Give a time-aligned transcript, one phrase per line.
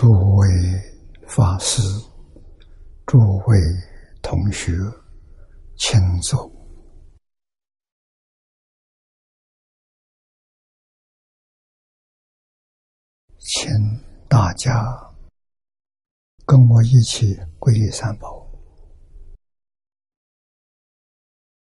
[0.00, 0.48] 诸位
[1.28, 1.82] 法师、
[3.04, 3.58] 诸位
[4.22, 4.72] 同学，
[5.76, 6.50] 请坐，
[13.36, 13.70] 请
[14.26, 14.72] 大家
[16.46, 18.50] 跟我一起皈依三宝。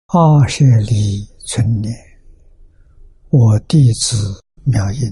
[0.08, 1.94] 二舍里存念，
[3.30, 5.08] 我弟子妙音，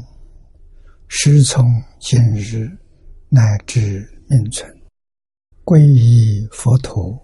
[1.07, 1.65] 师从
[2.01, 2.69] 今日
[3.35, 4.71] 乃至命存，
[5.65, 7.19] 皈依佛陀，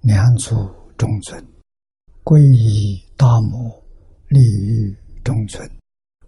[0.00, 0.54] 两祖
[0.96, 1.38] 中尊；
[2.24, 3.70] 皈依大摩，
[4.28, 5.62] 利于中尊；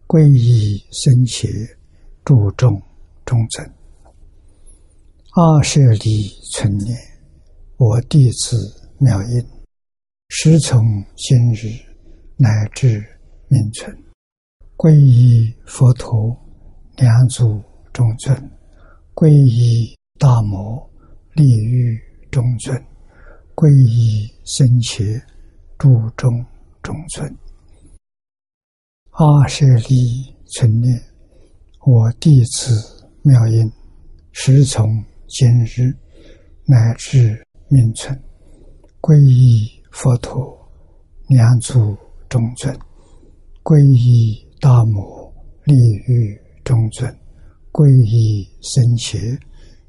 [0.07, 1.49] 皈依僧伽，
[2.23, 2.79] 注众
[3.25, 3.67] 中尊。
[5.35, 6.95] 二舍里存念，
[7.79, 9.43] 我弟子妙音。
[10.29, 11.69] 师从今日
[12.37, 13.03] 乃至
[13.49, 13.97] 命存，
[14.77, 16.37] 皈依佛陀，
[16.99, 18.37] 两祖中尊；
[19.15, 20.91] 皈依大摩，
[21.35, 21.97] 利欲
[22.31, 22.77] 中尊；
[23.55, 25.05] 皈依僧伽，
[25.79, 26.45] 注中
[26.83, 27.39] 中尊。
[29.11, 31.01] 二舍利存念，
[31.87, 33.71] 我弟子妙音，
[34.33, 35.97] 时从今日
[36.67, 38.21] 乃至命存，
[39.01, 39.81] 皈依。
[39.93, 40.59] 佛陀，
[41.29, 41.97] 两祖
[42.29, 42.75] 中尊；
[43.63, 45.73] 皈依大摩，利
[46.09, 47.09] 欲中尊；
[47.75, 49.37] 皈依僧伽，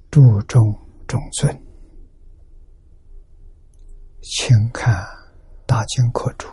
[0.09, 0.73] 注重
[1.07, 1.55] 中尊。
[4.23, 4.91] 请看
[5.67, 6.47] 《大经课注》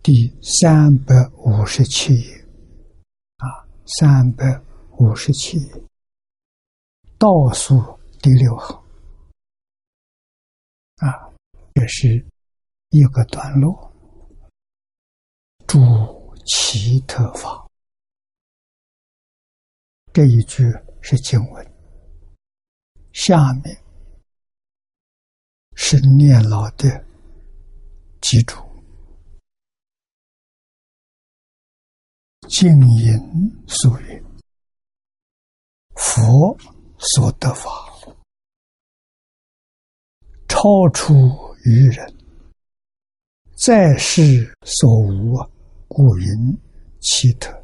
[0.00, 2.36] 第三百五十七页，
[3.38, 3.66] 啊，
[3.98, 4.62] 三百
[5.00, 5.82] 五十七页
[7.18, 7.82] 倒数
[8.22, 8.80] 第六行，
[10.98, 11.34] 啊。
[11.74, 12.24] 这是
[12.90, 13.92] 一个段落，
[15.66, 15.80] 主
[16.46, 17.68] 奇特法。
[20.12, 20.64] 这一句
[21.00, 21.72] 是经文，
[23.12, 23.76] 下面
[25.76, 27.04] 是念老的
[28.20, 28.56] 记住。
[32.48, 33.18] 静音
[33.68, 34.24] 素云，
[35.94, 36.58] 佛
[36.98, 37.70] 所得法，
[40.48, 41.14] 超出。
[41.66, 42.16] 于人，
[43.54, 45.36] 在世所无，
[45.86, 46.58] 故云
[47.00, 47.59] 奇特。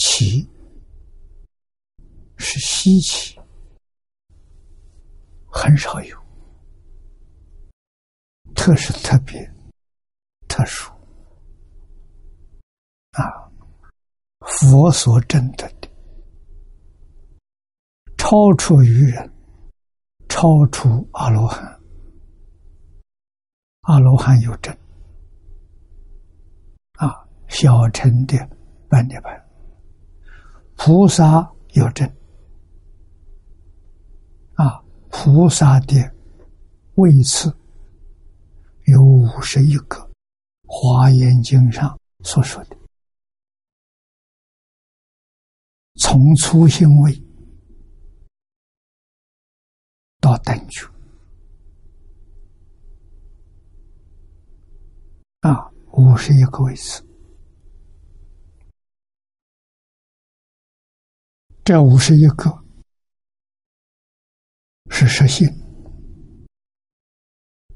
[0.00, 0.48] 奇
[2.36, 3.36] 是稀奇，
[5.50, 6.16] 很少有；
[8.54, 9.52] 特是特别、
[10.46, 10.88] 特殊。
[13.10, 13.50] 啊，
[14.38, 15.90] 佛所证得的，
[18.16, 19.34] 超出于人。
[20.28, 21.80] 超出阿罗汉，
[23.80, 24.72] 阿罗汉有证
[26.92, 28.36] 啊，小乘的
[28.88, 29.47] 半涅盘，
[30.78, 32.08] 菩萨有证
[34.54, 34.80] 啊，
[35.10, 36.14] 菩萨的
[36.94, 37.54] 位次
[38.86, 39.96] 有五十一个，
[40.64, 42.76] 《华严经》上所说的，
[45.96, 47.22] 从初性位。
[50.20, 50.86] 到等觉。
[55.40, 57.02] 啊，五十一个位置，
[61.68, 62.50] 这五十一个
[64.88, 65.46] 是实心，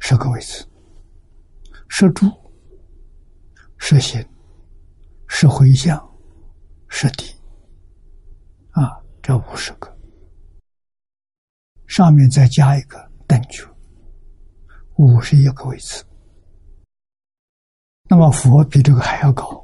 [0.00, 0.66] 十个位置，
[1.90, 2.26] 十住、
[3.76, 4.26] 十心、
[5.28, 6.00] 十回向、
[6.88, 7.38] 十地
[8.70, 9.94] 啊，这五十个。
[11.86, 13.62] 上面再加一个等觉，
[14.96, 16.02] 五十一个位置。
[18.04, 19.61] 那么佛比这个还要高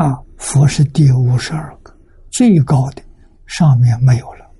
[0.00, 0.16] 啊！
[0.38, 1.94] 佛是第五十二个，
[2.30, 3.02] 最高的
[3.44, 4.50] 上面没有了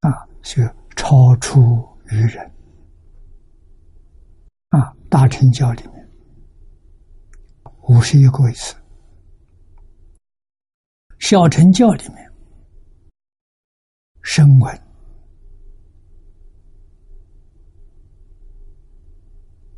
[0.00, 2.50] 啊，是超出于人
[4.70, 4.96] 啊！
[5.10, 6.10] 大乘教里面
[7.88, 8.74] 五十一个位次，
[11.18, 12.32] 小乘教里面。
[14.22, 14.82] 声闻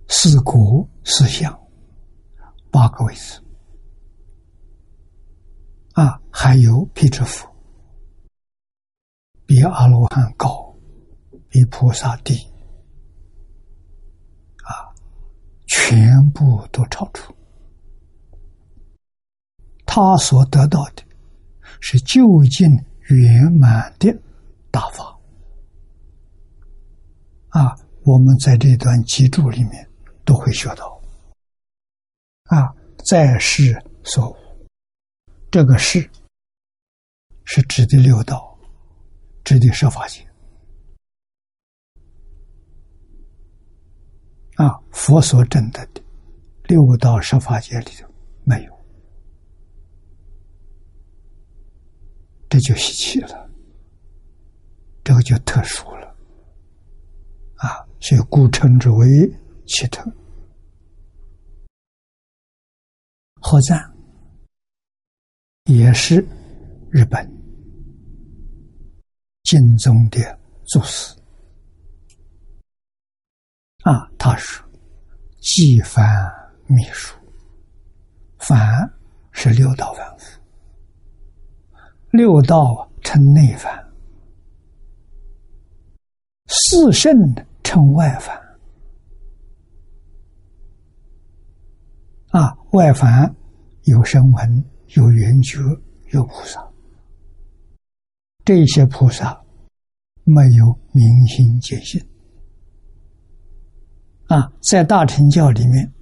[0.07, 1.53] 四果四相
[2.71, 3.43] 八个位置
[5.95, 7.49] 啊，还有辟支佛，
[9.47, 10.75] 比阿罗汉高，
[11.49, 12.35] 比菩萨低
[14.63, 14.95] 啊，
[15.67, 17.35] 全部都超出。
[19.87, 21.03] 他所得到的
[21.81, 22.71] 是究竟
[23.09, 24.15] 圆满的。
[24.71, 25.17] 大法
[27.51, 27.77] 啊！
[28.03, 29.89] 我们在这段记注里面
[30.25, 31.01] 都会学到
[32.47, 32.75] 啊，
[33.09, 34.37] 在世所无，
[35.55, 36.01] 这个是
[37.45, 38.59] 是指的六道，
[39.45, 40.21] 指的设法界。
[44.57, 45.89] 啊，佛所证的
[46.65, 48.13] 六道设法界里头
[48.43, 48.85] 没有，
[52.49, 53.49] 这就稀奇了，
[55.05, 56.17] 这个就特殊了，
[57.59, 59.33] 啊，所以故称之为
[59.67, 60.05] 奇特。
[63.41, 63.94] 火赞
[65.65, 66.17] 也是
[66.91, 67.27] 日本
[69.45, 70.21] 晋宗的
[70.65, 71.17] 祖师。
[73.83, 74.63] 啊，他说
[75.41, 76.05] ：“即凡
[76.67, 77.17] 秘书，
[78.39, 78.59] 凡
[79.33, 80.39] 是六道凡夫，
[82.11, 83.73] 六道称内凡，
[86.47, 87.15] 四圣
[87.63, 88.39] 称外凡。
[92.33, 93.35] 啊，外凡
[93.85, 94.65] 有声闻，
[94.97, 95.61] 有缘觉，
[96.13, 96.65] 有菩萨。
[98.45, 99.41] 这些菩萨
[100.25, 102.05] 没有明心见性。”
[104.29, 105.93] 啊，在大乘教里面，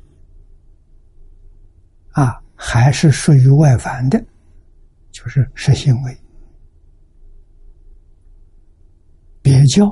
[2.11, 4.25] 啊，还是属于外凡的，
[5.11, 6.17] 就是实行为。
[9.43, 9.91] 别教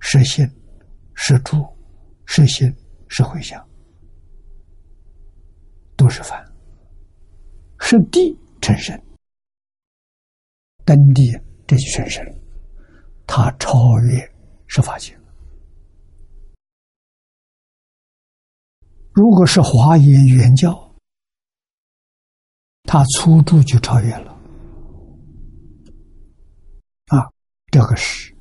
[0.00, 0.46] 实行、
[1.14, 1.66] 实住、
[2.26, 2.72] 实行、
[3.08, 3.66] 实回向，
[5.96, 6.51] 都是凡。
[7.84, 9.02] 是地成神，
[10.84, 11.32] 登地
[11.66, 12.24] 这就成神，
[13.26, 14.32] 他超越
[14.66, 15.18] 十法界。
[19.12, 20.94] 如果是华严原教，
[22.84, 24.32] 他初住就超越了。
[27.08, 27.28] 啊，
[27.70, 28.32] 这个是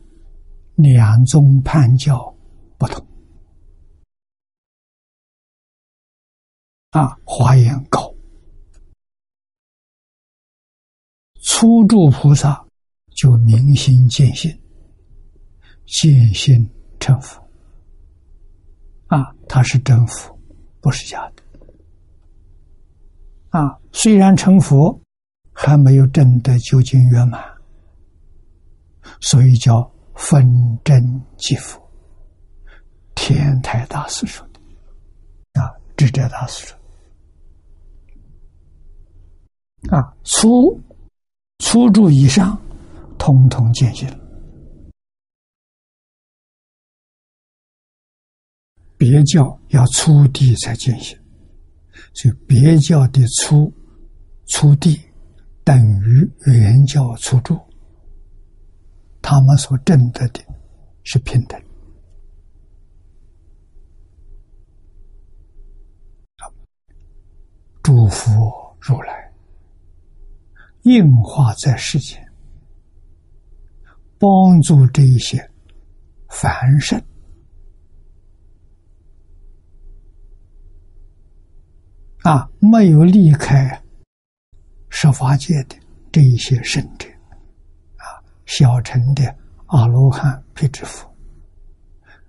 [0.75, 2.33] 两宗判教
[2.77, 3.05] 不同。
[6.91, 8.13] 啊，华严高，
[11.41, 12.65] 初住菩萨
[13.15, 14.51] 就明心见性，
[15.85, 16.67] 见性
[16.99, 17.39] 成佛。
[19.07, 20.31] 啊，他是真佛。
[20.83, 21.43] 不是假的，
[23.49, 24.99] 啊，虽然成佛，
[25.53, 27.39] 还没有证得究竟圆满，
[29.19, 30.43] 所以叫分
[30.83, 31.79] 真即佛。
[33.13, 34.59] 天台大师说的，
[35.61, 36.75] 啊，智者大师说，
[39.95, 40.81] 啊，初
[41.61, 42.59] 初住以上，
[43.17, 44.09] 通通见性。
[48.97, 51.17] 别教要初地才见性，
[52.13, 53.71] 所以别教的初
[54.47, 54.99] 初地
[55.63, 57.57] 等于原教初住，
[59.21, 60.41] 他们所证得的
[61.03, 61.61] 是平等。
[67.83, 68.31] 祝福
[68.79, 69.20] 如来
[70.83, 72.19] 应化在世间，
[74.17, 75.51] 帮助这一些
[76.29, 77.01] 凡圣。
[82.23, 83.81] 啊，没有离开
[84.89, 85.75] 十法界的
[86.11, 87.07] 这一些圣者，
[87.97, 89.35] 啊，小乘的
[89.65, 91.11] 阿罗汉、辟支佛，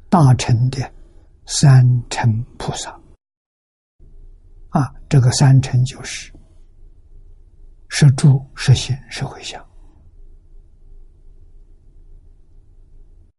[0.08, 0.90] 大乘的
[1.44, 2.98] 三乘菩萨，
[4.70, 6.32] 啊，这个三乘就是
[7.94, 9.62] 是住、是行、是回向，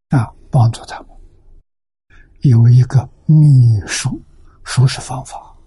[0.09, 1.09] 啊，帮助他们
[2.41, 3.35] 有一个秘
[3.87, 4.21] 术、
[4.63, 5.57] 术士方法。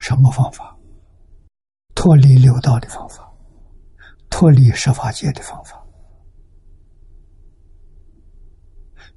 [0.00, 0.74] 什么方法？
[1.94, 3.30] 脱离六道的方法，
[4.30, 5.84] 脱离十法界的方法。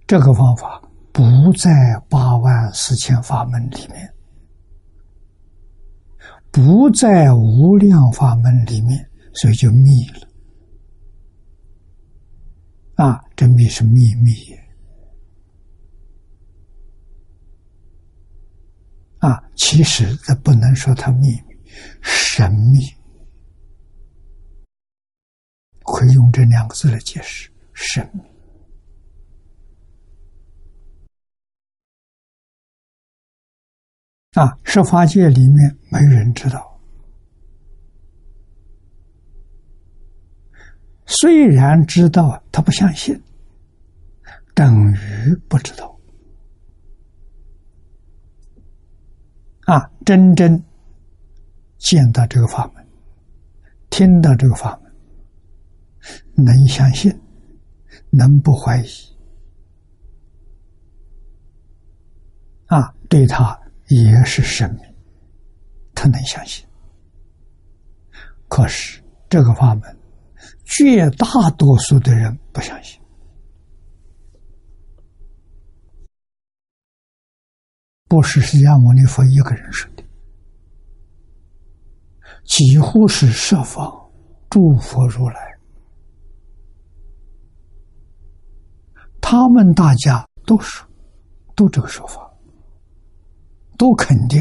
[0.05, 0.81] 这个方法
[1.13, 1.21] 不
[1.53, 1.71] 在
[2.09, 4.10] 八万四千法门里面，
[6.51, 10.27] 不在无量法门里面，所以就密了。
[12.95, 14.31] 啊，这密是秘密。
[19.19, 21.55] 啊，其实这不能说它秘密、
[22.01, 22.79] 神秘，
[25.83, 28.30] 可以用这两个字来解释：神秘。
[34.33, 36.79] 啊，十法界里面没人知道，
[41.05, 43.21] 虽然知道，他不相信，
[44.55, 45.99] 等于不知道。
[49.65, 50.63] 啊，真正
[51.77, 52.87] 见到这个法门，
[53.89, 57.13] 听到这个法门，能相信，
[58.09, 58.87] 能不怀疑，
[62.67, 63.59] 啊，对他
[63.91, 64.95] 也是生命，
[65.93, 66.65] 他能相信，
[68.47, 69.99] 可是这个法门，
[70.63, 73.01] 绝大多数的人不相信，
[78.07, 80.03] 不是释迦牟尼佛一个人说的，
[82.45, 83.91] 几乎是设方
[84.49, 85.59] 诸佛如来，
[89.19, 90.87] 他们大家都说，
[91.55, 92.30] 都这个说法，
[93.81, 94.39] 都肯定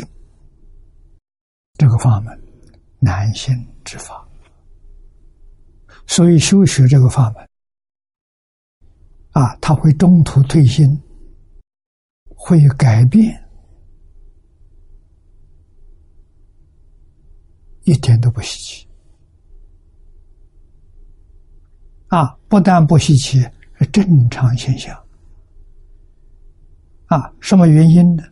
[1.79, 2.39] 这个法门
[2.99, 4.29] 难行之法。
[6.07, 7.49] 所以修学这个法门，
[9.31, 10.95] 啊，他会中途退心，
[12.37, 13.43] 会改变，
[17.85, 18.87] 一点都不稀奇。
[22.09, 23.41] 啊，不但不稀奇，
[23.79, 24.95] 是正常现象。
[27.07, 28.23] 啊，什么原因呢？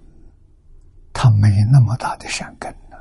[1.21, 2.97] 他没那么大的善根呢，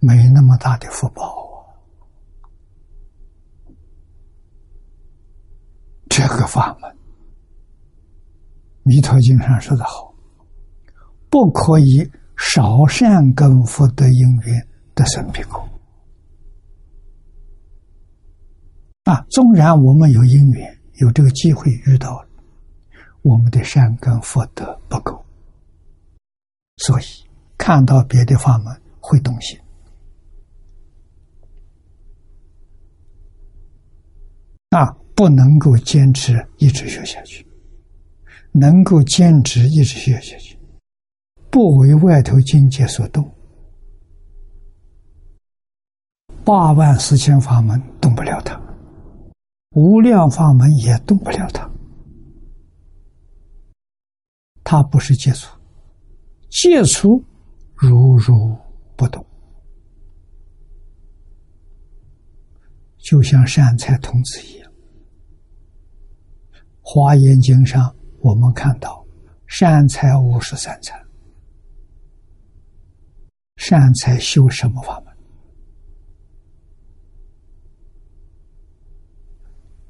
[0.00, 1.70] 没那么大的福报啊。
[6.08, 6.90] 这个法门，
[8.82, 10.12] 《弥陀经》上说的好，
[11.30, 15.64] 不可以少善根福德因缘的生彼国。
[19.04, 22.20] 啊，纵然我们有因缘，有这个机会遇到，
[23.22, 25.24] 我们的善根福德不够，
[26.80, 27.04] 所以
[27.56, 29.58] 看到别的法门会动心。
[34.70, 35.00] 那。
[35.12, 37.46] 不能够坚持一直学下去，
[38.52, 40.58] 能够坚持一直学下去，
[41.50, 43.30] 不为外头境界所动，
[46.42, 48.58] 八万四千法门动不了他，
[49.72, 51.70] 无量法门也动不了他。
[54.64, 55.54] 他不是戒除，
[56.50, 57.24] 戒除
[57.74, 58.56] 如如
[58.96, 59.24] 不动，
[62.98, 64.70] 就像善财童子一样。
[66.80, 69.06] 华严经上，我们看到
[69.46, 71.00] 善财五十三财，
[73.56, 75.16] 善财修什么法门？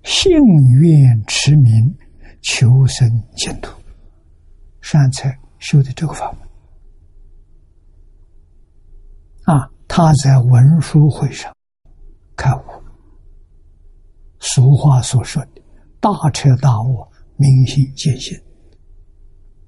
[0.04, 0.30] 信
[0.78, 1.96] 愿持名，
[2.42, 3.80] 求生净土。
[4.82, 6.40] 善财修的这个法门
[9.44, 11.52] 啊，他在文殊会上
[12.36, 12.62] 开悟。
[14.38, 15.60] 俗话所说的。
[15.98, 17.04] 大彻大悟，
[17.36, 18.40] 明心见性，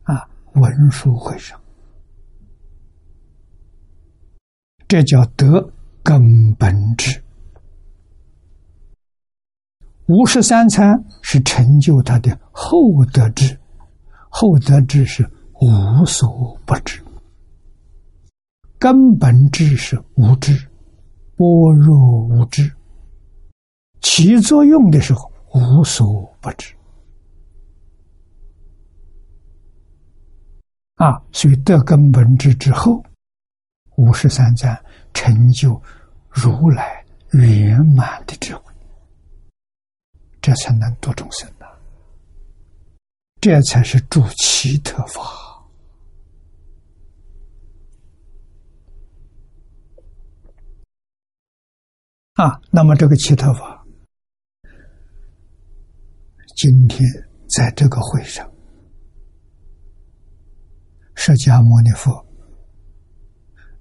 [0.05, 1.61] 啊，文殊会上，
[4.87, 5.71] 这叫得
[6.05, 7.23] 根本智。
[10.07, 13.59] 五十三参是成就他的后德智，
[14.31, 15.29] 后德智是
[15.61, 17.03] 无所不知，
[18.83, 20.53] 根本智是无知，
[21.37, 22.69] 般若无知，
[24.01, 25.31] 起作用的时候。
[25.55, 26.75] 无所不知
[30.95, 31.23] 啊！
[31.31, 33.05] 所以得根本智之后，
[33.97, 35.81] 五十三赞成就
[36.31, 38.63] 如来圆满的智慧，
[40.41, 41.67] 这才能度众生呐！
[43.43, 45.21] 这才是助奇特法
[52.35, 52.59] 啊！
[52.71, 53.85] 那么这个奇特法。
[56.57, 57.01] 今天
[57.55, 58.51] 在这个会上，
[61.15, 62.25] 释迦牟尼佛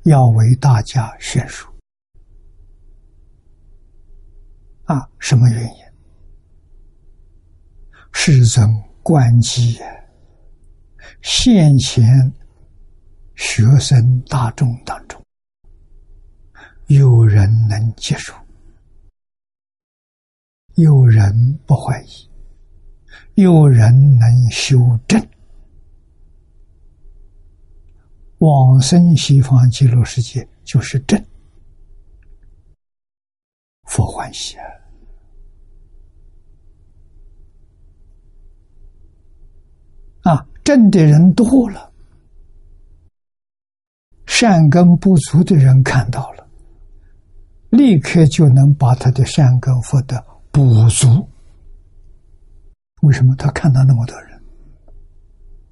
[0.03, 1.71] 要为大家宣说
[4.85, 5.81] 啊，什么原因？
[8.11, 8.67] 世尊
[9.01, 9.79] 观机
[11.21, 12.03] 现前
[13.35, 15.23] 学生大众当中，
[16.87, 18.33] 有人能接受，
[20.75, 22.29] 有人不怀疑。
[23.35, 25.25] 有人能修正，
[28.39, 31.23] 往生西方极乐世界就是正，
[33.83, 34.63] 佛欢喜啊！
[40.23, 41.91] 啊，正的人多了，
[44.25, 46.47] 善根不足的人看到了，
[47.69, 51.29] 立刻就能把他的善根福德补足。
[53.01, 54.43] 为什么他看到那么多人，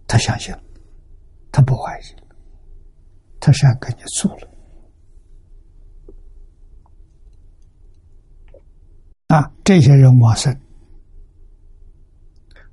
[0.08, 0.64] 他相信了，
[1.52, 2.04] 他不怀疑
[3.40, 4.50] 他想跟你做了
[9.28, 9.52] 啊！
[9.64, 10.60] 这些人往生，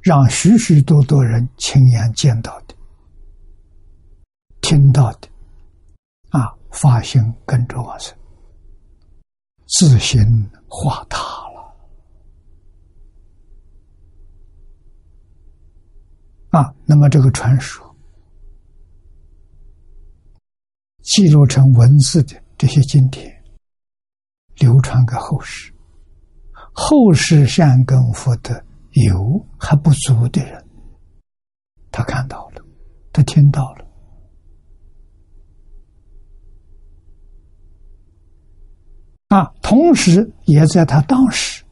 [0.00, 2.74] 让许许多多人亲眼见到的、
[4.62, 5.28] 听到的，
[6.30, 8.16] 啊，发心跟着往生，
[9.66, 11.76] 自行化塔了
[16.56, 16.74] 啊！
[16.86, 17.84] 那么这个传说
[21.02, 23.30] 记录成文字的这些经典，
[24.56, 25.70] 流传给后世。
[26.72, 28.58] 后世善根福德
[28.92, 30.66] 有还不足的人，
[31.90, 32.64] 他看到了，
[33.12, 33.86] 他听到了。
[39.28, 41.62] 啊，同时也在他当时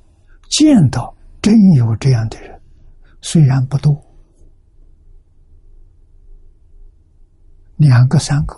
[0.50, 2.60] 见到真有这样的人，
[3.22, 4.03] 虽然不多，
[7.76, 8.56] 两个三个，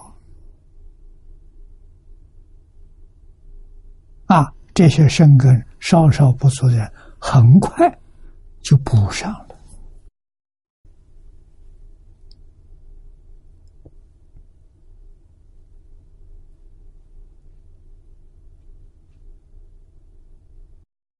[4.26, 7.98] 啊，这些生根稍稍不足的，很快
[8.60, 9.46] 就补上了。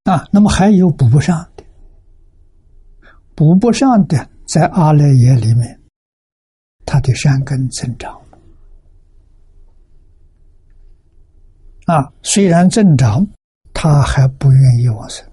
[0.04, 1.64] 啊，那么还有补不上的，
[3.34, 5.80] 补不上的，在阿赖耶里面，
[6.86, 8.18] 他的善根增长。
[11.84, 13.26] 啊，虽然增长，
[13.74, 15.30] 他还不愿意往生，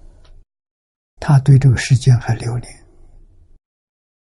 [1.20, 2.86] 他对这个世间还留恋，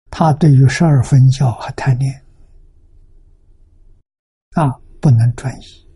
[0.10, 2.26] 他对于十二分教还贪恋，
[4.56, 5.88] 啊，不能转移，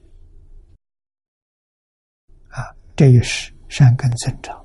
[2.49, 3.51] 啊，这也是。
[3.69, 4.63] 善根增长，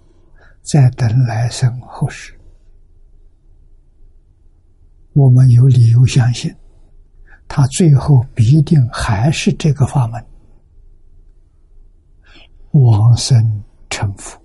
[0.60, 2.37] 再等来生后世，
[5.18, 6.54] 我们有理由相信，
[7.48, 10.24] 他最后必定还是这个法门，
[12.70, 14.40] 往生成佛。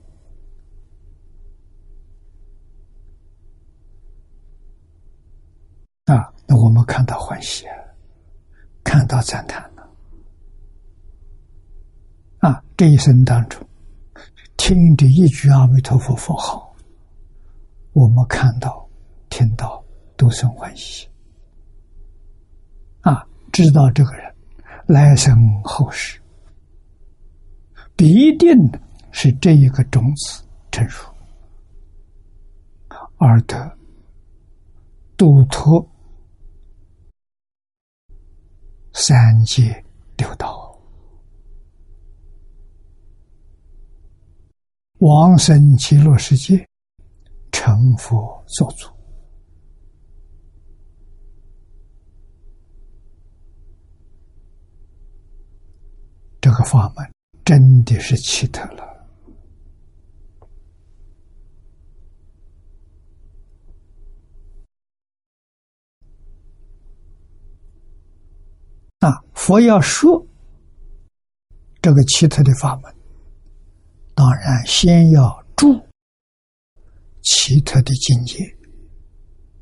[6.06, 7.66] 啊，那我们看到欢喜，
[8.84, 9.88] 看到赞叹了。
[12.40, 13.64] 啊，这一生当中。
[14.58, 16.74] 听的一句阿弥陀佛佛号，
[17.92, 18.90] 我们看到、
[19.30, 19.83] 听到
[20.15, 21.08] 都生欢喜
[23.02, 23.28] 啊！
[23.52, 24.36] 知道这个人
[24.88, 26.19] 来生后世
[27.95, 28.49] 必定
[29.12, 31.13] 是这一个种子成熟，
[33.17, 33.78] 而得
[35.15, 35.88] 度脱
[38.93, 39.84] 三界
[40.17, 40.76] 六道。
[44.99, 46.67] 往生极乐世界，
[47.52, 48.88] 成佛作主。
[56.41, 57.12] 这这个法门
[57.44, 58.84] 真的是奇特了
[69.00, 69.20] 啊！
[69.34, 70.24] 佛要说
[71.82, 72.96] 这个奇特的法门。
[74.13, 75.84] 当然，先要住
[77.24, 78.38] 奇特的境界。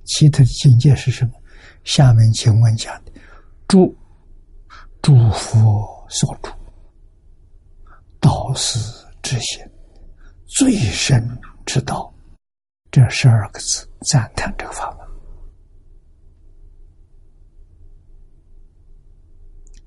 [0.03, 1.31] 奇特的境界是什么？
[1.85, 3.13] 下面经文讲的：
[3.65, 3.95] 住，
[5.01, 6.51] 诸佛所住，
[8.21, 8.79] 道是
[9.21, 9.61] 之心，
[10.45, 11.21] 最深
[11.65, 12.13] 之道。
[12.89, 15.07] 这十二个字赞叹这个法门，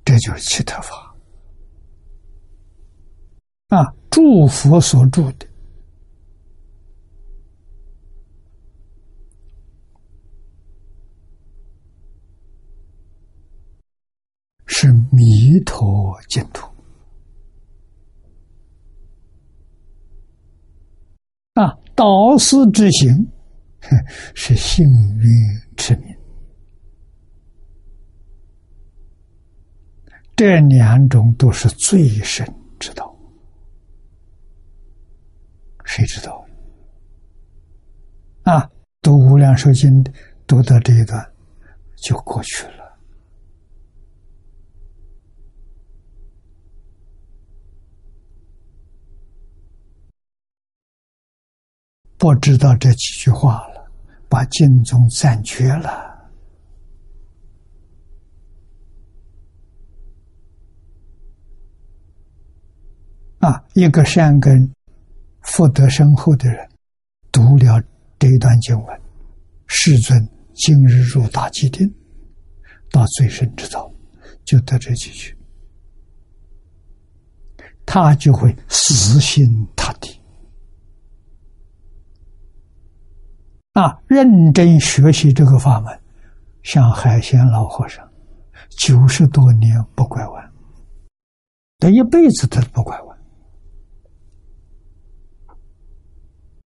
[0.04, 1.14] 这就是奇特法。
[3.68, 5.46] 啊，诸佛所住的，
[14.66, 16.66] 是弥陀净土。
[21.54, 23.26] 啊，导师之行，
[24.34, 25.30] 是幸运
[25.76, 26.14] 之名。
[30.36, 32.44] 这两种都是最深
[32.80, 33.14] 之道。
[35.84, 36.44] 谁知道？
[38.42, 38.68] 啊，
[39.00, 40.02] 读《无量寿经》
[40.46, 41.24] 读到这一段
[41.96, 42.83] 就过去了，
[52.24, 53.86] 不知道这几句话了，
[54.30, 56.26] 把经中暂绝了。
[63.40, 64.74] 啊，一个善根。
[65.42, 66.66] 福德深厚的人
[67.30, 67.78] 读了
[68.18, 69.00] 这一段经文，
[69.66, 71.86] 世尊今日入大寂定，
[72.90, 73.92] 到最深之道，
[74.46, 75.36] 就得这几句，
[77.84, 80.18] 他就会死心塌地
[83.74, 86.00] 啊，认真学习这个法门，
[86.62, 88.08] 像海鲜老和尚，
[88.70, 90.52] 九十多年不拐弯，
[91.80, 93.18] 他一辈子他不拐弯。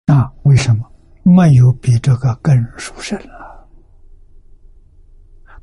[0.06, 0.84] 那、啊、为什么
[1.22, 3.68] 没有比这个更殊胜了？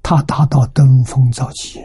[0.02, 1.82] 他达到登峰造极，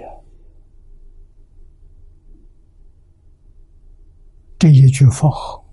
[4.57, 5.65] 这一句佛号，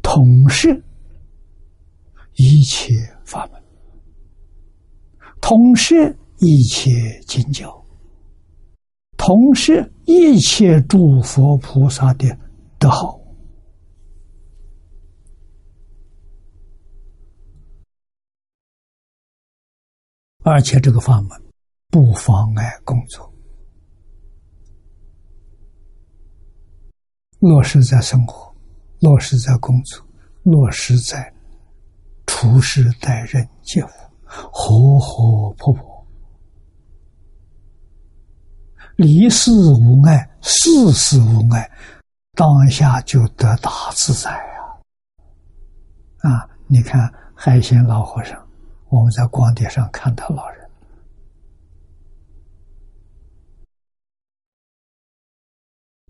[0.00, 0.80] 同时。
[2.34, 3.62] 一切法门，
[5.40, 7.84] 同时一切经教，
[9.16, 12.26] 同时一切诸佛菩萨的
[12.78, 13.20] 德号，
[20.44, 21.30] 而且这个法门
[21.88, 23.32] 不妨碍工作。
[27.38, 28.54] 落实在生活，
[29.00, 30.04] 落实在工作，
[30.44, 31.32] 落实在
[32.42, 33.88] 不是待人接物，
[34.52, 36.06] 活活泼泼，
[38.96, 41.70] 离世无碍，事事无碍，
[42.32, 46.28] 当下就得大自在呀！
[46.28, 48.44] 啊，你看海鲜老和尚，
[48.88, 50.68] 我们在光碟上看到老人，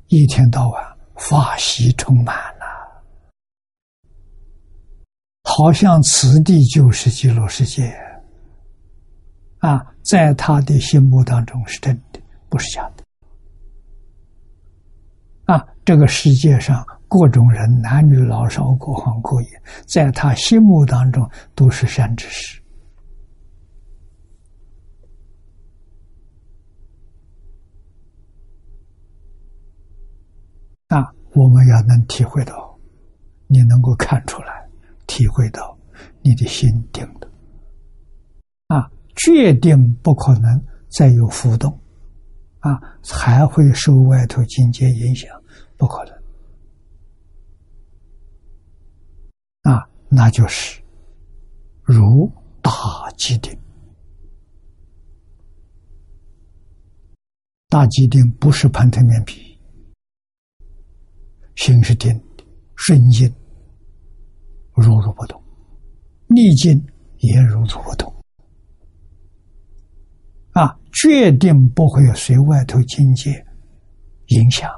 [0.07, 0.83] 一天到晚。
[1.15, 2.62] 法喜充满了，
[5.55, 7.95] 好像此地就是极乐世界
[9.59, 9.85] 啊！
[10.03, 13.05] 在他的心目当中是真的，不是假的
[15.53, 15.63] 啊！
[15.85, 19.49] 这个世界上各种人，男女老少，各行各业，
[19.87, 22.59] 在他心目当中都是善知识
[30.89, 31.13] 啊！
[31.35, 32.79] 我们要能体会到，
[33.49, 34.62] 你能够看出来，
[35.07, 35.79] 体会到
[36.23, 37.31] 你的心定的。
[38.69, 41.79] 啊，决定不可能再有浮动。
[42.61, 45.29] 啊，还会受外头境界影响，
[45.77, 46.15] 不可能。
[49.75, 50.81] 啊，那就是
[51.83, 52.31] 如
[52.63, 52.71] 大
[53.17, 53.59] 机定，
[57.69, 59.59] 大机定不是盘腿面皮。
[61.57, 62.45] 心是定的，
[62.77, 63.29] 顺境
[64.75, 65.43] 如如不动，
[66.29, 66.85] 逆境
[67.19, 68.13] 也如如不动。
[70.53, 73.45] 啊，决定不会有随外头境界
[74.27, 74.71] 影响，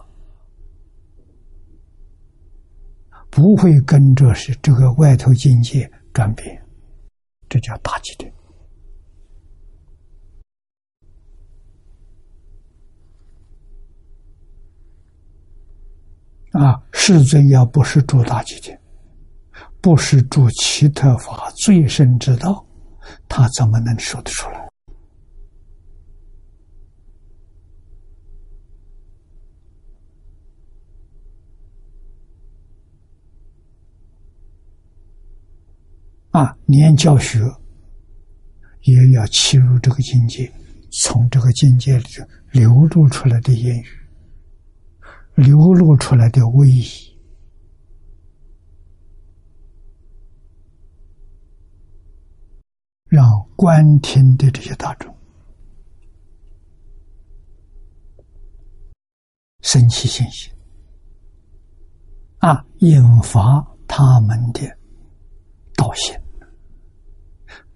[3.30, 6.64] 不会跟着是这个外头境界转变，
[7.48, 8.32] 这叫大机定。
[16.52, 18.80] 啊，世尊要不是住大吉天，
[19.84, 22.64] 不是住奇特法最深之道，
[23.28, 24.66] 他怎么能说得出来？
[36.30, 37.40] 啊，念教学
[38.84, 40.50] 也要切入这个境界，
[41.02, 42.06] 从这个境界里
[42.52, 43.86] 流露出来的言语。
[45.34, 47.13] 流露出来的威仪，
[53.14, 53.24] 让
[53.54, 55.16] 观听的这些大众
[59.60, 60.52] 生起信心，
[62.38, 64.62] 啊，引发他们的
[65.76, 66.12] 道心、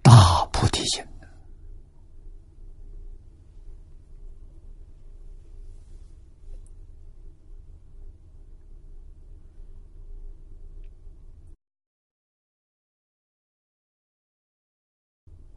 [0.01, 1.01] 大菩提心。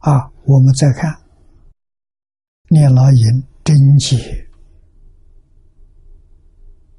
[0.03, 1.17] 啊，我们再看
[2.69, 3.23] 念老吟
[3.63, 4.45] 真解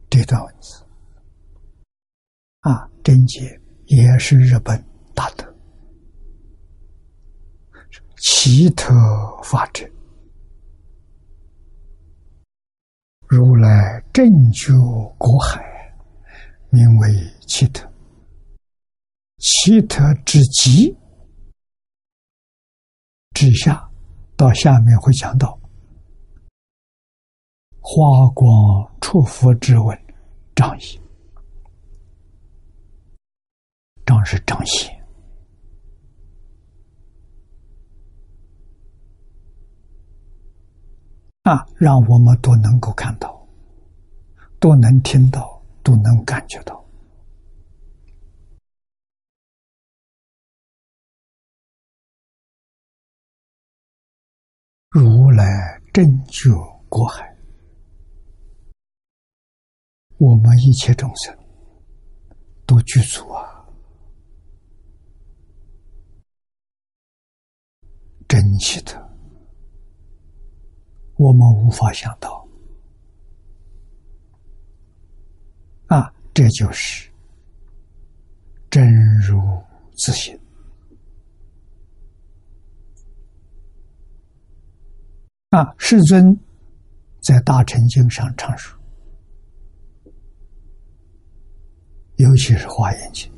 [0.09, 0.83] 这段文字。
[2.61, 4.83] 啊，真解也是日本
[5.14, 5.55] 大德，
[8.17, 8.95] 奇特
[9.43, 9.87] 法者，
[13.29, 14.73] 如来正觉
[15.19, 15.62] 国海，
[16.71, 17.12] 名为
[17.47, 17.87] 奇特，
[19.37, 20.97] 奇特之极。
[23.35, 23.90] 之下，
[24.37, 25.59] 到下面会讲到。
[27.81, 29.99] 花光出佛之文，
[30.55, 31.01] 仗义，
[34.07, 35.05] 仗是彰显
[41.42, 43.47] 啊，让我们都能够看到，
[44.59, 46.84] 都能听到，都能感觉到。
[54.97, 55.45] 如来
[55.93, 56.51] 拯觉
[56.89, 57.29] 过海。
[60.19, 61.37] 我们一切众生
[62.65, 63.67] 都具足啊。
[68.29, 68.97] 珍惜它。
[71.17, 72.49] 我们无法想到。
[75.89, 77.11] 啊这就是
[78.71, 79.43] 真如
[79.97, 80.39] 自心
[85.55, 86.37] 啊，世尊
[87.23, 88.77] 在大乘经上常说，
[92.17, 93.31] 尤其是华严经，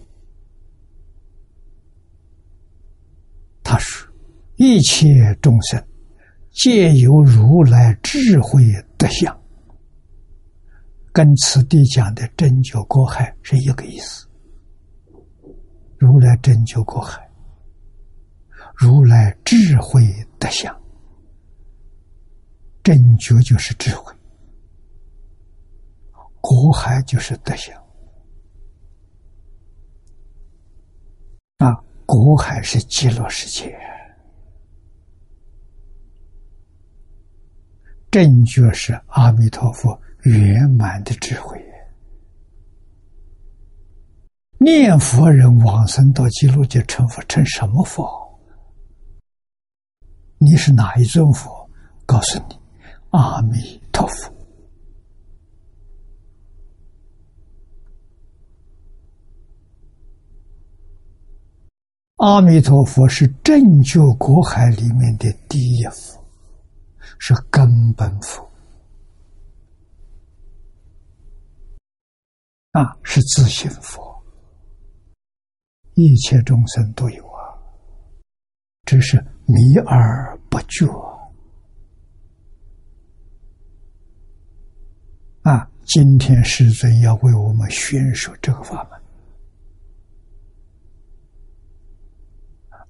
[3.63, 4.11] 他说
[4.57, 5.87] ：“一切众生
[6.53, 8.65] 皆由如来智慧
[8.97, 9.39] 德相。”
[11.13, 14.27] 跟此地讲的真觉过海是一个意思。
[15.99, 17.31] 如来真觉过海，
[18.75, 20.03] 如来智慧
[20.39, 20.75] 德相，
[22.87, 24.15] 正觉就是智慧，
[26.41, 27.75] 国海就是德行。
[31.57, 33.77] 啊，过海是极乐世界，
[38.09, 40.01] 正觉是阿弥陀佛。
[40.23, 41.61] 圆满的智慧，
[44.59, 48.09] 念佛人往生到极乐界成佛，成什么佛？
[50.39, 51.69] 你是哪一尊佛？
[52.07, 52.57] 告诉你，
[53.17, 54.31] 阿弥陀佛。
[62.17, 66.23] 阿弥陀佛是正觉国海里面的第一佛，
[67.19, 68.47] 是根本佛。
[72.73, 74.23] 啊，是自信佛，
[75.95, 77.57] 一切众生都有啊，
[78.85, 80.87] 只是迷而不觉。
[85.43, 89.01] 啊，今天师尊要为我们宣说这个法门，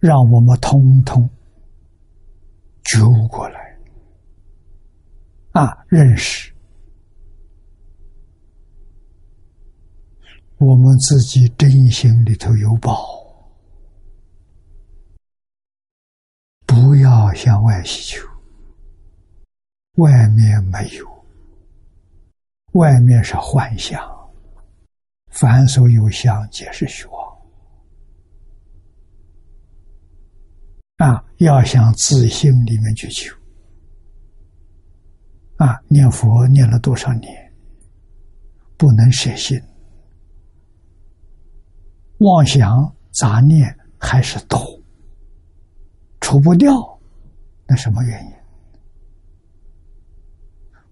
[0.00, 1.28] 让我们通通
[2.84, 3.78] 觉悟过来，
[5.52, 6.50] 啊，认识。
[10.58, 12.96] 我们自己真心里头有宝，
[16.64, 18.26] 不要向外祈求。
[19.96, 21.15] 外面没有，
[22.76, 23.98] 外面是幻象，
[25.30, 27.16] 凡所有相，皆是虚妄。
[30.98, 33.34] 啊，要向自信里面去求。
[35.56, 37.52] 啊，念佛念了多少年，
[38.76, 39.58] 不能舍心。
[42.18, 44.58] 妄想杂念还是多，
[46.20, 46.72] 除不掉，
[47.66, 48.32] 那什么原因？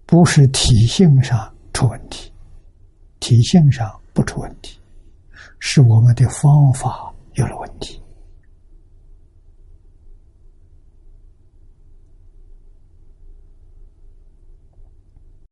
[0.07, 2.31] 不是体性上出问题，
[3.19, 4.79] 体性上不出问题，
[5.59, 8.01] 是我们的方法有了问题。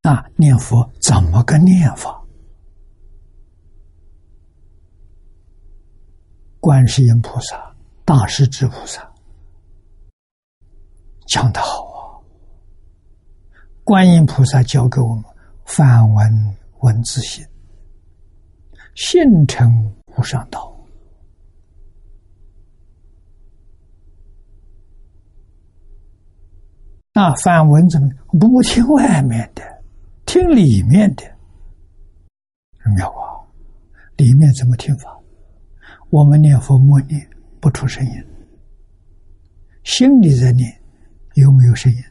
[0.02, 2.24] 那念佛怎么个念法？
[6.62, 9.14] 观世音菩萨、大势至菩萨
[11.28, 12.00] 讲的好啊！
[13.84, 15.24] 观音菩萨教给我们
[15.66, 17.46] 梵文文字性，
[18.96, 20.70] 性成无上道。
[27.16, 29.62] 那梵文怎么不听外面的，
[30.26, 31.24] 听里面的？
[32.96, 33.40] 妙啊！
[34.18, 35.18] 里面怎么听法？
[36.10, 38.24] 我们念佛默念不出声音，
[39.84, 40.82] 心里在念，
[41.36, 42.04] 有没有声音？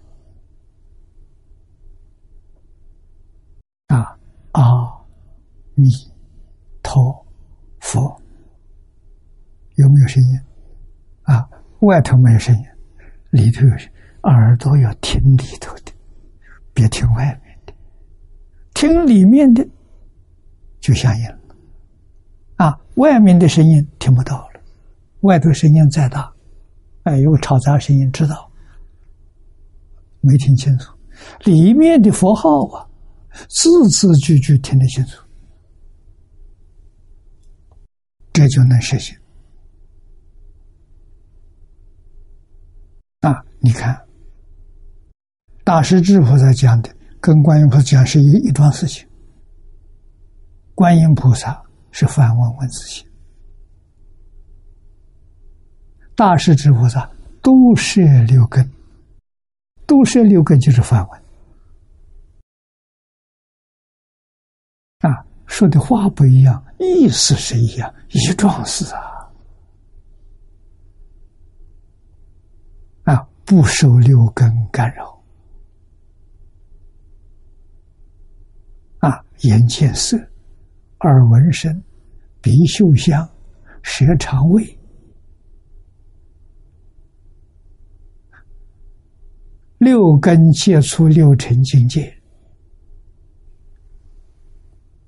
[3.89, 4.19] 啊，
[4.53, 4.63] 阿
[5.75, 5.89] 弥
[6.83, 7.27] 陀
[7.81, 8.21] 佛，
[9.77, 10.41] 有没有声音？
[11.23, 11.49] 啊，
[11.81, 12.65] 外头没有声音，
[13.31, 13.75] 里头有，
[14.23, 15.93] 耳朵要听里头的，
[16.75, 17.73] 别听外面的，
[18.75, 19.67] 听里面的
[20.81, 21.39] 就相应了。
[22.57, 24.61] 啊，外面的声音听不到了，
[25.21, 26.31] 外头声音再大，
[27.05, 28.51] 哎，有吵杂声音知道，
[30.21, 30.93] 没听清楚，
[31.45, 32.87] 里面的佛号啊，
[33.49, 35.23] 字字句句听得清楚，
[38.33, 39.19] 这就能实现。
[43.21, 44.01] 啊，你看，
[45.65, 49.07] 大师智菩萨讲的，跟观音菩萨讲是一一桩事情，
[50.75, 51.63] 观音菩萨。
[51.95, 53.07] 是梵文文字性，
[56.17, 57.07] 大势至菩萨
[57.43, 58.67] 都摄六根，
[59.87, 61.22] 都摄六根就是梵文
[65.53, 69.31] 说的话不一样，意思是一样，一桩事啊。
[73.05, 75.23] 啊，不受六根干扰。
[79.01, 80.17] 啊，眼见色，
[81.01, 81.83] 耳闻声，
[82.41, 83.29] 鼻嗅香，
[83.83, 84.79] 舌尝味，
[89.77, 92.22] 六根接触六尘境界，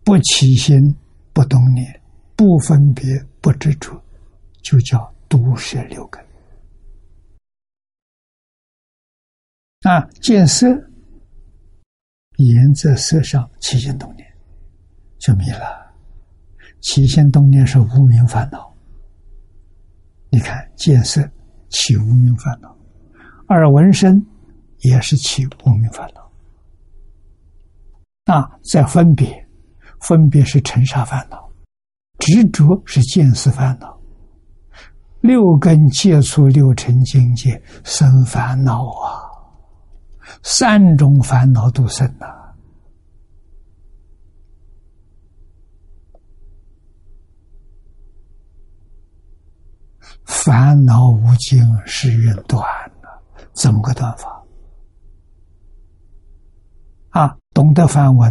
[0.05, 0.95] 不起心，
[1.33, 2.01] 不动念，
[2.37, 3.05] 不分别，
[3.41, 3.99] 不执着，
[4.63, 6.23] 就叫毒舌六根。
[9.83, 10.67] 啊，见色。
[12.39, 14.27] 沿着色上起心动念，
[15.19, 15.95] 就迷了。
[16.81, 18.75] 起心动念是无名烦恼。
[20.31, 21.23] 你看见色
[21.71, 22.77] 起无名烦恼，
[23.49, 24.21] 耳闻声
[24.81, 28.35] 也是起无名烦恼。
[28.35, 29.44] 啊，在分别，
[30.05, 31.51] 分别是尘沙烦恼，
[32.19, 33.99] 执着是见思烦恼。
[35.23, 39.25] 六根接触六尘境界生烦恼啊。
[40.43, 42.55] 三种烦恼都生了，
[50.25, 52.63] 烦恼无尽，是缘断
[53.03, 53.23] 了，
[53.55, 54.45] 怎么个断法？
[57.11, 58.31] 啊，懂得梵文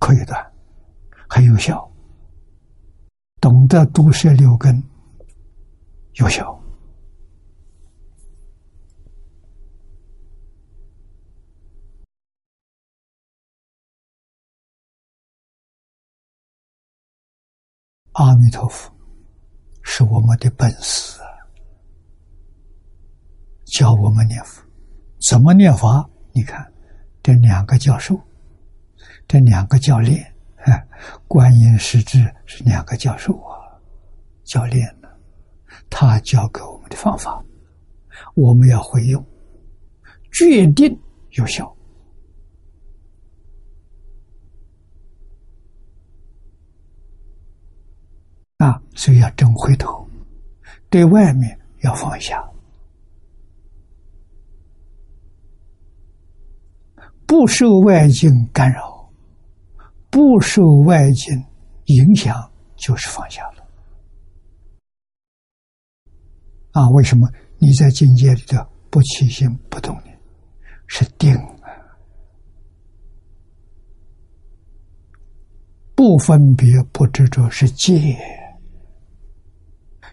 [0.00, 0.52] 可以断，
[1.28, 1.76] 很有效；
[3.40, 4.82] 懂得毒舌六根
[6.14, 6.58] 有效。
[18.14, 18.92] 阿弥陀佛，
[19.82, 21.20] 是我们的本事，
[23.66, 24.62] 教我们念佛，
[25.20, 26.10] 怎么念法？
[26.32, 26.70] 你看，
[27.22, 28.20] 这两个教授，
[29.30, 30.34] 这两个教练，
[31.28, 33.78] 观音师智是两个教授啊，
[34.42, 35.08] 教练呢，
[35.88, 37.40] 他教给我们的方法，
[38.34, 39.24] 我们要会用，
[40.32, 41.00] 决定
[41.34, 41.72] 有效。
[48.56, 50.04] 啊，所以要真回头，
[50.88, 52.44] 对外面要放下，
[57.28, 58.89] 不受外境干扰，
[60.10, 61.32] 不受外境
[61.86, 63.64] 影响，就是放下了。
[66.72, 68.58] 啊，为什么你在境界里头
[68.90, 70.18] 不起心不动念，
[70.86, 71.70] 是定啊，
[75.94, 78.16] 不分别不执着是戒。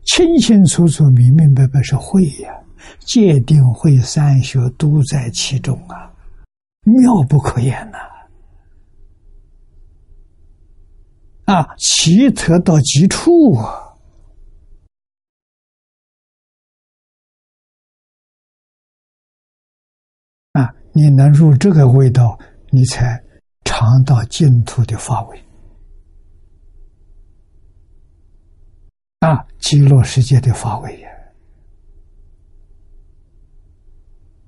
[0.06, 2.54] 清清楚楚、明明白白是慧呀，
[3.00, 6.14] 戒定慧三学都在其中啊，
[6.84, 7.98] 妙不可言呐！
[11.48, 13.96] 啊奇特到极处啊！
[20.52, 22.38] 啊，你能入这个味道，
[22.70, 23.24] 你才
[23.64, 25.42] 尝到净土的法味。
[29.20, 31.10] 啊，极乐世界的法味呀！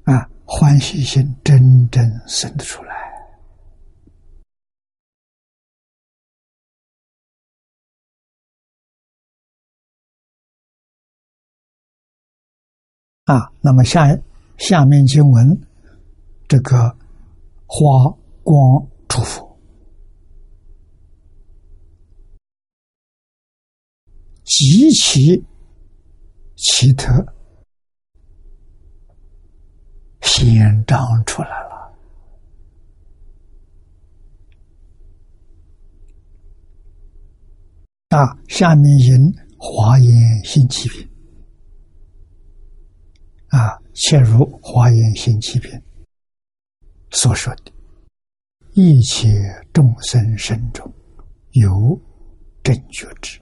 [0.03, 2.98] 啊，欢喜心真正生得出来。
[13.29, 14.07] 啊，那么下
[14.57, 15.55] 下面经文，
[16.47, 16.97] 这个
[17.67, 18.09] 花
[18.41, 19.47] 光出佛。
[24.43, 25.45] 极其
[26.55, 27.23] 奇特，
[30.21, 31.95] 显彰出来了。
[38.09, 41.08] 啊，下面引华严新起品，
[43.49, 45.71] 啊，切如华严新七品
[47.11, 47.71] 所说的，
[48.73, 49.27] 一切
[49.73, 50.91] 众生身中
[51.51, 51.99] 有
[52.63, 53.39] 正觉之。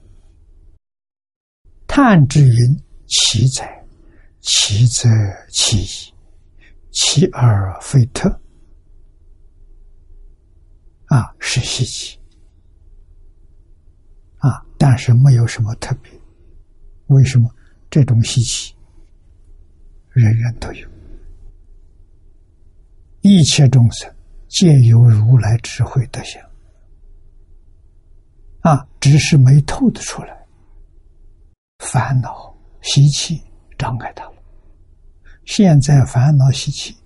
[1.87, 3.85] 叹之云：“其哉，
[4.39, 5.09] 奇则
[5.49, 6.13] 奇矣，
[6.91, 8.29] 奇而非特。”
[11.07, 12.19] 啊，是稀奇
[14.37, 16.11] 啊，但是没有什么特别。
[17.07, 17.49] 为什么
[17.89, 18.75] 这种稀奇，
[20.17, 20.87] 人人都有？
[23.21, 24.11] 一切众生
[24.47, 26.41] 皆有如来智慧德相
[28.61, 30.35] 啊，只是没透得出来。
[31.79, 33.41] 烦恼习气
[33.77, 34.43] 障碍他了，
[35.45, 36.97] 现在烦恼习气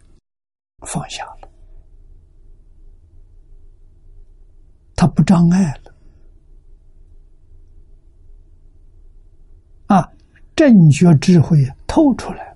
[0.88, 1.49] 放下了，
[4.95, 5.93] 他不障碍了
[9.88, 10.09] 啊！
[10.55, 11.57] 正觉智慧
[11.88, 12.51] 透出来，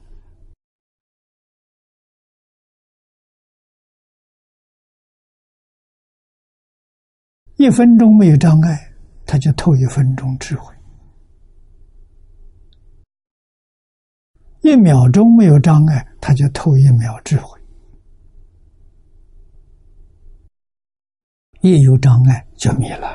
[7.58, 8.94] 一分钟没有障碍，
[9.26, 10.74] 他就透一分钟智慧；
[14.62, 17.58] 一秒钟没有障碍，他就透一秒智慧。
[21.62, 23.08] 一有障碍就迷了。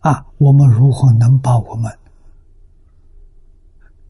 [0.00, 1.90] 啊，我们如何能把我们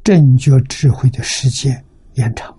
[0.03, 1.85] 正觉智慧的时间
[2.15, 2.59] 延长？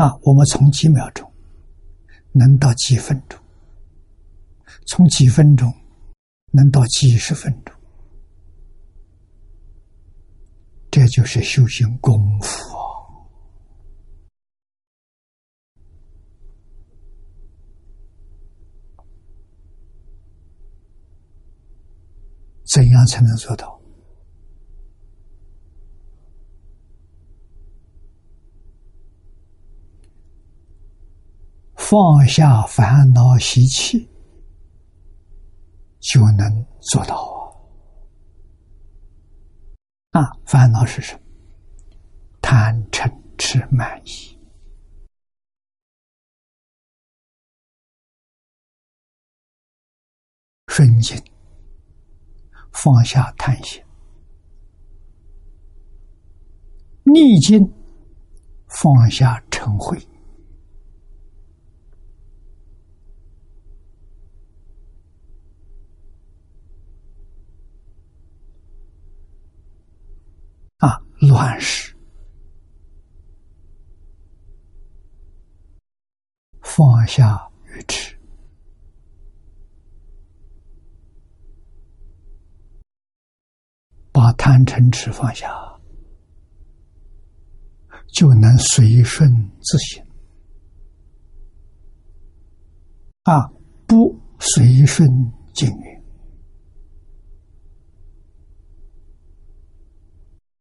[0.00, 1.30] 啊，我们从几秒钟
[2.32, 3.38] 能到几分钟，
[4.86, 5.70] 从几分钟
[6.52, 7.74] 能到几十分钟，
[10.90, 12.80] 这就是修行功夫啊！
[22.64, 23.79] 怎样才能做到？
[31.90, 34.08] 放下烦恼习气，
[35.98, 37.16] 就能做到
[40.12, 40.20] 啊！
[40.20, 41.20] 啊，烦恼是什么？
[42.40, 44.38] 贪嗔痴慢疑，
[50.68, 51.20] 顺境
[52.70, 53.82] 放下贪心，
[57.02, 57.68] 逆境
[58.68, 60.00] 放下嗔恚。
[70.78, 71.94] 啊，乱世
[76.62, 78.16] 放下愚痴，
[84.10, 85.48] 把贪嗔痴放下，
[88.14, 90.02] 就能随顺自心。
[93.24, 93.46] 啊，
[93.86, 95.06] 不随顺
[95.52, 95.99] 境遇。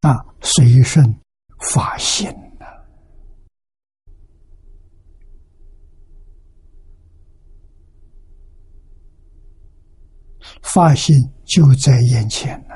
[0.01, 1.13] 啊，随顺
[1.73, 2.65] 发心呐，
[10.61, 12.75] 发心就在眼前呢，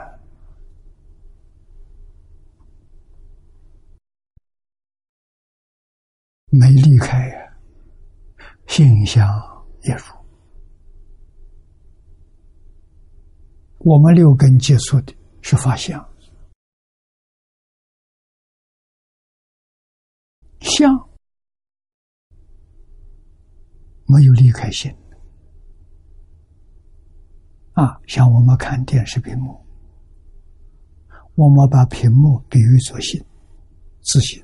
[6.50, 7.58] 没离开呀，
[8.68, 9.26] 心相
[9.84, 10.04] 也如。
[13.80, 16.13] 我们六根接触的是法相。
[20.64, 20.92] 相
[24.06, 24.94] 没有离开心
[27.74, 29.60] 啊，像我们看电视屏幕，
[31.36, 33.24] 我们把屏幕比喻作心，
[34.02, 34.44] 自信。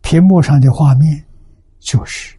[0.00, 1.26] 屏幕上的画面
[1.80, 2.38] 就是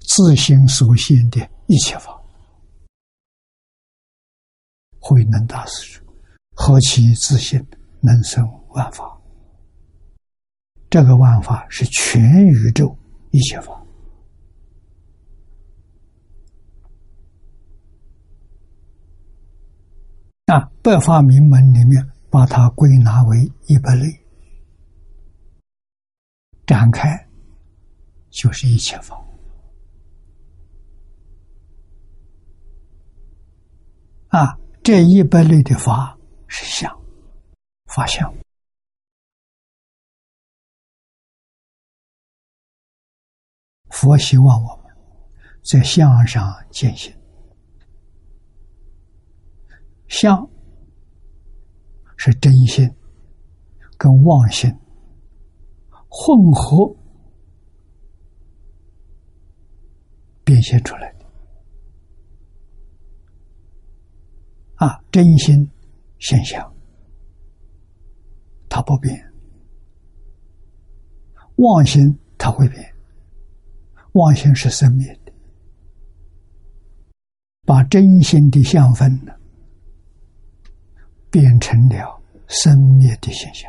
[0.00, 2.17] 自心所现的一切法。
[5.00, 6.04] 慧能大师说
[6.54, 7.64] ：“何其自信，
[8.00, 9.18] 能生万法。
[10.90, 12.96] 这个万法是全宇宙
[13.30, 13.80] 一切法。
[20.46, 24.06] 啊，百法明门里面把它归纳为一百类，
[26.66, 27.28] 展开
[28.30, 29.16] 就是一切法。”
[34.28, 34.58] 啊。
[34.90, 36.90] 这一百类的法是相，
[37.84, 38.34] 法相。
[43.90, 44.96] 佛希望我们
[45.62, 47.14] 在相上践行，
[50.06, 50.48] 相
[52.16, 52.90] 是真心
[53.98, 54.74] 跟妄心
[56.08, 56.96] 混合
[60.46, 61.17] 变现出来。
[64.78, 65.68] 啊，真心
[66.20, 66.72] 现象，
[68.68, 69.12] 它不变；
[71.56, 72.94] 妄心它会变，
[74.12, 75.32] 妄心是生灭的。
[77.66, 79.34] 把真心的相分呢，
[81.28, 83.68] 变成了生灭的现象。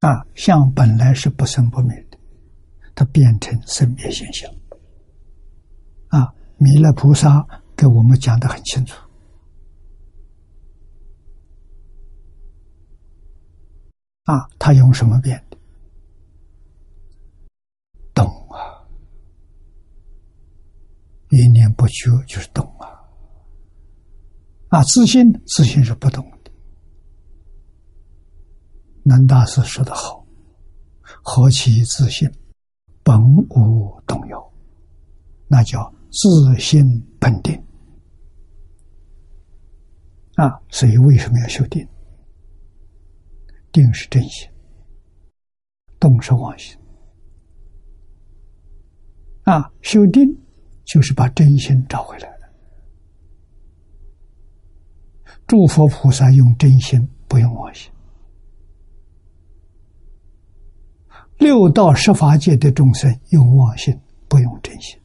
[0.00, 2.18] 啊，相本来是不生不灭的，
[2.94, 4.50] 它变成生灭现象。
[6.08, 7.46] 啊，弥勒菩萨。
[7.80, 8.94] 给我们讲的很清楚
[14.24, 14.46] 啊！
[14.58, 15.56] 他用什么变的？
[18.12, 18.84] 懂啊！
[21.30, 23.00] 一念不绝就是懂啊！
[24.68, 26.52] 啊，自信，自信是不动的。
[29.02, 30.22] 南大师说的好
[31.24, 32.30] ：“何其自信，
[33.02, 33.18] 本
[33.48, 34.52] 无动摇。”
[35.48, 36.84] 那叫自信
[37.18, 37.58] 本定。
[40.40, 41.86] 啊，所以为什么要修定？
[43.70, 44.48] 定是真心，
[45.98, 46.74] 动是妄心。
[49.42, 50.26] 啊，修定
[50.86, 52.50] 就是把真心找回来了。
[55.46, 57.92] 诸佛菩萨用真心，不用妄心；
[61.36, 63.94] 六道十法界的众生用妄心，
[64.26, 64.98] 不用真心。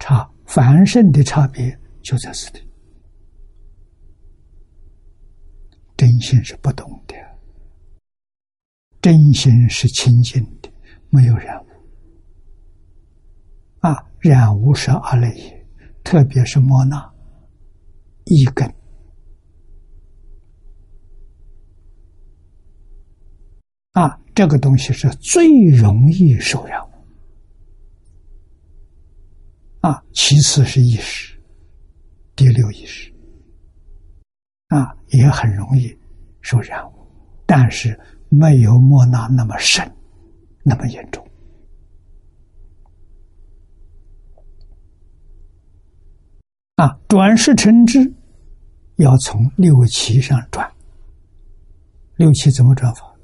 [0.00, 2.60] 差凡圣的差别就在此地，
[6.02, 7.14] 真心是不动的，
[9.00, 10.68] 真心是清净的，
[11.10, 11.68] 没有染污。
[13.78, 15.64] 啊，染污是阿赖耶，
[16.02, 17.08] 特别是莫那。
[18.24, 18.68] 一根
[23.92, 26.80] 啊，这个东西是最容易受染
[29.82, 30.02] 啊。
[30.12, 31.40] 其次是意识，
[32.34, 33.11] 第六意识
[34.72, 35.94] 啊，也很容易
[36.40, 36.92] 受染污，
[37.44, 37.98] 但是
[38.30, 39.86] 没有莫那那么深，
[40.62, 41.22] 那么严重。
[46.76, 48.14] 啊，转世成智，
[48.96, 50.72] 要从六七上转。
[52.16, 53.14] 六七怎么转法？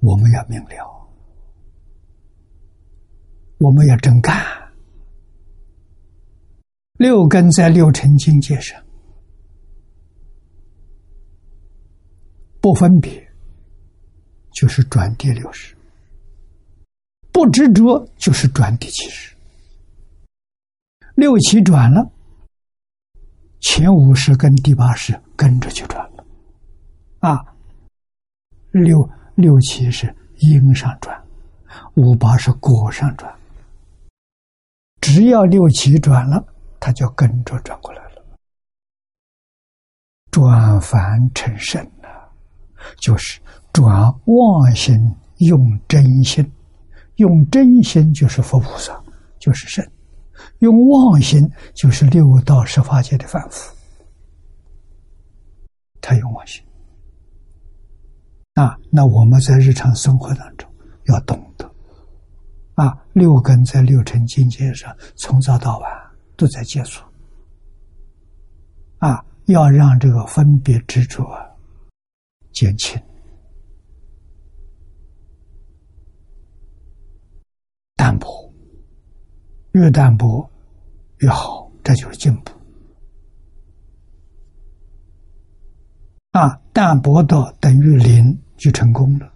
[0.00, 1.08] 我们要明了，
[3.58, 4.67] 我们要真干。
[6.98, 8.76] 六根在六尘境界上，
[12.60, 13.24] 不分别，
[14.52, 15.76] 就是转第六识；
[17.30, 19.32] 不执着，就是转第七识。
[21.14, 22.10] 六七转了，
[23.60, 26.26] 前五十跟第八十跟着就转了，
[27.20, 27.54] 啊，
[28.72, 31.16] 六六七是因上转，
[31.94, 33.32] 五八是果上转，
[35.00, 36.44] 只要六七转了，
[36.80, 38.24] 他就跟着转过来了，
[40.30, 42.32] 转凡成圣了，
[42.98, 43.40] 就是
[43.72, 46.50] 转妄心用真心，
[47.16, 49.02] 用真心就是佛菩萨，
[49.38, 49.86] 就是圣。
[50.60, 53.74] 用妄心就是六道十法界的凡夫，
[56.00, 56.62] 他用妄心
[58.54, 58.78] 啊。
[58.88, 60.70] 那我们在日常生活当中
[61.06, 61.68] 要懂得
[62.74, 65.90] 啊，六根在六尘境界上从早到晚
[66.38, 67.04] 都在接触
[68.98, 71.26] 啊，要让这个分别执着
[72.52, 72.98] 减轻、
[77.96, 78.50] 淡薄。
[79.72, 80.48] 越淡薄
[81.18, 82.50] 越好，这就是进步。
[86.30, 89.32] 啊，淡薄到等于零就成功了，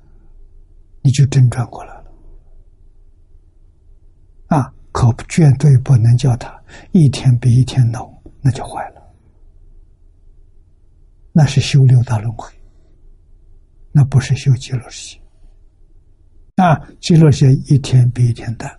[1.03, 2.13] 你就真转过来了。
[4.49, 6.63] 啊，可绝对不能叫他
[6.93, 9.03] 一天比一天浓，那就坏了。
[11.33, 12.53] 那是修六大轮回，
[13.91, 15.23] 那不是修极乐世界。
[16.63, 18.71] 啊，极乐世界一天比一天淡。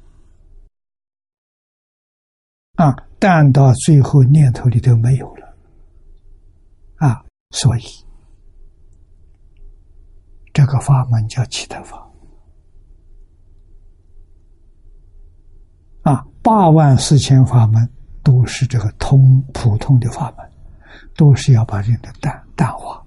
[2.76, 5.58] 啊，淡到最后念头里都没有了，
[6.98, 7.82] 啊，所以
[10.54, 12.08] 这个法门叫七特法。
[16.04, 17.90] 啊，八万四千法门
[18.22, 20.52] 都是这个通普通的法门，
[21.16, 23.02] 都是要把人的淡淡化，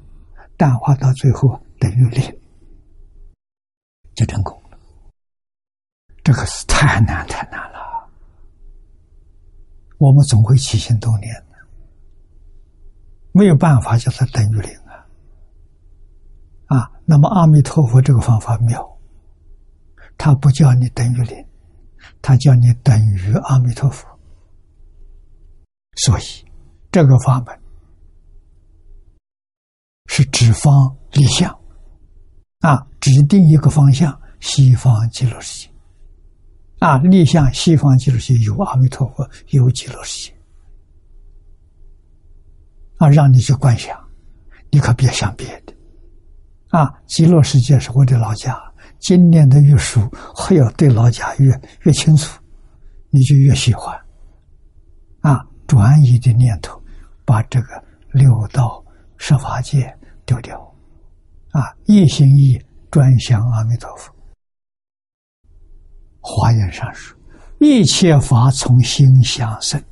[0.56, 2.40] 淡化到最后等于零，
[4.14, 4.78] 就成功了。
[6.24, 8.08] 这个是太难太难了。
[9.98, 11.56] 我们总会起心动念的，
[13.32, 15.06] 没有办法叫它等于零啊！
[16.66, 18.98] 啊，那么阿弥陀佛这个方法妙，
[20.16, 21.46] 他不叫你等于零，
[22.26, 24.04] 他叫你等于阿弥陀佛。
[25.94, 26.22] 所以
[26.90, 27.56] 这个法门
[30.06, 30.72] 是指方
[31.12, 31.56] 立向
[32.62, 35.72] 啊，指定一个方向，西方极乐世界。
[36.80, 36.98] 啊！
[36.98, 40.36] 立向西方极乐世界有阿弥陀佛，有极乐世界。
[42.96, 43.96] 啊，让你去观想，
[44.70, 45.72] 你可别想别的。
[46.70, 48.60] 啊，极乐世界是我的老家，
[48.98, 50.00] 今年的越熟，
[50.34, 52.40] 还要对老家越越清楚，
[53.10, 53.96] 你就越喜欢。
[55.20, 56.80] 啊，转移的念头，
[57.24, 58.84] 把这个六道
[59.16, 59.92] 十法界
[60.24, 60.58] 丢掉。
[61.50, 64.14] 啊，一心一意专想阿弥陀佛。
[66.20, 67.16] 华严上说
[67.60, 69.82] ：“一切法从心想生。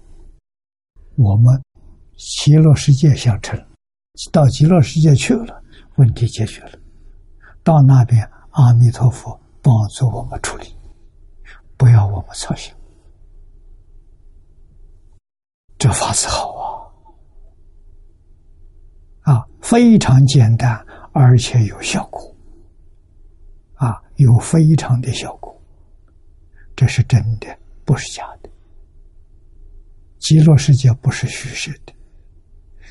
[1.16, 1.62] 我们
[2.16, 3.56] 极乐世界想成，
[4.32, 5.62] 到极乐世界去了，
[5.96, 6.72] 问题解决了。
[7.62, 10.66] 到那边，阿弥陀佛帮助我们处理，
[11.76, 12.72] 不要我们操心。
[15.76, 16.52] 这法子好
[19.22, 19.34] 啊！
[19.34, 20.72] 啊，非常简单，
[21.12, 22.32] 而且有效果。
[23.74, 25.60] 啊，有非常的效果，
[26.76, 28.48] 这是真的，不是假的。
[30.20, 31.92] 极乐世界不是虚实的，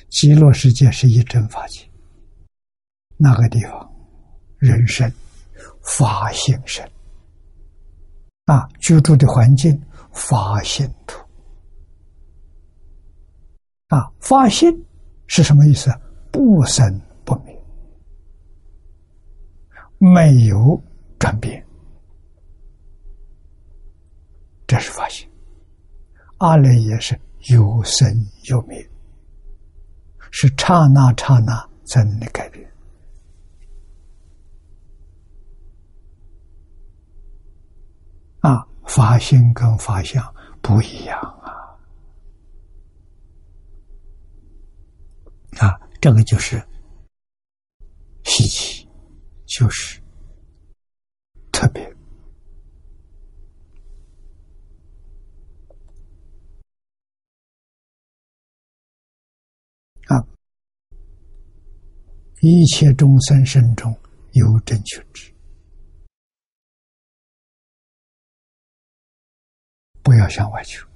[0.09, 1.87] 极乐世界是一真法界。
[3.15, 3.91] 那个地方，
[4.57, 5.09] 人生
[5.83, 6.83] 法性身
[8.45, 9.79] 啊，居住的环境
[10.11, 11.17] 法性土
[13.87, 14.73] 啊，发现
[15.27, 15.91] 是什么意思？
[16.31, 17.61] 不生不灭，
[19.99, 20.81] 没有
[21.19, 21.63] 转变，
[24.65, 25.29] 这是发现。
[26.39, 27.17] 阿赖也是
[27.51, 28.07] 有生
[28.49, 28.89] 有灭，
[30.31, 32.67] 是刹那刹那才能的改变。
[38.39, 40.23] 啊，法性跟法相
[40.61, 41.49] 不一样啊！
[45.57, 46.63] 啊，这个就是
[48.23, 48.87] 稀奇，
[49.47, 49.99] 就是
[51.51, 51.91] 特别。
[62.45, 63.97] 一切众生身中
[64.33, 65.32] 有正确之，
[70.23, 70.87] 要向外求，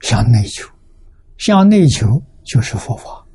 [0.00, 0.68] 向内求。
[1.36, 3.26] 向内求就是佛法，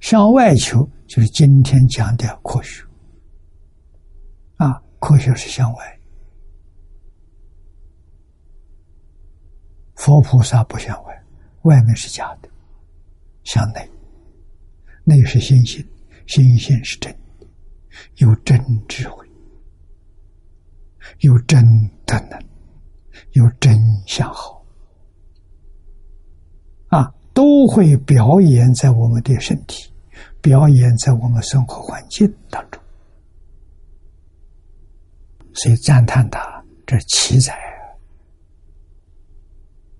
[0.00, 2.82] 向外求就是今天讲的科学。
[4.56, 6.00] 啊，科学是向外，
[9.94, 11.24] 佛菩萨不向外，
[11.62, 12.48] 外面是假的。
[13.44, 13.90] 向内，
[15.04, 15.86] 内是心性，
[16.26, 17.14] 心性是真，
[18.16, 18.58] 有真
[18.88, 19.25] 智慧，
[21.20, 21.64] 有真
[22.04, 22.38] 的能，
[23.32, 23.76] 有真
[24.06, 24.64] 相好，
[26.88, 29.92] 啊，都会表演在我们的身体，
[30.40, 32.80] 表演在我们生活环境当中，
[35.54, 37.54] 所以赞叹他这奇才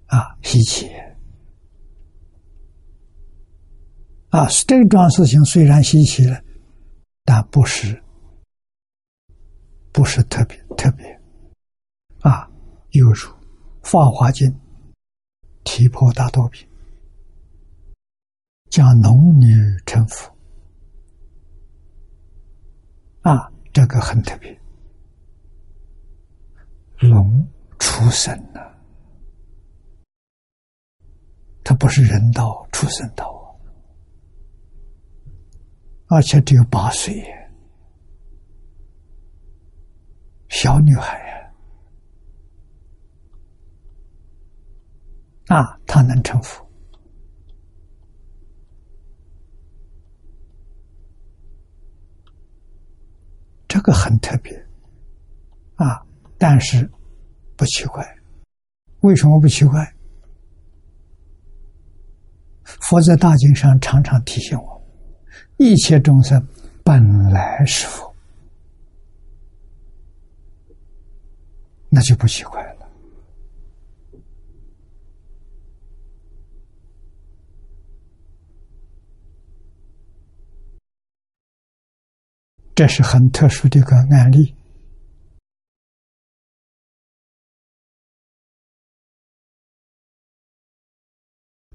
[0.06, 0.90] 啊，稀奇。
[4.30, 6.38] 啊，这桩事情虽然稀奇了，
[7.24, 8.02] 但不是，
[9.96, 11.06] 不是特别特别。
[12.20, 12.46] 啊，
[12.90, 13.14] 又如
[13.80, 14.46] 《法华经》
[15.64, 16.68] 提婆达多品，
[18.68, 19.46] 讲龙女
[19.86, 20.30] 成佛。
[23.22, 24.60] 啊，这个很特别，
[26.98, 28.78] 龙出生了，
[31.64, 33.58] 他不是人道出生道。
[36.08, 37.24] 而且只有八岁，
[40.58, 41.18] 小女孩
[45.48, 46.66] 呀，啊，她能成佛，
[53.68, 54.50] 这个很特别，
[55.74, 56.02] 啊，
[56.38, 56.90] 但是
[57.54, 58.02] 不奇怪，
[59.00, 59.94] 为什么不奇怪？
[62.64, 64.82] 佛在大经上常常提醒我。
[65.58, 66.42] 一切众生
[66.82, 68.05] 本来是佛，
[71.90, 72.86] 那就不奇怪了。
[82.74, 84.54] 这是很特殊的一个案例。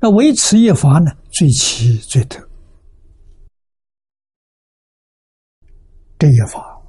[0.03, 2.47] 那唯此一法呢，最奇最特。
[6.19, 6.79] 这一法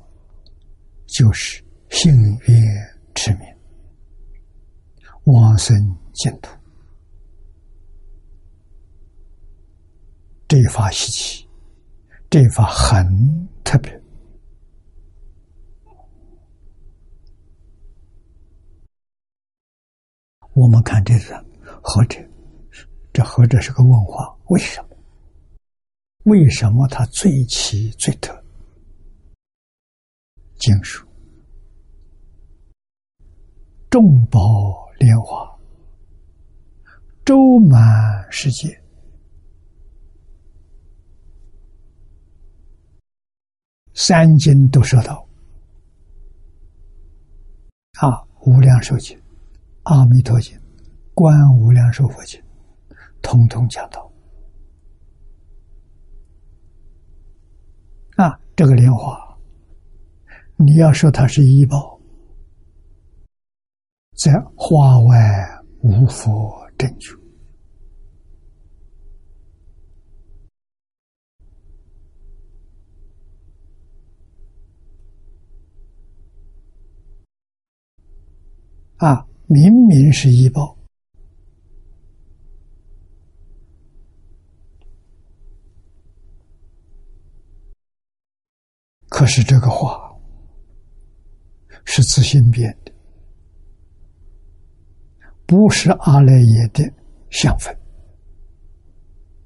[1.07, 2.11] 就是幸
[2.47, 2.91] 运
[3.23, 3.47] 持名，
[5.27, 5.77] 往生
[6.12, 6.51] 净土。
[10.49, 11.49] 这一法稀奇，
[12.29, 13.07] 这一法很
[13.62, 14.03] 特别。
[20.55, 21.47] 我们看这个
[21.81, 22.18] 何者，
[23.12, 24.37] 这何者是个问话？
[24.49, 24.97] 为什么？
[26.25, 28.45] 为什么它最奇最特？
[30.59, 31.07] 经书，
[33.93, 34.40] 众宝
[34.99, 35.47] 莲华，
[37.26, 37.78] 周满
[38.30, 38.82] 世界，
[43.93, 45.28] 三经都说到，
[48.01, 48.09] 啊，
[48.47, 49.14] 《无量寿经》
[49.82, 50.57] 《阿弥陀经》
[51.12, 52.40] 《观无量寿佛经》，
[53.20, 54.11] 通通讲到。
[58.16, 59.38] 啊，这个莲花，
[60.57, 61.91] 你要说它是医宝，
[64.23, 65.16] 在画外
[65.81, 67.11] 无佛证据。
[78.99, 80.79] 啊，明明是医报，
[89.09, 90.16] 可是这个话
[91.85, 92.91] 是自心变的，
[95.53, 96.91] 不是阿赖耶的
[97.29, 97.77] 相分，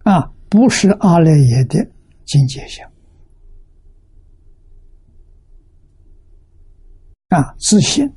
[0.05, 1.85] 啊，不是阿赖耶的
[2.25, 2.89] 境界相，
[7.31, 8.09] 啊，自信。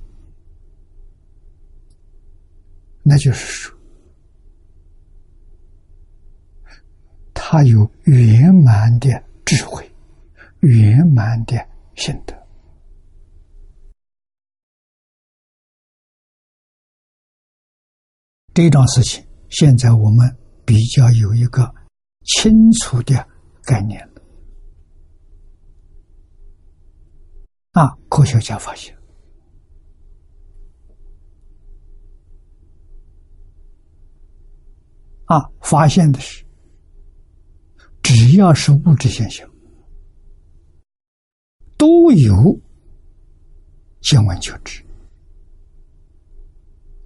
[3.01, 3.75] 那就是说，
[7.33, 9.09] 他有圆满的
[9.45, 9.83] 智慧，
[10.59, 11.57] 圆满的
[11.95, 12.38] 心得。
[18.53, 21.73] 这桩事情，现在我们比较有一个
[22.25, 23.25] 清楚的
[23.63, 24.01] 概念。
[27.71, 28.93] 啊，科学家发现。
[35.25, 36.43] 啊，发现的是，
[38.01, 39.47] 只要是物质现象，
[41.77, 42.59] 都有
[44.01, 44.83] 见闻觉知。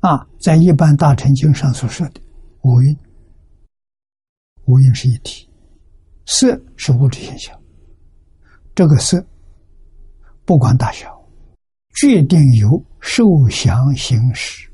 [0.04, 2.20] 啊，在一般大乘经上所说的
[2.64, 2.94] 五蕴，
[4.66, 5.50] 五蕴是一体，
[6.26, 7.58] 色是物质现象，
[8.76, 9.26] 这个色
[10.44, 11.26] 不管大小，
[11.96, 14.70] 决定由受想行识。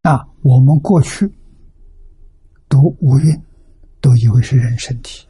[0.00, 1.30] 啊，我们过去
[2.70, 3.38] 读五蕴，
[4.00, 5.28] 都以为是人身体。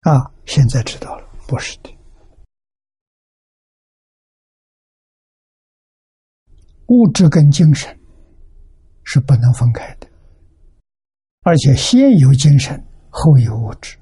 [0.00, 1.90] 啊，现在知道了，不是的。
[6.88, 7.98] 物质跟精神
[9.04, 10.06] 是不能分开的，
[11.42, 13.96] 而且先有精神，后有物质。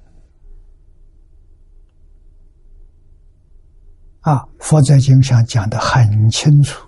[4.23, 6.87] 啊，佛在经上讲的很清楚。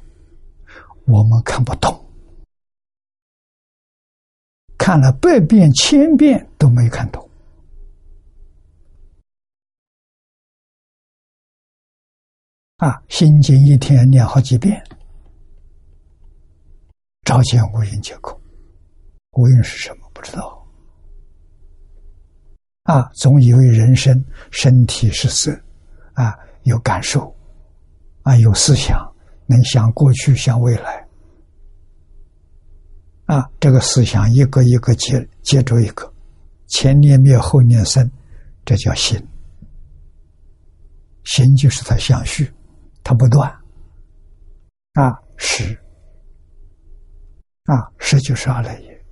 [1.07, 2.05] 我们看不懂，
[4.76, 7.28] 看了百遍千遍都没看懂。
[12.83, 14.83] 啊，心经一天念好几遍，
[17.24, 18.37] 照见无因皆空。
[19.37, 20.11] 无因是什么？
[20.12, 20.66] 不知道。
[22.83, 25.53] 啊，总以为人生身体是色，
[26.14, 27.33] 啊，有感受，
[28.22, 28.99] 啊，有思想。
[29.47, 31.07] 能想过去，想未来，
[33.26, 36.12] 啊，这个思想一个一个接接着一个，
[36.66, 38.11] 前念灭，后念生，
[38.64, 39.24] 这叫心。
[41.22, 42.53] 心就是它相续，
[43.03, 43.50] 它不断。
[44.94, 45.74] 啊，识，
[47.64, 49.05] 啊，识就是阿赖耶，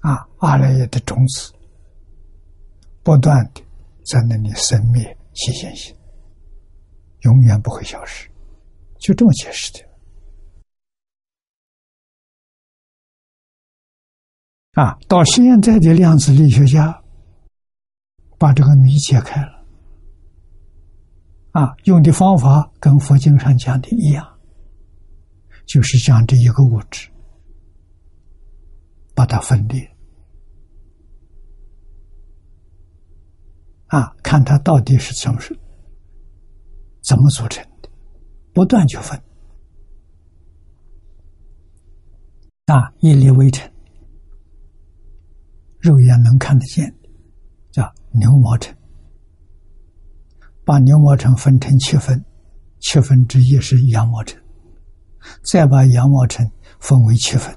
[0.00, 1.52] 啊，阿赖耶的种子，
[3.02, 3.62] 不断的
[4.06, 5.94] 在那里生灭起现行。
[7.20, 8.28] 永远不会消失，
[8.98, 9.80] 就这么解释的。
[14.72, 17.02] 啊，到现在的量子力学家
[18.38, 19.63] 把这个谜解开了，
[21.54, 24.26] 啊，用的方法跟佛经上讲的一样，
[25.66, 27.08] 就是将这一个物质
[29.14, 29.88] 把它分裂，
[33.86, 35.56] 啊，看它到底是怎么是。
[37.06, 37.88] 怎么组成的？
[38.54, 39.16] 不断就分
[42.64, 43.70] 啊，一粒微尘，
[45.80, 46.92] 肉眼能看得见，
[47.70, 48.74] 叫牛毛尘。
[50.64, 52.24] 把牛毛尘分成七分，
[52.80, 54.42] 七分之一是羊毛尘，
[55.42, 56.50] 再把羊毛尘
[56.80, 57.54] 分为七分，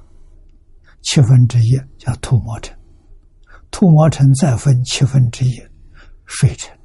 [1.01, 2.77] 七分之一叫兔毛尘，
[3.71, 5.53] 兔毛尘再分七分之一
[6.25, 6.77] 水尘。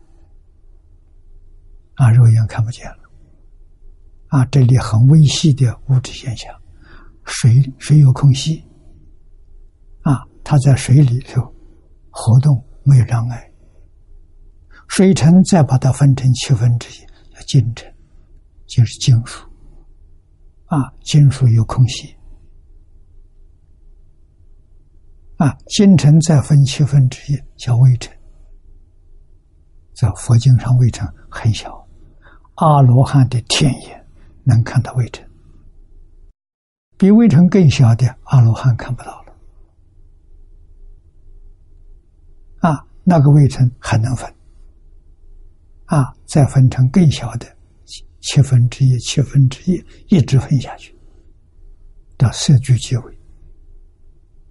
[1.97, 2.99] 啊，肉眼看不见了。
[4.29, 6.51] 啊，这里很微细的物质现象，
[7.25, 8.65] 水水有空隙，
[10.03, 11.43] 啊，它在水里头
[12.11, 13.52] 活动没有障碍。
[14.95, 17.91] 水尘再把它分成七分之一，叫金尘，
[18.67, 19.49] 就是金属。
[20.67, 22.15] 啊，金属有空隙，
[25.39, 28.15] 啊，金尘再分七分之一叫微尘，
[29.95, 31.89] 在佛经上微尘很小，
[32.57, 34.07] 阿罗汉的天眼
[34.45, 35.27] 能看到微尘，
[36.99, 39.33] 比微尘更小的阿罗汉看不到了。
[42.61, 44.31] 啊，那个微尘还能分，
[45.93, 47.47] 啊，再分成更小的
[48.23, 50.97] 七分之一、七分之一，一直分下去，
[52.17, 53.19] 到色聚即为。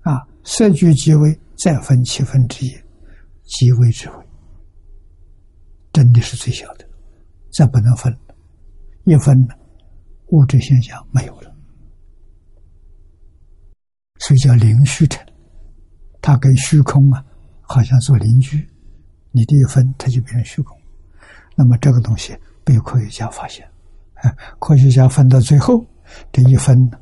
[0.02, 2.70] 啊，色聚即为，再分七分之一，
[3.46, 4.24] 即为智慧，
[5.92, 6.88] 真的是最小的，
[7.52, 8.16] 再不能分，
[9.06, 9.36] 一分
[10.28, 11.52] 物质现象没有了，
[14.20, 15.26] 所以叫零虚尘，
[16.22, 17.26] 它跟虚空啊。
[17.64, 18.58] 好像做邻居，
[19.32, 20.81] 你的一分，它就变成虚空。
[21.62, 23.70] 那么这个东西被科学家发现，
[24.57, 25.86] 科学家分到最后，
[26.32, 26.99] 这一分呢，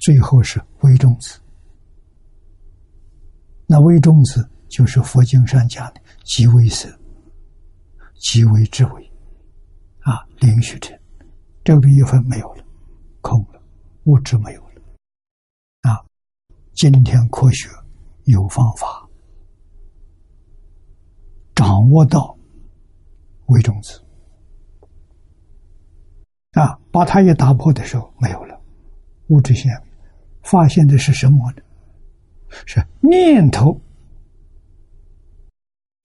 [0.00, 1.38] 最后是微中子。
[3.64, 6.88] 那微中子就是佛经上讲的极微色、
[8.18, 9.12] 极微之微，
[10.00, 11.00] 啊，零虚尘，
[11.62, 12.64] 这个一分没有了，
[13.20, 13.62] 空了，
[14.06, 14.82] 物质没有了。
[15.82, 16.02] 啊，
[16.74, 17.68] 今天科学
[18.24, 19.08] 有方法。
[21.54, 22.36] 掌握到
[23.52, 24.00] 微种子
[26.52, 28.60] 啊，把它也打破的时候，没有了
[29.28, 29.82] 物质现象，
[30.42, 31.62] 发现的是什么呢？
[32.66, 33.80] 是念头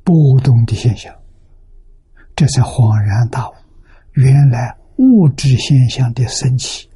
[0.03, 1.13] 波动的现象，
[2.35, 3.53] 这才恍然大悟，
[4.13, 6.89] 原来物质现象的升起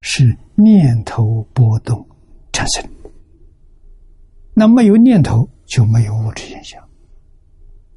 [0.00, 2.04] 是念头波动
[2.52, 2.84] 产生。
[4.52, 6.82] 那没有念头，就没有物质现象。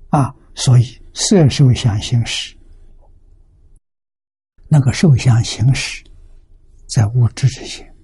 [0.09, 2.57] 啊，所以色受想行识，
[4.67, 6.03] 那个受想行识
[6.87, 7.95] 在物质之前，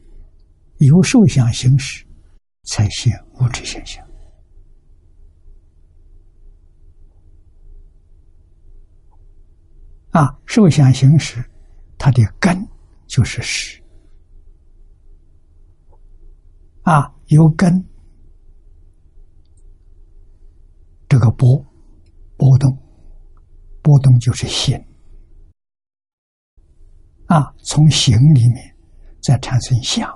[0.78, 2.06] 由受想行识
[2.66, 4.08] 才现物质现象。
[10.12, 11.44] 啊，受想行识，
[11.98, 12.68] 它的根
[13.08, 13.82] 就是识。
[16.84, 17.84] 啊，有根，
[21.08, 21.66] 这个波。
[22.38, 22.74] 波动，
[23.90, 24.80] 波动就是心
[27.26, 27.52] 啊！
[27.64, 28.76] 从形里面
[29.20, 30.08] 再产生相，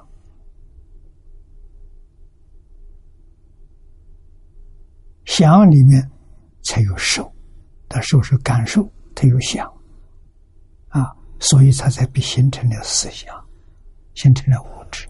[5.26, 6.08] 相里面
[6.62, 7.34] 才有受，
[7.90, 9.66] 它受是感受，它有想
[10.90, 13.36] 啊，所以它才被形成了思想，
[14.14, 15.10] 形成了物质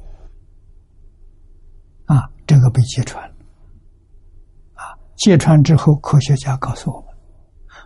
[2.05, 3.21] 啊，这个被揭穿
[4.73, 4.97] 啊。
[5.17, 7.12] 揭穿之后，科学家告诉我们：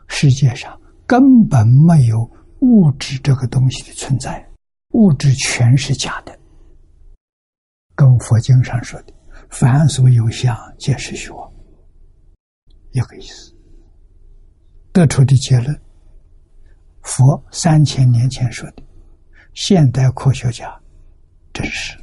[0.08, 2.30] 世界上根本没有
[2.62, 4.43] 物质这个东西的存在，
[4.93, 6.38] 物质全是假的。
[7.95, 9.14] 跟佛经上说的
[9.49, 11.51] “凡所有相，皆是虚妄”
[12.91, 13.53] 一个意思。
[14.91, 15.80] 得出的结论：
[17.01, 18.84] 佛三千年前说的，
[19.53, 20.80] 现代科学家
[21.53, 21.97] 证实。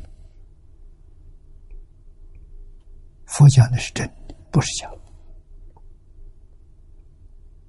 [3.26, 4.88] 佛讲的是真的，不是假。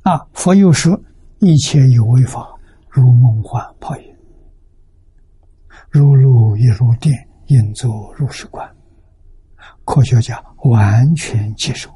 [0.05, 0.23] 啊！
[0.33, 0.99] 佛又说
[1.41, 2.47] ：“一切有为法，
[2.89, 4.15] 如梦幻泡影，
[5.89, 7.11] 如露亦如电，
[7.47, 8.71] 应作如是观。”
[9.83, 11.89] 科学家完全接受。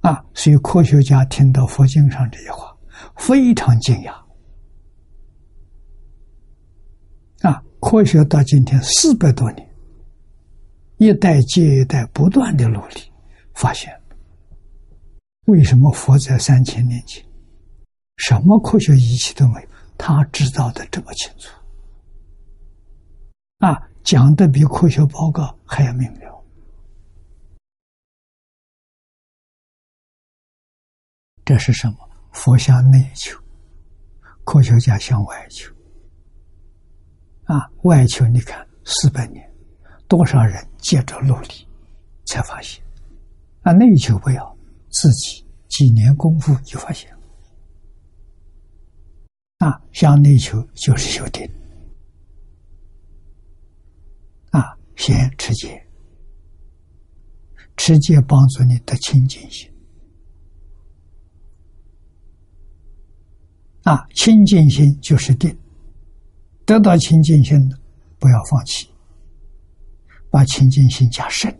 [0.00, 0.24] 啊！
[0.34, 2.76] 所以科学家听到佛经上这些话，
[3.18, 4.12] 非常惊讶。
[7.48, 7.62] 啊！
[7.78, 9.70] 科学到今天四百多年，
[10.96, 13.11] 一代接一代不断的努力。
[13.54, 13.92] 发现，
[15.46, 17.24] 为什么佛在三千年前，
[18.16, 21.50] 什么科学仪器都没有，他知道的这么清楚，
[23.58, 26.44] 啊，讲的比科学报告还要明了。
[31.44, 32.08] 这是什么？
[32.32, 33.38] 佛向内求，
[34.44, 35.70] 科学家向外求。
[37.44, 39.52] 啊，外求，你看四百年，
[40.08, 41.68] 多少人接着努力，
[42.24, 42.81] 才发现。
[43.62, 44.56] 啊，内求不要，
[44.90, 47.18] 自己几年功夫就发现了。
[49.58, 51.48] 啊，向内求就是修定。
[54.50, 55.86] 啊，先持戒，
[57.76, 59.70] 持戒帮助你得清净心。
[63.84, 65.56] 啊，清净心就是定，
[66.66, 67.78] 得到清净心的，
[68.18, 68.88] 不要放弃，
[70.30, 71.56] 把清净心加深。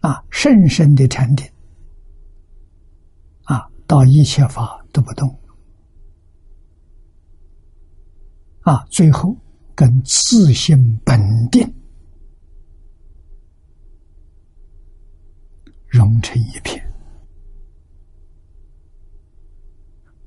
[0.00, 1.46] 啊，深深的禅定，
[3.44, 5.28] 啊，到一切法都不动，
[8.60, 9.36] 啊，最后
[9.74, 11.18] 跟自性本
[11.50, 11.72] 定
[15.86, 16.82] 融成一片，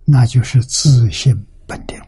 [0.04, 2.00] 那就是自性本定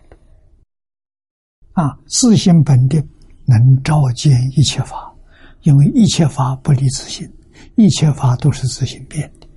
[1.73, 1.97] 啊！
[2.07, 3.07] 自性本定
[3.45, 5.15] 能照见一切法，
[5.61, 7.31] 因为一切法不离自性，
[7.75, 9.47] 一切法都是自行变的，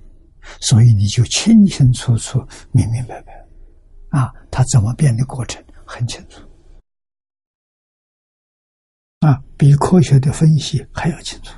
[0.61, 2.39] 所以你就清清楚楚、
[2.71, 3.45] 明明白白
[4.09, 4.31] 啊！
[4.51, 6.41] 它怎么变的过程很清楚。
[9.19, 11.53] 啊，比科学的分析还要清楚。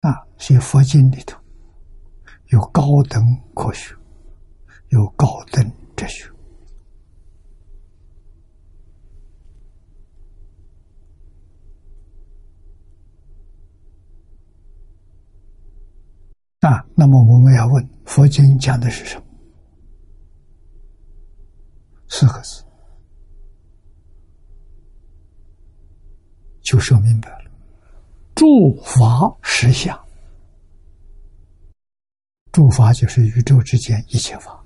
[0.00, 1.38] 啊，所以佛经里头
[2.46, 3.22] 有高等
[3.54, 3.94] 科学，
[4.88, 6.30] 有高等哲学。
[16.70, 19.24] 啊，那么我们要问，佛经讲的是什么？
[22.08, 22.64] 四个字，
[26.62, 27.50] 就说明白了。
[28.36, 28.46] 诸
[28.84, 29.98] 法实相，
[32.52, 34.64] 诸法就是宇宙之间一切法。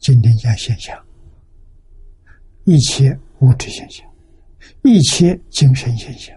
[0.00, 0.98] 今天讲现象，
[2.64, 4.10] 一切物质现象，
[4.82, 6.34] 一切精神现象，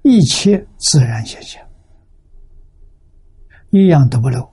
[0.00, 1.62] 一切自然现象，
[3.72, 4.48] 一样都不漏。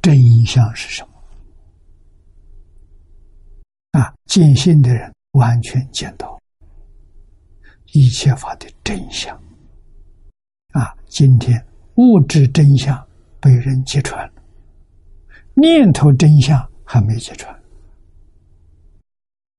[0.00, 1.06] 真相是什
[3.92, 4.00] 么？
[4.00, 6.40] 啊，见性的人完全见到
[7.92, 9.36] 一切法的真相。
[10.72, 11.62] 啊，今天
[11.96, 13.06] 物质真相
[13.40, 14.42] 被人揭穿了，
[15.52, 17.54] 念头真相还没揭穿。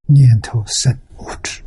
[0.08, 1.62] 念头生物质，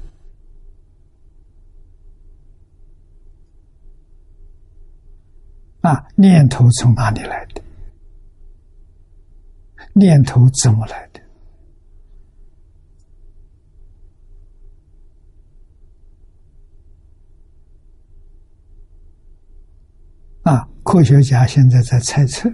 [5.84, 7.62] 啊，念头从哪里来的？
[9.92, 11.20] 念头怎么来的？
[20.50, 22.50] 啊，科学家现在在猜测，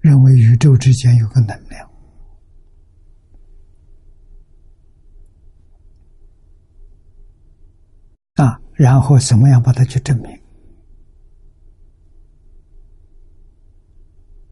[0.00, 1.90] 认为宇宙之间有个能量，
[8.36, 10.40] 啊，然后怎么样把它去证明？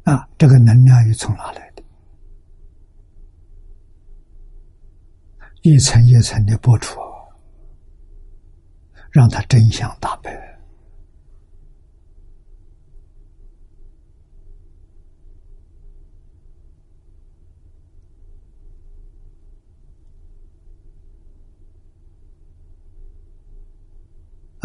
[0.03, 1.83] 啊，这个能量又从哪来的？
[5.63, 6.99] 一层一层的播出，
[9.13, 10.56] 让它真相大白。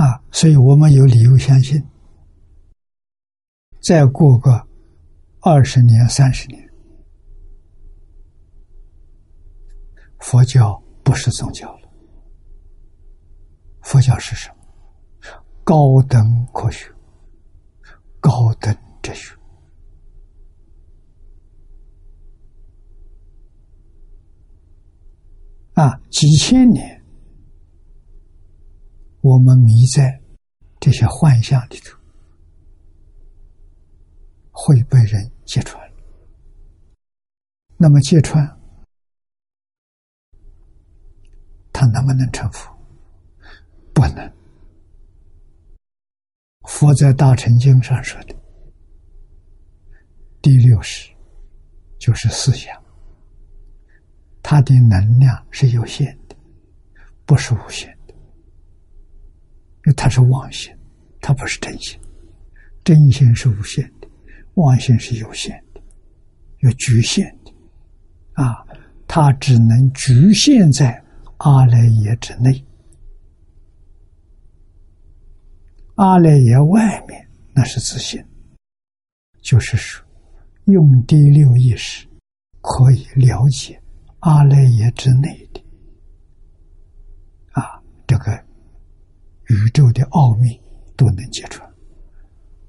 [0.02, 1.84] 啊，所以我们有理由相信，
[3.82, 4.68] 再过个
[5.42, 6.70] 二十年、三十年，
[10.20, 10.82] 佛教。
[11.04, 11.90] 不是宗教了，
[13.82, 14.56] 佛教是什么？
[15.64, 16.90] 高等科学，
[18.20, 19.36] 高等哲学
[25.74, 26.00] 啊！
[26.12, 27.01] 几千年，
[29.22, 30.20] 我们迷在
[30.80, 31.96] 这些幻象里头，
[34.52, 35.80] 会被人揭穿。
[37.78, 38.46] 那么揭穿？
[41.72, 42.72] 他能不能成佛？
[43.94, 44.34] 不能。
[46.64, 48.36] 佛在《大乘经》上说的，
[50.42, 51.12] 第六识
[52.00, 52.84] 就是思想，
[54.42, 56.36] 它的能量是有限的，
[57.26, 58.01] 不是无限的，
[59.94, 60.74] 它是妄心，
[61.20, 62.00] 它不是真心。
[62.84, 64.08] 真心是无限的，
[64.56, 65.82] 妄心是有限的，
[66.60, 67.52] 有局限的。
[68.34, 68.66] 啊，
[69.08, 71.04] 它只能局限在。
[71.44, 72.64] 阿赖耶之内，
[75.96, 78.24] 阿赖耶外面那是自信，
[79.42, 80.06] 就是说，
[80.66, 82.08] 用第六意识
[82.62, 83.82] 可以了解
[84.20, 85.60] 阿赖耶之内的
[87.54, 88.40] 啊，这个
[89.52, 90.60] 宇宙的奥秘
[90.96, 91.70] 都能揭穿。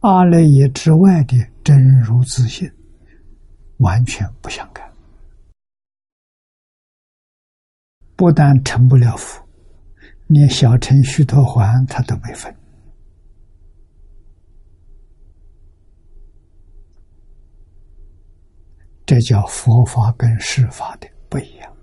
[0.01, 2.69] 阿赖耶之外的真如自信，
[3.79, 4.93] 完全不相干。
[8.17, 9.41] 不但成不了佛，
[10.27, 12.53] 连小乘须陀环他都没分。
[19.07, 21.77] 这叫佛法跟世法的不一样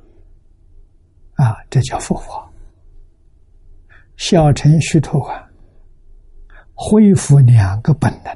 [1.35, 1.55] 啊！
[1.69, 2.48] 这叫佛法。
[4.19, 5.49] 小乘虚脱啊
[6.75, 8.31] 恢复两个本能。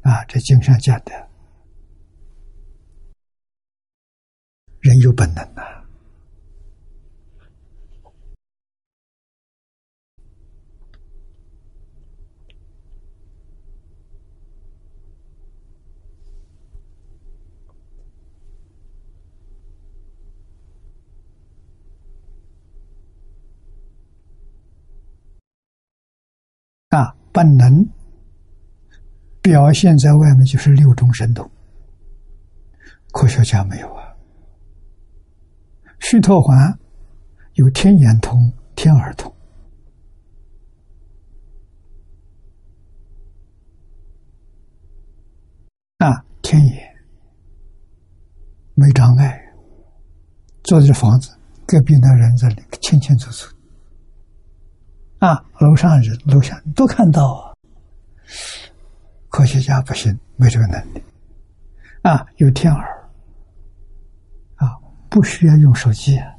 [0.00, 1.12] 啊，这经上讲的，
[4.80, 5.60] 人有本能呐。
[5.60, 5.69] 啊，
[27.32, 27.86] 本能
[29.40, 31.48] 表现在外面就是六种神通，
[33.12, 34.04] 科学家没有啊。
[36.00, 36.78] 虚脱环
[37.54, 39.32] 有天眼通、天耳通，
[45.98, 46.90] 啊，天眼
[48.74, 49.40] 没障碍，
[50.64, 51.30] 坐在房子
[51.66, 53.54] 隔壁那人在里清清楚楚。
[55.20, 57.52] 啊，楼上人、楼下都看到啊。
[59.28, 61.02] 科学家不行，没这个能力。
[62.02, 63.10] 啊，有天耳，
[64.56, 64.72] 啊，
[65.10, 66.34] 不需要用手机啊。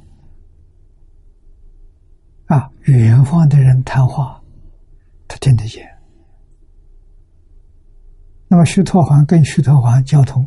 [2.46, 4.42] 啊，远方的人谈话，
[5.28, 5.88] 他听得见。
[8.48, 10.44] 那么虚陀环跟虚陀环交通，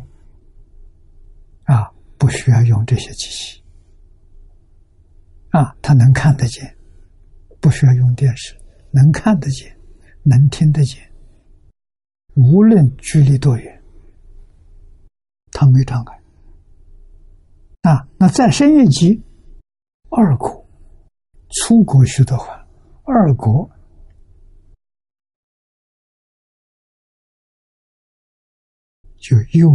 [1.64, 3.64] 啊，不需要用这些机器。
[5.52, 6.75] 啊，他能看得见。
[7.60, 8.56] 不需要用电视，
[8.90, 9.76] 能看得见，
[10.22, 11.12] 能听得见，
[12.34, 13.82] 无论距离多远，
[15.52, 16.20] 他没障碍。
[17.82, 19.22] 啊，那再深一级，
[20.10, 20.66] 二国，
[21.50, 22.66] 出国去的话，
[23.04, 23.70] 二国
[29.18, 29.70] 就又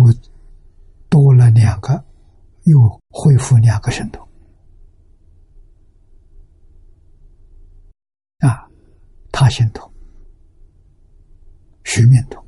[1.10, 2.06] 多了两个，
[2.64, 4.26] 又恢复两个神通。
[8.42, 8.68] 啊，
[9.32, 9.92] 他心通，
[11.84, 12.44] 虚面通。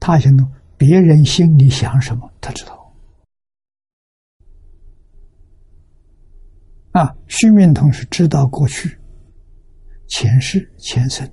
[0.00, 2.94] 他心通，别人心里想什么，他知道。
[6.92, 8.96] 啊，虚面通是知道过去、
[10.06, 11.28] 前世、前生。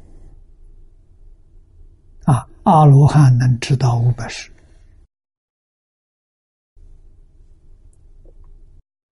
[2.23, 4.51] 啊，阿罗汉能知道五百世。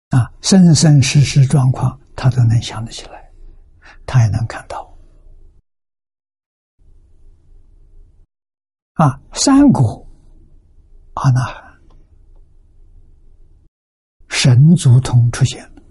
[0.09, 3.22] 啊，生生世世状况，他都能想得起来。
[4.13, 4.95] 他也能看到。
[8.93, 10.07] 啊，三国
[11.15, 11.81] 阿那
[14.29, 15.83] 神足通出现了。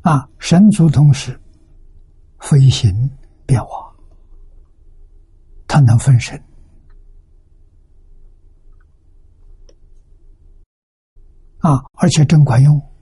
[0.00, 1.40] 啊，神足通是
[2.40, 2.92] 飞行
[3.46, 3.94] 变化，
[5.68, 6.36] 他能分身
[11.58, 12.95] 啊，而且真管用。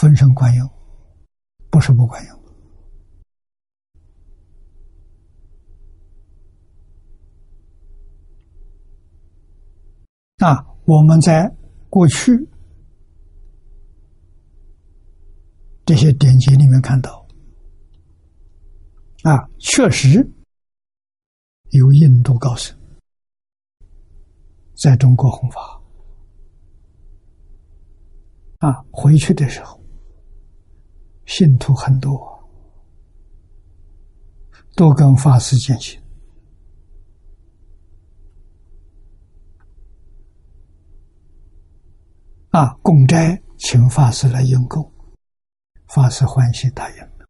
[0.00, 0.70] 分身管用，
[1.70, 2.38] 不是不管用。
[10.36, 11.52] 啊，我们在
[11.90, 12.48] 过去
[15.84, 17.26] 这些典籍里面看到，
[19.24, 20.24] 啊，确实
[21.70, 22.78] 有印度高僧
[24.76, 25.82] 在中国弘法，
[28.58, 29.77] 啊，回去的时候。
[31.28, 32.18] 信徒很多，
[34.74, 36.00] 都跟法师见行
[42.48, 44.90] 啊，供斋请法师来应供，
[45.88, 47.28] 法师欢喜答应了。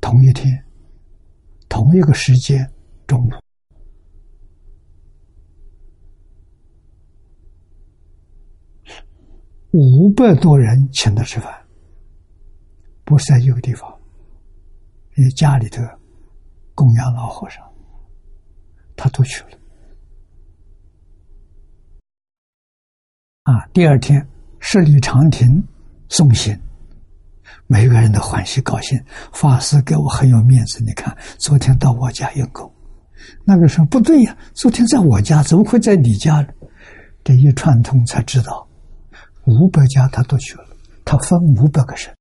[0.00, 0.64] 同一天，
[1.68, 2.72] 同一个时间，
[3.04, 3.30] 中午。
[9.72, 11.52] 五百多人请他吃饭，
[13.04, 13.92] 不是在一个地方，
[15.14, 15.82] 你家里头
[16.74, 17.62] 供养老和尚，
[18.96, 19.50] 他都去了。
[23.42, 24.26] 啊，第二天
[24.58, 25.62] 十里长亭
[26.08, 26.58] 送行，
[27.66, 28.98] 每个人都欢喜高兴。
[29.32, 32.70] 法师给我很有面子，你看，昨天到我家用功，
[33.44, 36.46] 那个时候不对呀，昨天在我家，怎么会在你家？
[37.24, 38.67] 这一串通才知道。
[39.48, 40.76] 五百家他都去了，
[41.06, 42.14] 他分五百个省。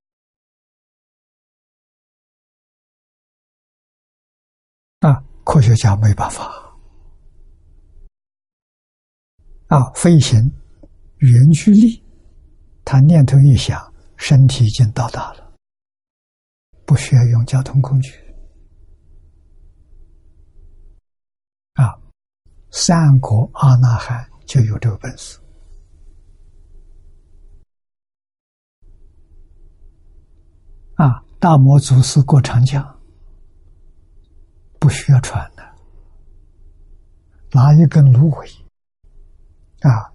[4.99, 6.45] 啊，科学家没办法。
[9.67, 10.39] 啊，飞行
[11.17, 12.01] 远距离，
[12.85, 15.53] 他念头一想，身体已经到达了，
[16.85, 18.13] 不需要用交通工具。
[21.73, 21.99] 啊，
[22.71, 25.37] 三国阿那含就有这个本事。
[30.97, 32.83] 啊大魔祖师过长江，
[34.79, 35.63] 不需要船的，
[37.51, 38.47] 拿一根芦苇，
[39.81, 40.11] 啊，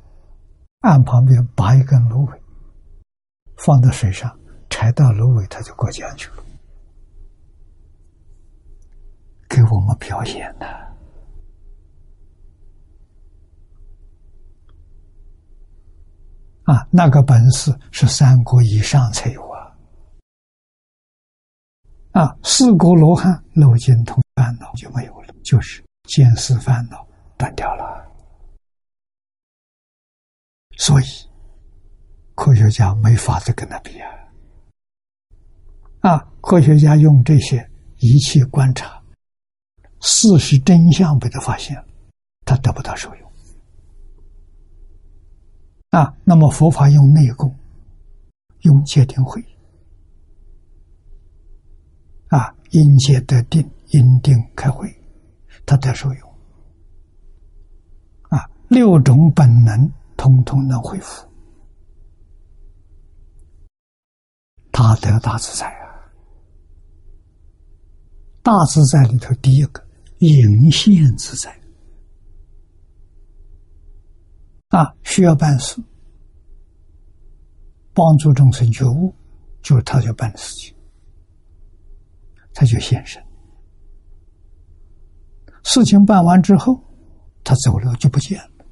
[0.81, 2.43] 岸旁边拔一根芦苇，
[3.57, 4.37] 放到水上，
[4.71, 6.43] 踩到芦苇，他就过江去了，
[9.49, 10.67] 给我们表演的。
[16.65, 19.52] 啊，那个本事是三国以上才有
[22.13, 22.37] 啊！
[22.43, 27.07] 四国罗汉漏尽通烦恼就没有了，就是见思烦恼
[27.39, 28.07] 断掉了。
[30.77, 31.05] 所以，
[32.35, 34.11] 科学家没法子跟他比啊！
[36.01, 39.01] 啊，科学家用这些仪器观察，
[40.01, 41.85] 事实真相被他发现了，
[42.45, 43.33] 他得不到受用。
[45.91, 47.55] 啊，那么佛法用内功，
[48.63, 49.43] 用戒定慧，
[52.33, 54.91] 啊，因戒得定，因定开慧，
[55.67, 56.31] 它得受用。
[58.31, 61.29] 啊，六种本能通通能恢复，
[64.73, 66.09] 他得大自在啊！
[68.43, 69.87] 大自在里头，第一个
[70.21, 71.55] 隐现自在。
[74.69, 75.77] 啊，需要办事，
[77.93, 79.15] 帮助众生觉悟，
[79.61, 80.75] 就是他要办的事情，
[82.55, 83.23] 他就现身。
[85.65, 86.83] 事情办完之后，
[87.45, 88.67] 他走了就不见了。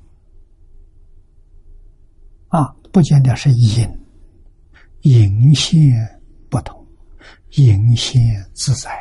[2.49, 3.89] 啊，不见的是隐，
[5.03, 5.95] 隐现
[6.49, 6.87] 不同，
[7.53, 8.21] 隐现
[8.55, 8.99] 自在呀。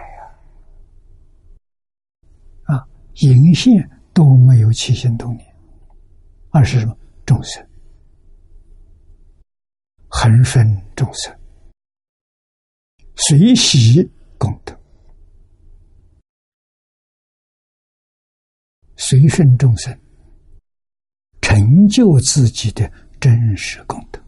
[2.65, 2.87] 啊，
[3.21, 5.55] 隐现都没有起心动念。
[6.51, 6.95] 二是什么？
[7.25, 7.63] 众生，
[10.07, 10.65] 恒顺
[10.95, 11.31] 众生，
[13.15, 14.75] 随喜功德，
[18.95, 19.95] 随顺众生，
[21.41, 24.19] 成就自己的真实功德。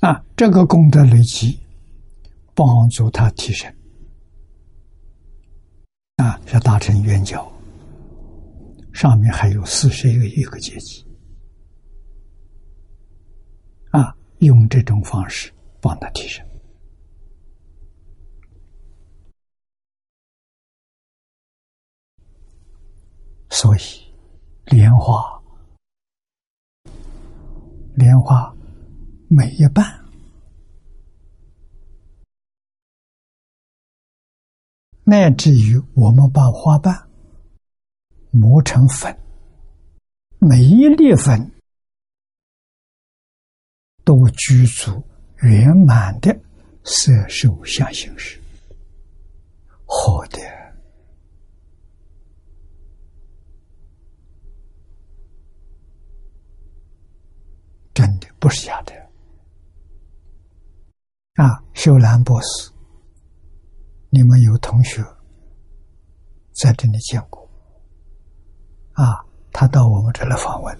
[0.00, 1.60] 啊，这个功德累积，
[2.54, 3.72] 帮助他提升。
[6.16, 7.50] 啊，要达成圆角，
[8.92, 11.04] 上面还有四十一个一个阶级，
[13.90, 16.44] 啊，用这种方式帮他提升。
[23.50, 23.80] 所以，
[24.64, 25.40] 莲花，
[27.94, 28.52] 莲花
[29.28, 29.84] 每一瓣。
[35.04, 37.08] 乃至于我们把花瓣
[38.30, 39.16] 磨成粉，
[40.38, 41.52] 每一粒粉
[44.04, 45.02] 都居住
[45.42, 46.36] 圆满的
[46.84, 48.40] 色受相形式，
[49.86, 50.38] 好的，
[57.94, 58.92] 真的不是假的
[61.34, 61.62] 啊！
[61.74, 62.70] 秀兰博士。
[64.10, 65.02] 你们有同学
[66.52, 67.48] 在这里见过
[68.92, 69.24] 啊？
[69.52, 70.78] 他到我们这来访问，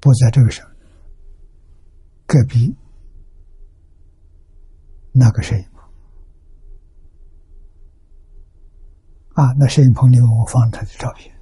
[0.00, 0.64] 不在这个省，
[2.30, 2.72] 隔壁
[5.10, 5.82] 那个摄影棚。
[9.34, 11.36] 啊，那摄影棚里面我放他的照片。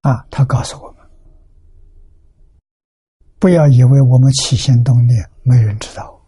[0.00, 1.08] 啊，他告诉我们，
[3.38, 6.20] 不要以为我们起心动念没人知道。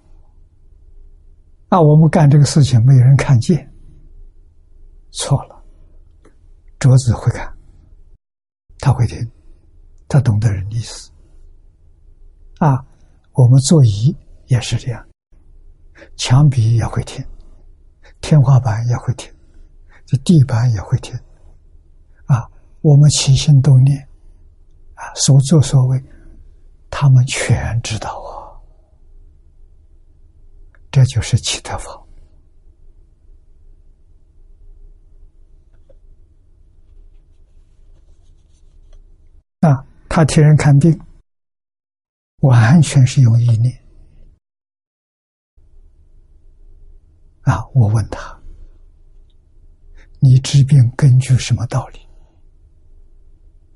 [1.68, 3.68] 那我们干这个事情没有人看见，
[5.10, 5.64] 错了。
[6.78, 7.52] 桌子会看，
[8.78, 9.18] 他会听，
[10.09, 11.11] 他懂得人的意思。
[12.59, 12.85] 啊，
[13.33, 14.16] 我们座椅
[14.47, 15.07] 也是这样，
[16.16, 17.24] 墙壁也会听，
[18.20, 19.33] 天花板也会听，
[20.07, 21.15] 这地板也会听。
[22.27, 22.51] 啊，
[22.81, 23.99] 我们起心动念，
[24.95, 26.03] 啊，所作所为，
[26.91, 28.35] 他们全知道啊。
[30.91, 32.03] 这就是起德法
[39.61, 39.85] 啊！
[40.16, 40.98] 他替人看病，
[42.38, 43.84] 完全是用意念
[47.43, 47.62] 啊！
[47.74, 48.40] 我问他
[50.18, 51.98] ：“你治病根据什么道理？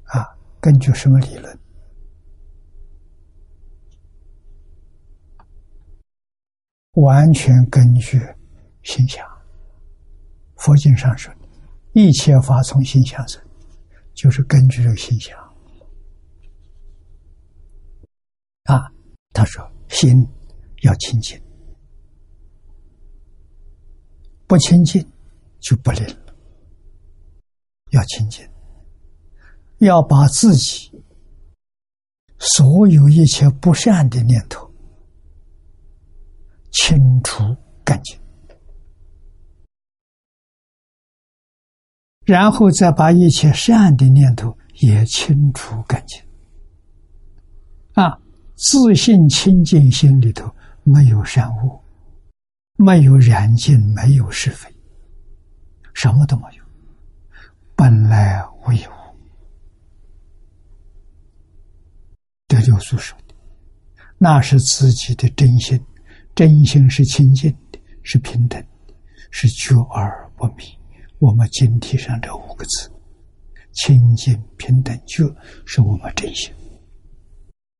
[0.04, 0.34] 啊？
[0.62, 1.58] 根据什么理论？”
[7.02, 8.18] 完全根据
[8.82, 9.28] 心想，
[10.56, 11.30] 佛经上说，
[11.92, 13.42] 一切法从心想生，
[14.14, 15.38] 就是根据这个心想。
[19.32, 20.26] 他说：“心
[20.82, 21.40] 要清净，
[24.46, 25.00] 不清净
[25.60, 26.34] 就不灵了。
[27.92, 28.44] 要清净，
[29.78, 30.90] 要把自己
[32.38, 34.68] 所有一切不善的念头
[36.72, 37.44] 清除
[37.84, 38.18] 干净，
[42.26, 46.20] 然后再把一切善的念头也清除干净。
[47.92, 48.20] 啊！”
[48.60, 51.82] 自信清净心里头没有善恶，
[52.76, 54.70] 没有染净，没有是非，
[55.94, 56.64] 什么都没有，
[57.74, 58.90] 本来无一物。
[62.48, 63.34] 这就所说的，
[64.18, 65.82] 那是自己的真心，
[66.34, 68.94] 真心是清净的，是平等的，
[69.30, 70.64] 是觉而不迷。
[71.18, 72.92] 我们经题上这五个字：
[73.72, 75.24] 清净、平等、觉，
[75.64, 76.52] 是我们真心。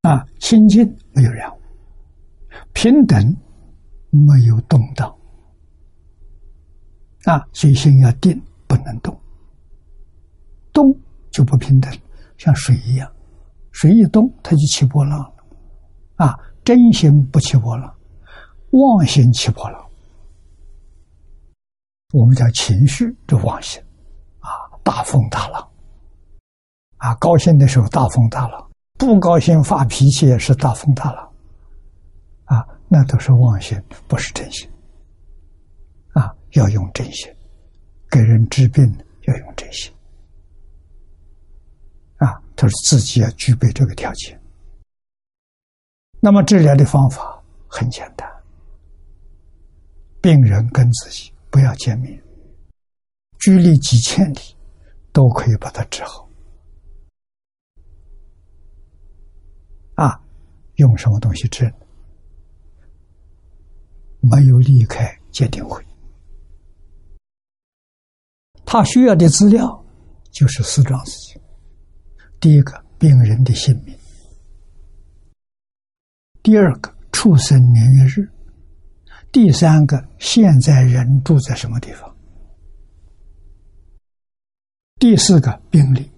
[0.01, 0.83] 啊，清净
[1.13, 1.61] 没有染污，
[2.73, 3.23] 平等
[4.09, 5.15] 没有动荡，
[7.25, 9.15] 啊，所以心要定，不能动，
[10.73, 10.91] 动
[11.29, 11.95] 就不平等，
[12.37, 13.11] 像水一样，
[13.71, 17.95] 水一动它就起波浪了，啊，真心不起波浪，
[18.71, 19.87] 妄心起波浪，
[22.11, 23.79] 我们叫情绪的妄心，
[24.39, 24.49] 啊，
[24.83, 25.71] 大风大浪，
[26.97, 28.70] 啊，高兴的时候大风大浪。
[29.01, 31.33] 不高兴发脾气也是大风大浪，
[32.45, 33.75] 啊，那都是妄心，
[34.07, 34.69] 不是真心。
[36.13, 37.27] 啊，要用真心，
[38.11, 38.85] 给人治病
[39.21, 39.91] 要用真心。
[42.17, 44.39] 啊，他是自己要具备这个条件。
[46.19, 48.31] 那么治疗的方法很简单，
[50.21, 52.21] 病人跟自己不要见面，
[53.39, 54.39] 距离几千里，
[55.11, 56.29] 都可以把它治好。
[60.81, 61.71] 用什么东西治？
[64.19, 65.83] 没有离开鉴定会，
[68.65, 69.83] 他需要的资料
[70.31, 71.41] 就是四桩事情：
[72.39, 73.95] 第一个，病人的姓名；
[76.43, 78.27] 第二个，出生年月日；
[79.31, 82.07] 第三个，现在人住在什么地方；
[84.99, 86.09] 第四个，病历，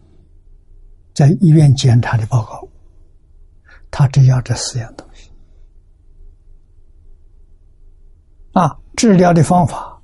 [1.14, 2.63] 在医院检查的报告。
[3.96, 5.32] 他只要这四样东西
[8.54, 8.76] 啊！
[8.98, 10.02] 治疗的方法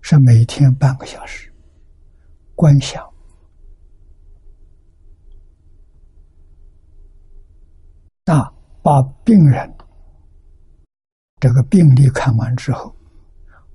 [0.00, 1.52] 是每天半个小时
[2.56, 3.00] 观想
[8.24, 8.52] 啊，
[8.82, 9.72] 把病人
[11.38, 12.92] 这个病例看完之后，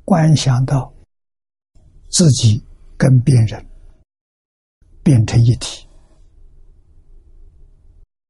[0.04, 0.94] 观想到
[2.10, 2.62] 自己
[2.98, 3.66] 跟病人
[5.02, 5.85] 变成一体。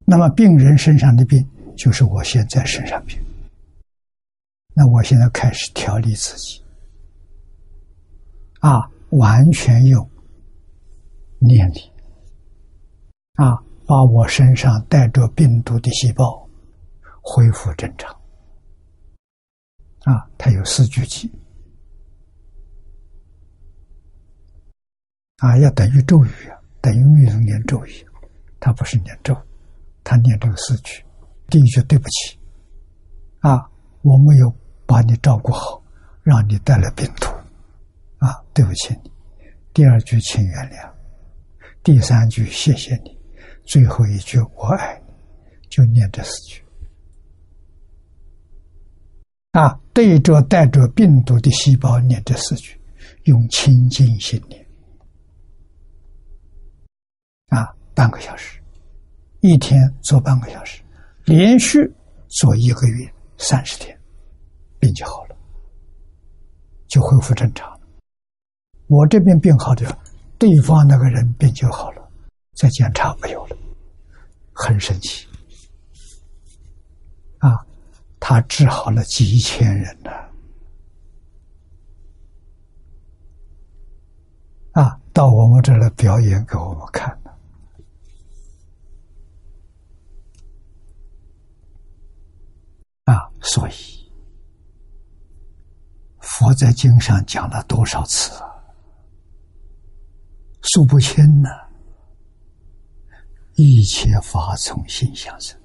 [0.05, 1.43] 那么病人身上的病，
[1.75, 3.19] 就是我现在身上病。
[4.73, 6.61] 那我现在开始调理自己，
[8.59, 10.07] 啊，完全用
[11.39, 11.79] 念力，
[13.35, 13.57] 啊，
[13.87, 16.47] 把我身上带着病毒的细胞
[17.21, 18.13] 恢复正常。
[20.01, 21.27] 啊，它有四句偈，
[25.37, 28.05] 啊，要等于咒语啊，等于密宗念咒语，
[28.59, 29.35] 它不是念咒。
[30.05, 31.03] 他念这个四句，
[31.47, 32.37] 第一句对不起，
[33.39, 33.67] 啊，
[34.03, 34.55] 我没有
[34.85, 35.83] 把你照顾好，
[36.21, 37.25] 让你带来病毒，
[38.19, 39.11] 啊，对不起你。
[39.73, 40.89] 第二句请原谅，
[41.81, 43.17] 第三句谢谢你，
[43.65, 45.13] 最后一句我爱你，
[45.69, 46.63] 就念这四句。
[49.53, 52.79] 啊，对着带着病毒的细胞念这四句，
[53.23, 54.63] 用清净心念，
[57.47, 58.61] 啊，半个小时。
[59.45, 60.81] 一天做半个小时，
[61.25, 61.77] 连续
[62.29, 63.07] 做一个月
[63.37, 63.95] 三十天，
[64.79, 65.35] 病就好了，
[66.87, 67.79] 就恢复正常了。
[68.87, 69.85] 我这边病好的，
[70.39, 72.11] 对方那个人病就好了，
[72.55, 73.55] 再检查没有了，
[74.51, 75.27] 很神奇。
[77.37, 77.63] 啊，
[78.19, 80.09] 他治好了几千人呢！
[84.71, 87.15] 啊，到我们这儿来表演给我们看。
[93.05, 93.73] 啊，所以
[96.19, 98.49] 佛在经上讲了多少次啊？
[100.63, 101.49] 数不清呢。
[103.53, 105.57] 一切法从心想生，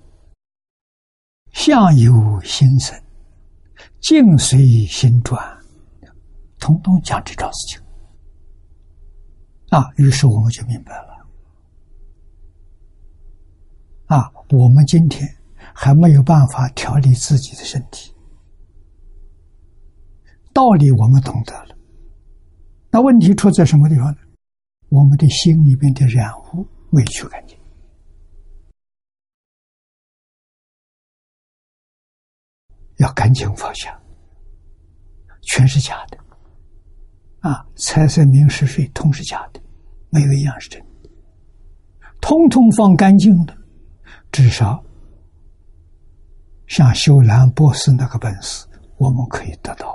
[1.52, 2.96] 相由心生，
[4.00, 5.58] 境随心转，
[6.60, 7.82] 通通讲这桩事情。
[9.70, 11.26] 啊，于是我们就明白了。
[14.06, 15.39] 啊，我们今天。
[15.82, 18.14] 还没有办法调理自己的身体。
[20.52, 21.74] 道理我们懂得了，
[22.90, 24.18] 那问题出在什么地方呢？
[24.90, 27.56] 我们的心里边的染污未去干净，
[32.98, 33.98] 要赶紧放下，
[35.40, 36.18] 全是假的。
[37.38, 39.62] 啊，财色名食睡，通是假的，
[40.10, 41.10] 没有一样是真的。
[42.20, 43.56] 通通放干净的，
[44.30, 44.84] 至少
[46.70, 48.64] 像修兰波斯那个本事，
[48.96, 49.88] 我们可以得到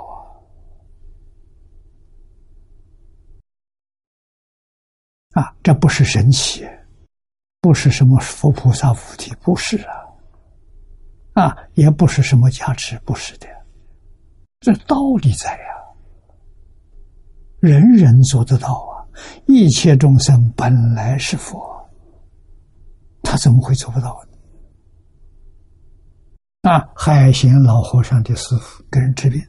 [5.30, 5.40] 啊！
[5.40, 6.68] 啊，这不是神奇，
[7.62, 9.78] 不是什么佛菩萨菩提，不是
[11.32, 13.48] 啊，啊，也不是什么加持，不是的，
[14.60, 15.64] 这道理在呀。
[17.58, 19.00] 人人做得到啊！
[19.46, 21.58] 一切众生本来是佛，
[23.22, 24.35] 他怎么会做不到呢？
[26.68, 26.84] 啊！
[26.96, 29.40] 海贤老和尚的师傅给人治病，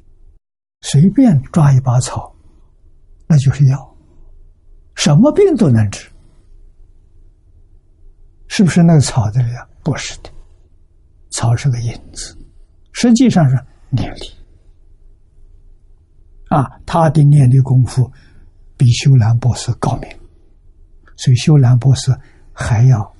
[0.81, 2.31] 随便抓一把草，
[3.27, 3.97] 那就是药，
[4.93, 6.07] 什么病都能治。
[8.47, 9.67] 是不是那个草的呀？
[9.83, 10.29] 不是的，
[11.31, 12.37] 草是个影子，
[12.91, 14.31] 实际上是念力。
[16.49, 18.11] 啊，他的念力功夫
[18.77, 20.07] 比修兰博士高明，
[21.15, 22.15] 所以修兰博士
[22.53, 23.11] 还要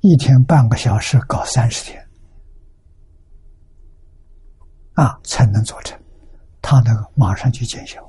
[0.00, 2.03] 一天半个小时搞三十天，
[4.94, 5.98] 啊，才能做成。
[6.60, 8.00] 他那个马上就见效。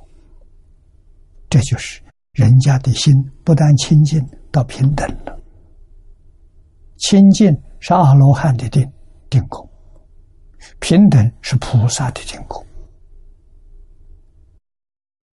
[1.49, 2.02] 这就是
[2.32, 3.14] 人家的心
[3.44, 5.38] 不但清净到平等了，
[6.98, 8.90] 清净是阿罗汉的定
[9.30, 9.70] 定功，
[10.80, 12.66] 平等是菩萨的定功。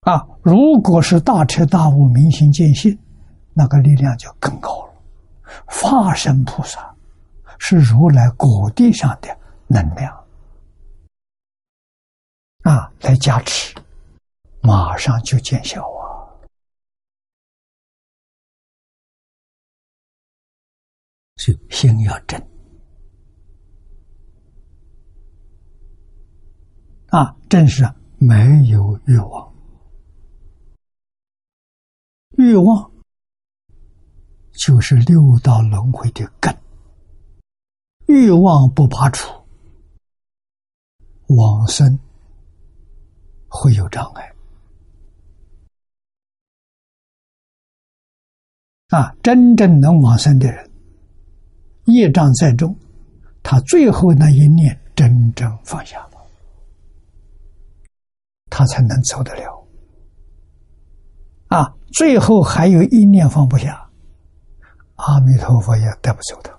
[0.01, 2.97] 啊，如果是大彻大悟、明心见性，
[3.53, 4.93] 那个力量就更高了。
[5.65, 6.93] 化身菩萨
[7.57, 9.29] 是如来果地上的
[9.67, 10.22] 能量，
[12.63, 13.75] 啊，来加持，
[14.61, 16.31] 马上就见效啊！
[21.35, 22.39] 所以心要正
[27.07, 27.83] 啊，正是
[28.17, 28.35] 没
[28.69, 29.53] 有欲望。
[32.37, 32.91] 欲望
[34.53, 36.57] 就是六道轮回的根，
[38.07, 39.29] 欲望不拔除，
[41.27, 41.99] 往生
[43.53, 44.33] 会有障碍。
[48.89, 50.71] 啊，真正能往生的人，
[51.85, 52.75] 业障再重，
[53.43, 56.17] 他最后那一念真正放下了，
[58.49, 59.67] 他才能走得了。
[61.47, 63.87] 啊，最后还有一念放不下，
[64.95, 66.51] 阿弥陀佛也带不走他。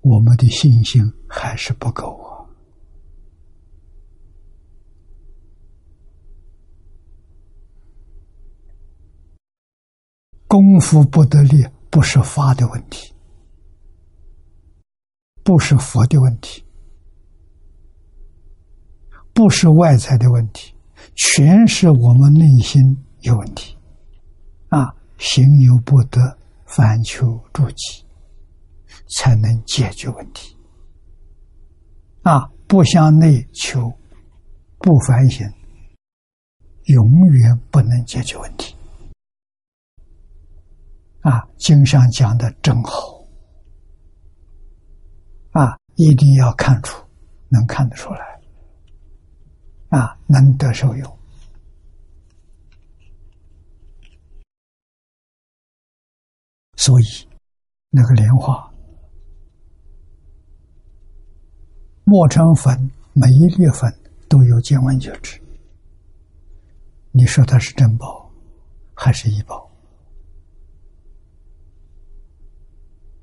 [0.00, 2.28] 我们的信心还是不够啊。
[10.46, 13.12] 功夫不得力，不是法的问题，
[15.44, 16.64] 不是佛的问题，
[19.34, 20.74] 不是外在的问题，
[21.14, 23.76] 全是我们内心有问题。
[24.70, 28.04] 啊，行有不得，反求诸己，
[29.08, 30.56] 才能解决问题。
[32.22, 33.90] 啊，不向内求，
[34.78, 35.50] 不反省，
[36.84, 38.74] 永远不能解决问题。
[41.20, 43.24] 啊，经上讲的真好，
[45.52, 47.02] 啊，一定要看出，
[47.48, 48.40] 能看得出来，
[49.88, 51.18] 啊，能得受用。
[56.76, 57.04] 所以，
[57.90, 58.67] 那个莲花
[62.08, 63.94] 磨成粉，每一粒粉
[64.30, 65.38] 都有见闻觉知。
[67.12, 68.30] 你说它是珍宝，
[68.94, 69.70] 还是异宝？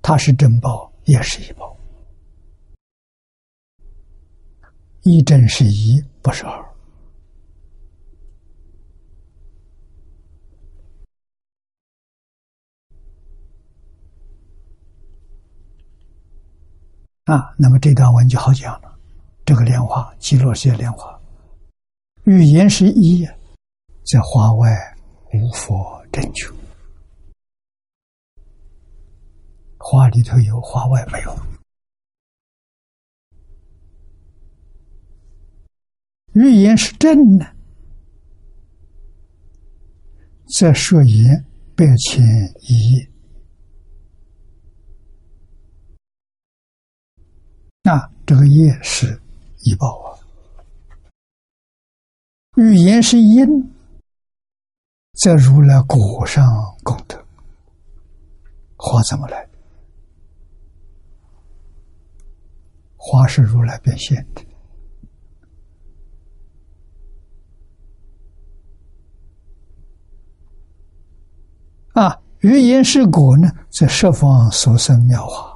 [0.04, 1.76] 它是珍宝，也是一宝。
[5.02, 6.75] 一真是一，不是二。
[17.26, 19.00] 啊，那么这段文就好讲了。
[19.46, 21.20] 这个莲花，极乐世界莲花，
[22.26, 23.28] 语言是一，
[24.06, 24.70] 在花外
[25.34, 26.54] 无佛真求。
[29.80, 31.36] 花里头有，花外没有。
[36.34, 37.46] 语言是正呢，
[40.48, 41.44] 则说言
[41.76, 42.24] 百千
[42.62, 43.15] 一。
[47.86, 49.22] 那这个业是
[49.60, 50.18] 医报啊。
[52.58, 53.46] 语言是因，
[55.14, 56.44] 则如来果上
[56.84, 57.24] 功德。
[58.76, 59.48] 花怎么来？
[62.96, 64.44] 花是如来变现的。
[71.94, 75.55] 啊，语言是果呢，在十方所生妙法。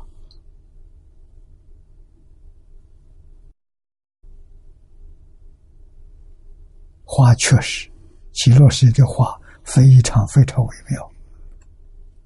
[7.12, 7.90] 花确实，
[8.34, 11.12] 极乐世界的花非常非常微妙，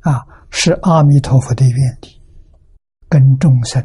[0.02, 2.22] 啊，是阿弥陀佛的愿力，
[3.08, 3.82] 跟众生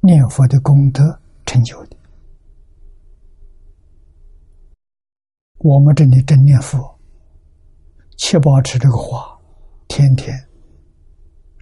[0.00, 1.96] 念佛的功德成就的。
[5.58, 6.98] 我们这里真念佛，
[8.16, 9.38] 七宝池这个花，
[9.86, 10.34] 天天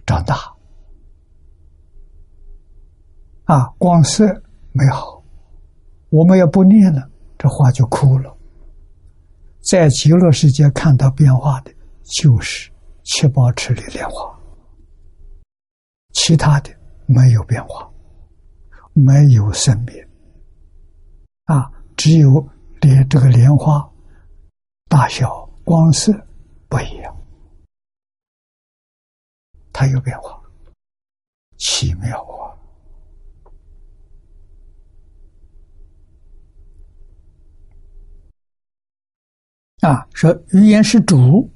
[0.05, 0.37] 长大，
[3.43, 4.25] 啊，光色
[4.71, 5.21] 美好，
[6.09, 8.36] 我们要不念了，这花就枯了。
[9.69, 11.73] 在极乐世界看到变化的，
[12.03, 12.71] 就是
[13.03, 14.33] 七宝池里莲花，
[16.13, 16.73] 其他的
[17.05, 17.91] 没有变化，
[18.93, 20.07] 没有生灭，
[21.43, 22.47] 啊，只有
[22.79, 23.85] 莲这个莲花
[24.87, 26.13] 大小、光色
[26.69, 27.17] 不一样，
[29.73, 30.41] 它有变化，
[31.57, 32.46] 奇妙啊！
[39.81, 41.47] 啊，说语言是主，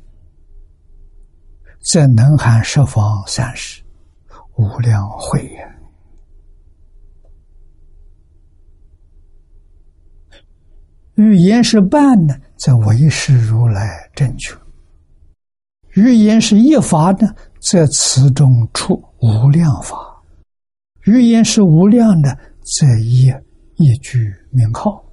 [1.81, 3.81] 则能含十方三世
[4.55, 5.59] 无量慧也；
[11.15, 14.55] 语言是伴呢，则为是如来正觉；
[15.95, 17.27] 语言是一法呢，
[17.59, 19.97] 则此中出无量法；
[21.05, 23.33] 语言是无量的，则一
[23.77, 25.03] 一句名号，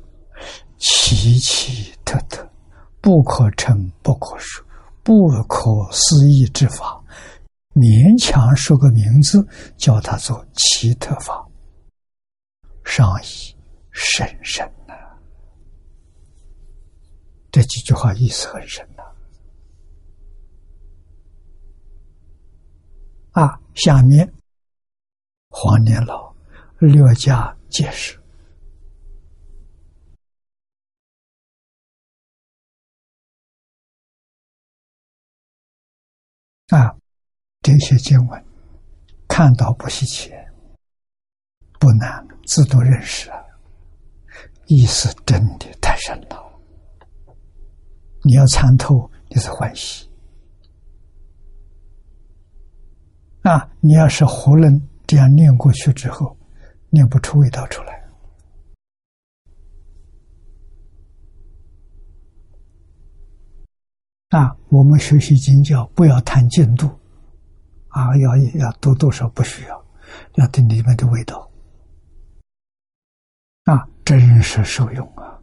[0.77, 2.48] 奇奇特特。
[3.01, 4.65] 不可称，不可说，
[5.03, 7.03] 不可思议之法，
[7.75, 9.47] 勉强说个名字，
[9.77, 11.47] 叫他做奇特法，
[12.85, 13.57] 上意
[13.91, 14.95] 甚深呐。
[17.51, 19.03] 这几句话意思很深呐。
[23.33, 24.31] 啊，下面
[25.51, 26.35] 黄年老
[26.79, 28.18] 略加解释。
[36.69, 36.95] 啊，
[37.63, 38.45] 这些经文
[39.27, 40.31] 看到不稀奇，
[41.81, 43.43] 不难自都认识啊。
[44.67, 46.61] 意思真的太深了，
[48.23, 50.07] 你要参透，你是欢喜
[53.43, 53.67] 啊。
[53.81, 56.37] 你要是囫囵这样念过去之后，
[56.91, 57.98] 念不出味道出来。
[64.29, 66.87] 啊，我们学习经教不要谈进度，
[67.89, 69.87] 啊，要要多多少不需要，
[70.35, 71.51] 要听里面的味道，
[73.65, 75.41] 啊，真是受用啊！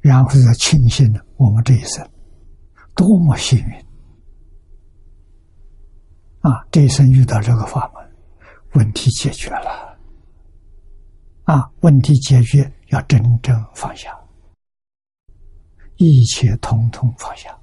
[0.00, 2.06] 然后要庆幸我们这一生
[2.94, 3.76] 多么幸运
[6.40, 6.66] 啊！
[6.70, 8.10] 这一生遇到这个法门，
[8.74, 9.87] 问题解决了。
[11.48, 14.14] 啊，问题解决要真正放下，
[15.96, 17.58] 一切统统放下，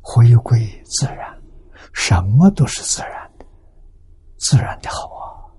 [0.00, 1.40] 回归自然，
[1.92, 3.46] 什么都是自然的，
[4.38, 5.54] 自然的好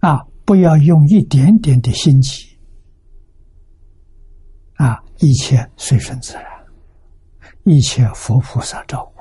[0.00, 0.10] 啊！
[0.10, 2.44] 啊，不要用一点点的心机，
[4.74, 6.44] 啊，一切随顺自然，
[7.64, 9.11] 一切佛菩萨照顾。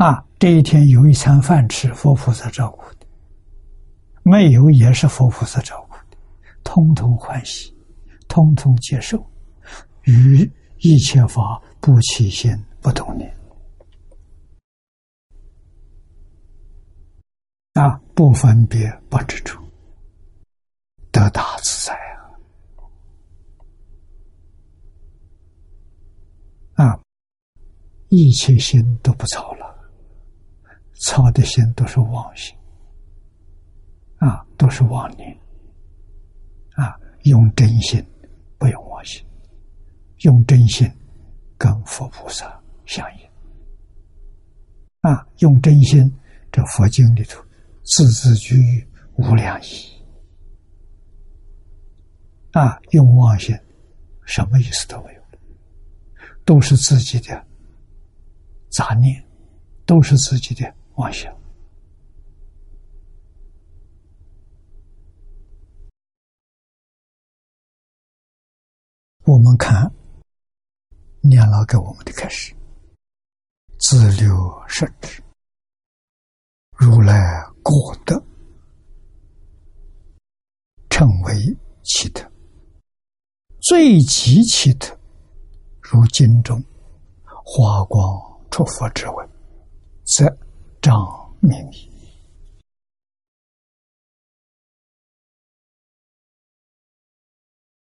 [0.00, 3.06] 啊，这一天有一餐饭吃，佛菩萨照顾的；
[4.22, 6.16] 没有也是佛菩萨照顾的，
[6.64, 7.76] 通通欢喜，
[8.26, 9.22] 通通接受，
[10.04, 12.50] 与一切法不起心
[12.80, 13.30] 不动念，
[17.74, 19.62] 啊，不分别不执着，
[21.12, 21.94] 得大自在
[26.76, 26.86] 啊！
[26.86, 26.98] 啊，
[28.08, 29.69] 一切心都不操了。
[31.00, 32.56] 操的心都是妄心，
[34.18, 35.36] 啊，都是妄念，
[36.76, 38.04] 啊，用真心，
[38.58, 39.24] 不用妄心。
[40.20, 40.86] 用真心
[41.56, 43.30] 跟佛菩萨相应
[45.00, 45.26] 啊！
[45.38, 46.14] 用真心，
[46.52, 47.42] 这佛经里头
[47.84, 49.66] 字字句句无量义
[52.52, 52.78] 啊！
[52.90, 53.58] 用妄心，
[54.26, 55.22] 什么意思都没有，
[56.44, 57.42] 都是自己的
[58.68, 59.24] 杂念，
[59.86, 61.34] 都是自己的妄想。
[69.24, 69.90] 我们看。
[71.22, 72.54] 念老给我们的开始，
[73.78, 74.34] 自留
[74.66, 75.22] 设置，
[76.78, 77.14] 如来
[77.62, 78.18] 果德，
[80.88, 81.34] 称为
[81.82, 82.26] 奇特，
[83.60, 84.98] 最极奇特，
[85.82, 86.58] 如经中
[87.26, 88.02] 华光
[88.50, 89.30] 出佛之文，
[90.06, 90.24] 则
[90.80, 91.90] 障明矣。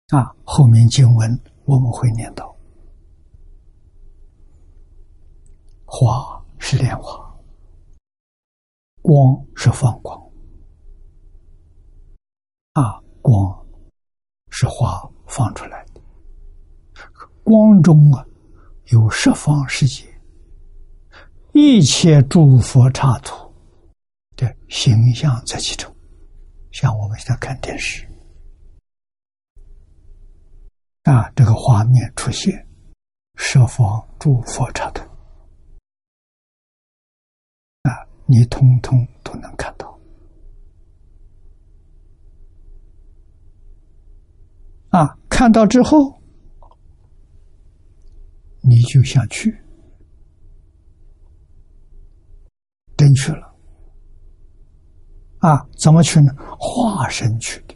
[0.08, 2.54] 啊，后面经文我们会念到。
[5.86, 7.34] 花是莲花，
[9.00, 10.20] 光是放光，
[12.72, 13.66] 啊，光
[14.50, 16.00] 是花放出来的。
[17.42, 18.26] 光中啊，
[18.92, 20.13] 有十方世界，
[21.56, 23.48] 一切诸佛刹土
[24.34, 25.88] 的形象在其中。
[26.72, 28.04] 像我们现在看电视，
[31.04, 32.66] 啊，这个画面出现，
[33.36, 35.04] 十方诸佛刹土。
[37.82, 37.90] 啊
[38.26, 39.96] 你通通都能看到
[44.88, 45.16] 啊！
[45.28, 46.20] 看到之后，
[48.60, 49.56] 你就想去，
[53.14, 53.54] 去了
[55.38, 55.66] 啊？
[55.78, 56.32] 怎么去呢？
[56.58, 57.74] 化身去的，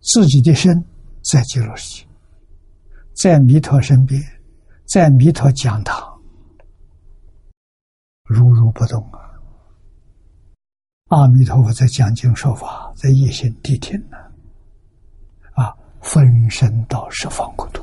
[0.00, 0.84] 自己的身
[1.22, 2.08] 在极乐世界，
[3.14, 4.22] 在弥陀身边，
[4.86, 6.20] 在弥陀讲堂。
[8.24, 9.18] 如如不动啊！
[11.08, 14.16] 阿弥陀佛在讲经说法，在夜行谛听呢。
[15.54, 17.82] 啊，分身到十方国土，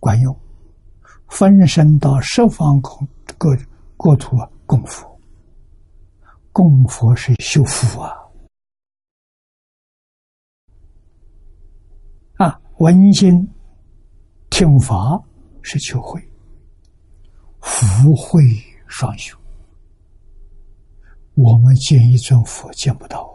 [0.00, 0.34] 管用；
[1.30, 3.08] 分身到十方国
[3.38, 3.56] 各
[3.96, 4.36] 国土，
[4.66, 5.08] 供佛。
[6.52, 8.12] 供佛是修福啊！
[12.36, 13.48] 啊，闻经
[14.50, 15.18] 听法
[15.62, 16.20] 是求慧，
[17.60, 18.42] 福慧。
[18.92, 19.38] 双修，
[21.34, 23.30] 我们见一尊佛见不到，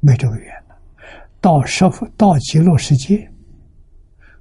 [0.00, 0.76] 没这个缘了。
[1.40, 1.84] 到十
[2.16, 3.32] 到极乐世界，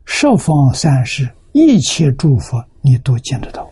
[0.05, 3.67] 十方三世一切诸佛，你都见得到。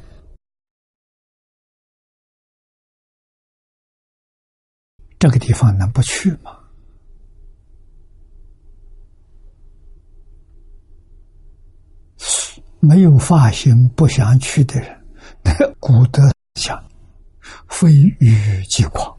[5.20, 6.60] 这个地方能不去吗？
[12.80, 15.06] 没有发心不想去的人，
[15.80, 16.24] 古德。
[16.56, 16.82] 想，
[17.68, 19.16] 非欲即狂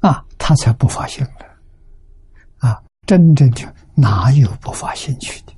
[0.00, 1.46] 啊，他才不发现了
[2.58, 2.82] 啊！
[3.06, 5.52] 真正的哪有不发兴趣的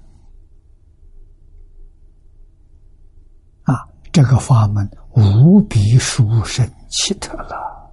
[3.63, 3.89] 啊？
[4.13, 7.91] 这个法门无比殊胜奇特了，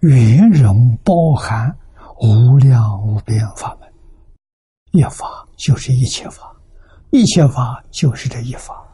[0.00, 1.76] 圆融包含
[2.20, 3.92] 无量无边法门。
[4.92, 6.56] 一法就是一切法，
[7.10, 8.86] 一切法就是这一法，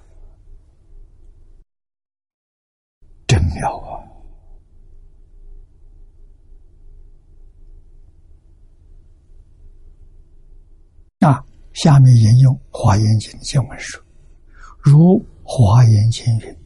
[3.27, 4.01] 真妙啊！
[11.20, 14.03] 啊，下面引用《华严经》的经文说
[14.83, 16.57] ：“如《华严经》云，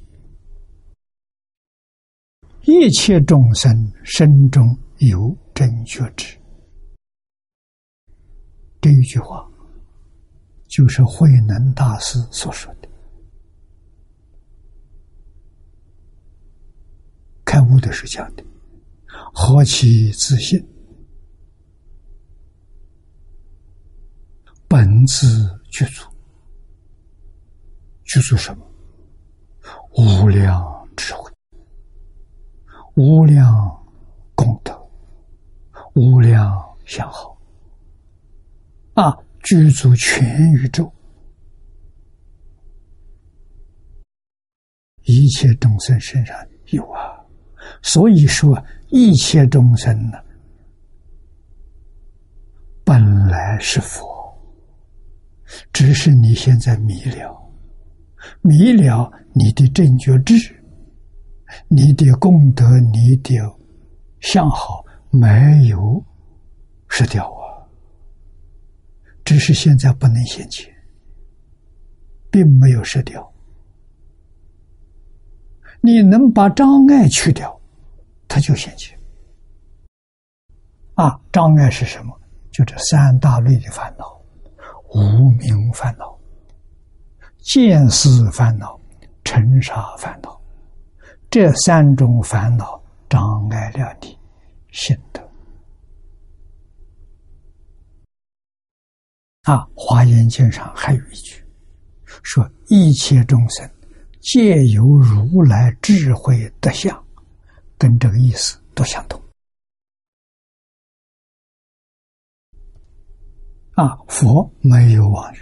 [2.62, 6.36] 一切众生身中有真觉知。”
[8.80, 9.46] 这一句话，
[10.68, 12.88] 就是慧能大师所说的。
[17.44, 18.44] 开悟的是讲的，
[19.32, 20.62] 何其自信，
[24.74, 26.04] 本自具足，
[28.02, 28.66] 具足什么？
[29.96, 31.30] 无量智慧，
[32.96, 33.54] 无量
[34.34, 34.76] 功德，
[35.94, 37.38] 无量相好。
[38.94, 40.92] 啊，居住全宇宙，
[45.04, 46.36] 一切众生身上
[46.72, 47.24] 有啊，
[47.80, 50.18] 所以说一切众生呢，
[52.84, 54.13] 本来是佛，
[55.72, 57.36] 只是你现在迷了，
[58.42, 60.34] 迷了你的正觉智，
[61.68, 63.34] 你的功德，你的
[64.20, 65.28] 相好没
[65.68, 66.02] 有
[66.88, 67.68] 失掉啊，
[69.24, 70.72] 只是现在不能现前，
[72.30, 73.32] 并没有失掉。
[75.80, 77.60] 你能把障碍去掉，
[78.26, 78.98] 它就现前。
[80.94, 82.18] 啊，障碍是什么？
[82.50, 84.04] 就这三大类的烦恼：
[84.94, 86.16] 无名烦恼、
[87.38, 88.80] 见思烦恼、
[89.24, 90.40] 尘沙烦恼。
[91.28, 94.16] 这三种烦恼障碍了你
[94.70, 95.20] 心德。
[99.42, 101.44] 啊，《华严经》上还有一句
[102.22, 103.68] 说：“一切众生。”
[104.22, 107.04] 皆由如来智慧德相，
[107.76, 109.20] 跟这个意思都相同。
[113.74, 115.38] 啊，佛没有妄语，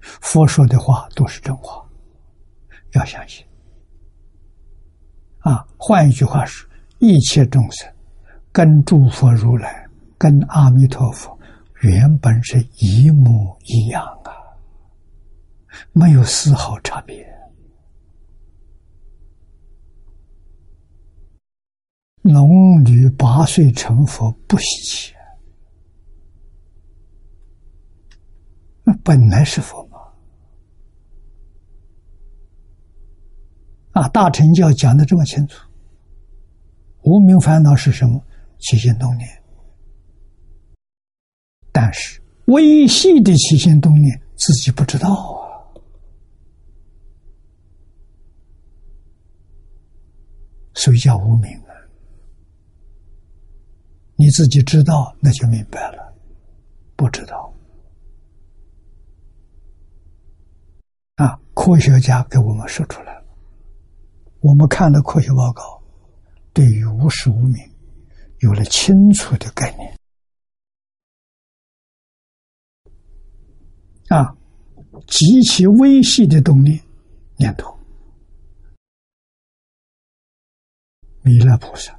[0.00, 1.84] 佛说的话都是真话，
[2.92, 3.44] 要相信。
[5.40, 7.92] 啊，换一句话说，一切众生
[8.52, 11.36] 跟诸佛如来、跟阿弥陀佛
[11.82, 14.30] 原本是一模一样啊，
[15.92, 17.26] 没有丝毫差别。
[22.22, 25.15] 龙女八岁成佛不稀奇，
[28.88, 29.98] 那本来是佛嘛。
[33.90, 35.68] 啊，大乘教讲的这么清楚，
[37.02, 38.22] 无名烦恼是什么？
[38.60, 39.28] 起心动念。
[41.72, 45.66] 但是微细的起心动念自己不知道啊，
[50.74, 51.50] 所以叫无名。
[54.18, 56.14] 你自己知道，那就明白了；
[56.96, 57.52] 不知道，
[61.16, 63.24] 啊，科学家给我们说出来了。
[64.40, 65.82] 我们看了科学报告，
[66.52, 67.54] 对于无始无名
[68.40, 69.96] 有了清楚的概念。
[74.08, 74.36] 啊，
[75.06, 76.78] 极其微细的动念
[77.38, 77.74] 念头，
[81.22, 81.98] 弥勒菩萨。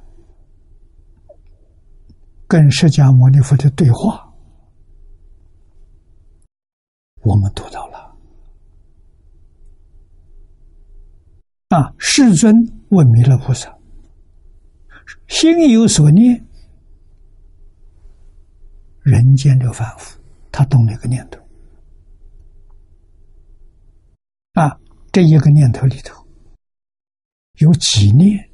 [2.46, 4.32] 跟释迦牟尼佛的对话，
[7.22, 7.97] 我们读到了。
[11.68, 12.54] 啊，世尊
[12.88, 13.76] 问弥勒菩萨
[15.28, 16.42] ：“心有所念，
[19.02, 20.18] 人间的凡夫，
[20.50, 21.38] 他动了一个念头。
[24.54, 24.80] 啊，
[25.12, 26.26] 这一个念头里头
[27.58, 28.48] 有几念，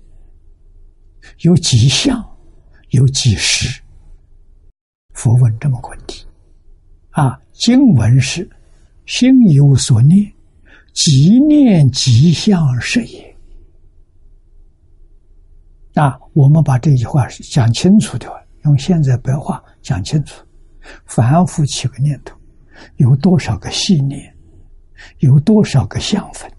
[1.42, 2.20] 有几相，
[2.90, 3.80] 有几时。”
[5.14, 6.26] 佛问这么个问题，
[7.10, 8.50] 啊，经文是
[9.06, 10.33] 心有所念，
[10.94, 13.36] 即念即相是也。
[15.94, 20.44] 啊，我们把这句话讲清楚的话，用现在白话讲清楚：
[21.04, 22.36] 凡夫起个念头，
[22.96, 24.34] 有多少个信念，
[25.18, 26.50] 有多少个相分，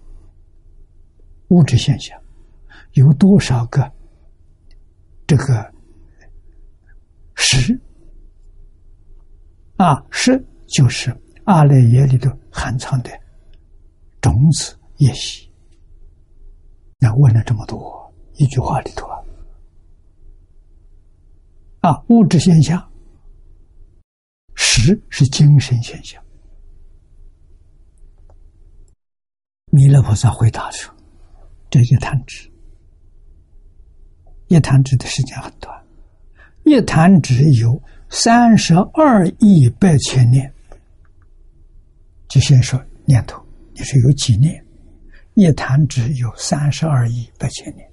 [1.48, 2.18] 物质现象，
[2.92, 3.90] 有多少个
[5.26, 5.72] 这个
[7.34, 7.78] 实。
[9.76, 11.14] 啊，是就是
[11.44, 13.10] 阿赖耶里头含藏的
[14.26, 15.48] 种子业习。
[16.98, 19.22] 那问了这么多，一句话里头啊，
[21.82, 22.90] 啊，物质现象，
[24.56, 26.20] 实是精神现象。
[29.70, 30.92] 弥勒菩萨回答说
[31.70, 32.50] ：“这一弹指，
[34.48, 35.86] 一弹指的时间很短，
[36.64, 40.54] 一弹指有。”三十二亿百千年，
[42.28, 43.44] 就先说念头，
[43.78, 44.64] 你是有几念？
[45.34, 47.86] 一弹指有三十二亿八千年，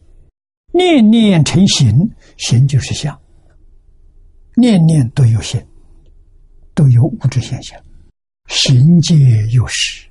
[0.71, 3.19] 念念成形，形就是相，
[4.55, 5.61] 念念都有形，
[6.73, 7.77] 都有物质现象，
[8.47, 9.13] 形界
[9.47, 10.07] 有实。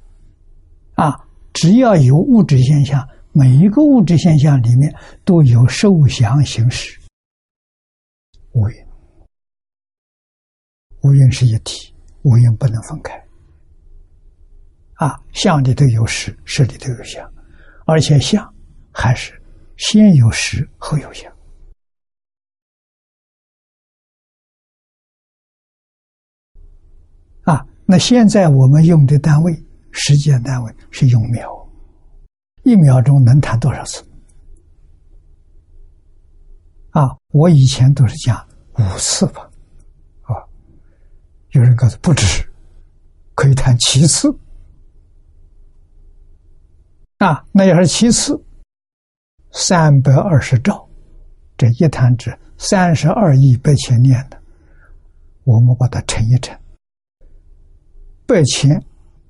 [0.94, 1.18] 啊，
[1.54, 4.94] 只要有物质现象，每一个物质现象里面
[5.24, 7.00] 都有受想行识，
[8.52, 8.76] 无云。
[11.00, 11.94] 无云是一体，
[12.24, 13.18] 无云不能分开。
[15.02, 17.28] 啊，相里头有实，实里头有相，
[17.86, 18.54] 而且相
[18.92, 19.32] 还是
[19.76, 21.28] 先有实后有相。
[27.42, 29.52] 啊，那现在我们用的单位，
[29.90, 31.68] 时间单位是用秒，
[32.62, 34.04] 一秒钟能弹多少次？
[36.90, 38.48] 啊，我以前都是讲
[38.78, 39.50] 五次吧。
[40.22, 40.38] 啊
[41.50, 42.48] 有人告诉不止，
[43.34, 44.32] 可以弹七次。
[47.22, 48.36] 啊，那也是其次，
[49.52, 50.88] 三百二十兆，
[51.56, 54.36] 这一弹指三十二亿百千年的，
[55.44, 56.58] 我们把它乘一乘，
[58.26, 58.84] 百千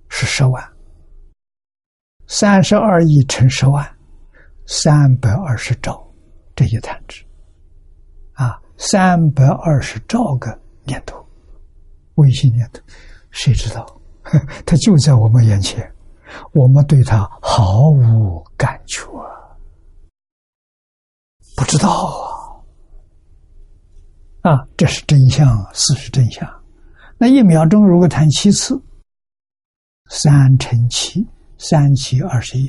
[0.08, 0.66] 是十万，
[2.26, 3.86] 三十二亿乘十万，
[4.64, 6.02] 三百二十兆
[6.56, 7.22] 这一弹指，
[8.32, 11.22] 啊，三百二十兆个念头，
[12.14, 12.80] 微信念头，
[13.32, 13.84] 谁知道？
[14.64, 15.91] 它就在我们眼前。
[16.52, 19.06] 我们对他毫无感觉，
[21.56, 22.62] 不知道
[24.42, 24.52] 啊！
[24.52, 26.48] 啊，这是真相，事实真相。
[27.18, 28.82] 那一秒钟如果弹七次，
[30.10, 31.26] 三乘七，
[31.58, 32.68] 三七二十一，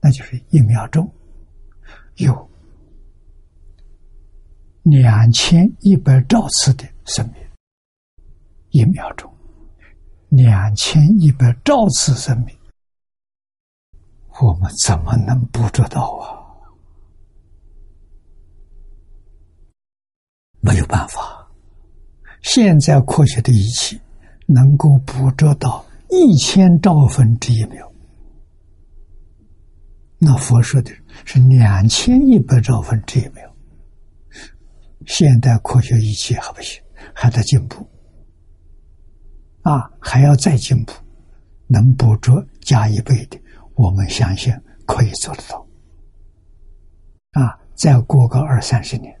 [0.00, 1.12] 那就是一秒钟
[2.16, 2.50] 有
[4.84, 7.42] 两千一百兆次的生命，
[8.70, 9.33] 一秒钟。
[10.36, 12.56] 两千一百兆次生命，
[14.40, 16.42] 我们怎么能捕捉到啊？
[20.60, 21.48] 没有办法。
[22.42, 24.00] 现在科学的仪器
[24.46, 27.90] 能够捕捉到一千兆分之一秒，
[30.18, 30.90] 那佛说的
[31.24, 33.54] 是两千一百兆分之一秒。
[35.06, 36.82] 现代科学仪器还不行，
[37.14, 37.86] 还在进步。
[39.64, 40.92] 啊，还要再进步，
[41.66, 43.40] 能捕捉加一倍的，
[43.74, 44.52] 我们相信
[44.86, 45.66] 可以做得到。
[47.32, 49.18] 啊，再过个二三十年，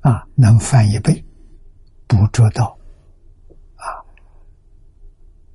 [0.00, 1.24] 啊，能翻一倍，
[2.06, 2.78] 捕捉到
[3.76, 3.88] 啊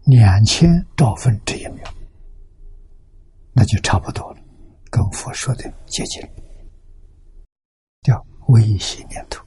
[0.06, 1.88] 两千兆分之一秒，
[3.54, 4.40] 那就差不多了，
[4.90, 6.20] 跟佛说的接近，
[8.02, 9.46] 叫微细念头，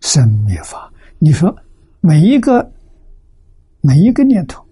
[0.00, 0.92] 生灭法。
[1.20, 1.56] 你说？
[2.06, 2.72] 每一个
[3.80, 4.64] 每一个念头，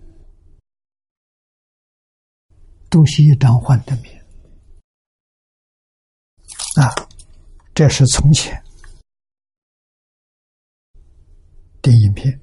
[2.88, 4.24] 都是一张幻灯片
[6.76, 6.86] 啊！
[7.74, 8.62] 这是从前
[11.82, 12.40] 电影片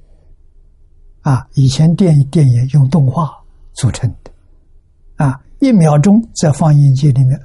[1.21, 3.31] 啊，以前电电影用动画
[3.71, 4.31] 组成的
[5.15, 7.41] 啊，一秒钟在放映机里面，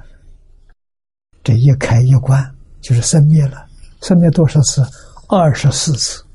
[1.45, 2.43] 这一开一关
[2.81, 3.65] 就是生灭了，
[4.01, 4.85] 生灭多少次？
[5.29, 6.26] 二十四次。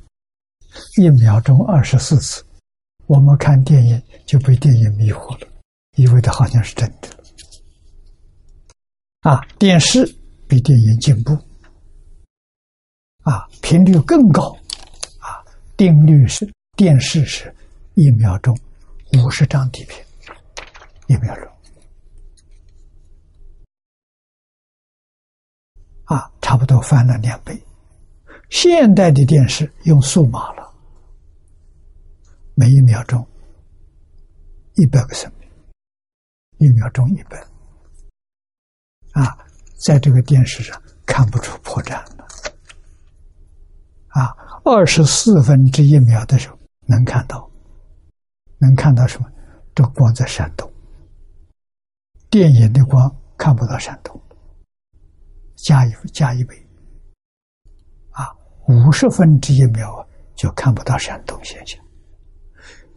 [0.96, 2.44] 一秒钟二十四次，
[3.06, 5.48] 我们看电影就被电影迷惑了，
[5.96, 7.08] 以为的好像是真的。
[9.20, 10.04] 啊，电视
[10.48, 11.32] 比电影进步，
[13.22, 14.50] 啊，频率更高，
[15.20, 15.44] 啊，
[15.76, 17.54] 定律是电视是
[17.94, 18.58] 一秒钟
[19.18, 20.04] 五十张底片，
[21.06, 21.46] 一秒钟，
[26.04, 27.62] 啊，差不多翻了两倍。
[28.52, 30.74] 现代的电视用数码了，
[32.54, 33.26] 每一秒钟
[34.74, 35.48] 一百个生命，
[36.58, 37.38] 一秒钟一百，
[39.12, 39.38] 啊，
[39.82, 42.26] 在这个电视上看不出破绽了，
[44.08, 47.50] 啊，二十四分之一秒的时候能看到，
[48.58, 49.26] 能看到什么？
[49.74, 50.70] 这光在闪动，
[52.28, 54.20] 电影的光看不到闪动，
[55.56, 56.61] 加一加一倍。
[58.68, 61.82] 五十分之一秒就看不到闪动现象。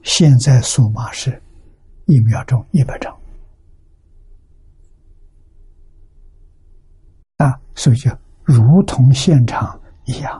[0.03, 1.41] 现在数码是
[2.05, 3.11] 一秒钟一百张
[7.37, 8.11] 啊，所以就
[8.43, 10.31] 如同现场一样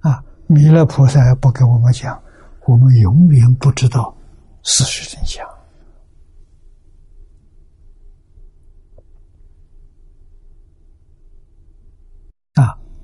[0.00, 0.10] 啊！
[0.10, 2.20] 啊，弥勒菩萨不跟我们讲，
[2.66, 4.16] 我们永远不知道
[4.62, 5.46] 事实真相。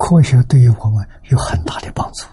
[0.02, 2.26] 科学对于我们有很大的帮助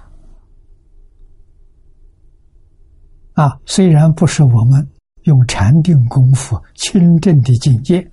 [3.33, 3.55] 啊！
[3.63, 4.89] 虽然不是我们
[5.25, 8.11] 用禅定功夫清正的境界，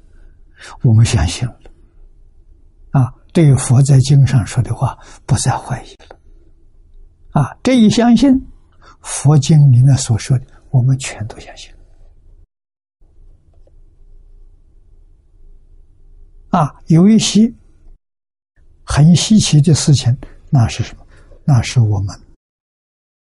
[0.82, 1.58] 我们相信了
[2.90, 3.10] 啊！
[3.32, 6.20] 对于佛在经上说的话，不再怀疑了
[7.30, 7.56] 啊！
[7.62, 8.30] 这一相信，
[9.00, 11.72] 佛经里面所说的，我们全都相信
[16.50, 16.74] 啊！
[16.88, 17.50] 有一些。
[18.86, 20.16] 很稀奇的事情，
[20.48, 21.06] 那是什么？
[21.44, 22.18] 那是我们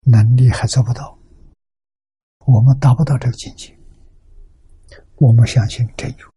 [0.02, 1.18] 能力还做不到，
[2.46, 3.76] 我们达不到这个境界。
[5.16, 6.28] 我们相信真有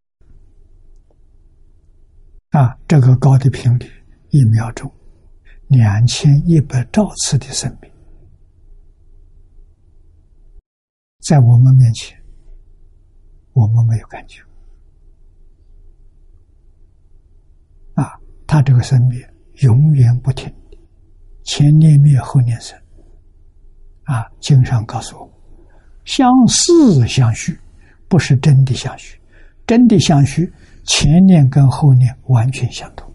[2.50, 2.78] 啊！
[2.86, 3.90] 这个高的频率，
[4.30, 4.90] 一秒钟
[5.66, 7.92] 两千一百兆次的生命，
[11.18, 12.16] 在我们面前，
[13.52, 14.40] 我们没有感觉
[17.94, 18.18] 啊。
[18.48, 20.50] 他这个生灭永远不停，
[21.44, 22.76] 前念灭后念生，
[24.04, 25.30] 啊，经上告诉我，
[26.06, 27.60] 相似相续，
[28.08, 29.20] 不是真的相续，
[29.66, 30.50] 真的相续，
[30.84, 33.14] 前念跟后念完全相同，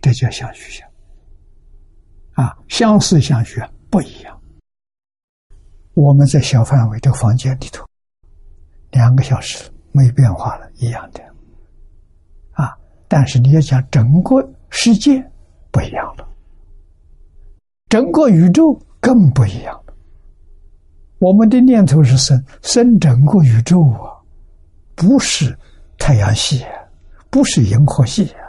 [0.00, 0.90] 这叫相续相。
[2.32, 4.40] 啊，相似相续不一样。
[5.94, 7.86] 我们在小范围这个房间里头，
[8.90, 11.29] 两个小时没变化了，一样的。
[13.10, 14.36] 但是你要讲整个
[14.68, 15.20] 世界
[15.72, 16.28] 不一样了，
[17.88, 19.92] 整个宇宙更不一样了。
[21.18, 24.14] 我们的念头是生生整个宇宙啊，
[24.94, 25.58] 不是
[25.98, 26.64] 太阳系，
[27.30, 28.46] 不是银河系啊，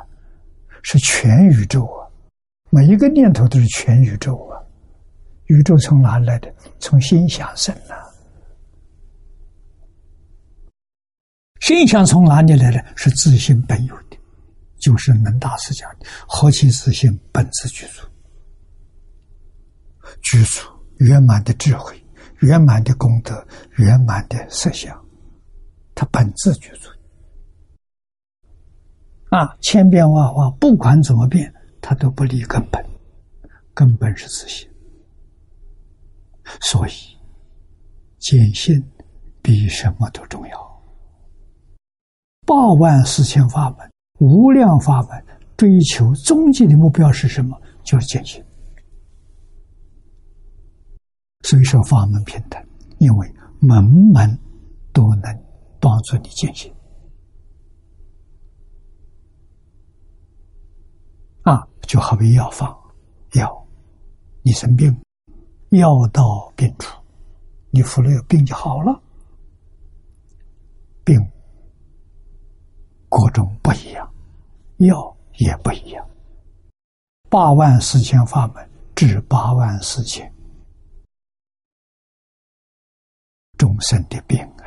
[0.84, 2.06] 是全宇宙啊。
[2.70, 4.62] 每一个念头都是全宇宙啊！
[5.48, 6.54] 宇宙从哪来的？
[6.78, 7.98] 从心想生啊！
[11.62, 12.86] 心想从哪里来的？
[12.96, 14.11] 是自信本有的，
[14.82, 18.06] 就是能大师讲的“何其自信，本自具足”。
[20.24, 20.68] 具足
[20.98, 21.96] 圆满的智慧，
[22.40, 23.48] 圆满的功德，
[23.78, 24.94] 圆满的色相，
[25.96, 26.90] 它本自具足。
[29.30, 31.54] 啊，千变万化，不管怎么变。
[31.84, 32.80] 他都不离根本，
[33.74, 34.70] 根本是自信，
[36.62, 36.92] 所以
[38.20, 38.80] 见性
[39.42, 40.84] 比什么都重要。
[42.46, 43.91] 八万四千法门，
[44.22, 45.26] 无量法门，
[45.58, 47.60] 追求终极的目标是什么？
[47.84, 48.44] 就是坚信。
[51.42, 52.64] 所以说法门平等，
[53.00, 53.84] 因为门
[54.14, 54.40] 门
[54.94, 55.44] 都能
[55.80, 56.72] 帮助你坚信。
[61.42, 62.72] 啊，就好比药方，
[63.34, 63.68] 药，
[64.44, 64.96] 你生病，
[65.70, 66.96] 药到病除，
[67.72, 69.02] 你服了药，病就好了。
[71.04, 71.20] 病
[73.10, 74.11] 各种不一样，
[74.86, 76.08] 药也不一样。
[77.30, 80.32] 八万四千法门治八万四千
[83.58, 84.66] 众生的病啊，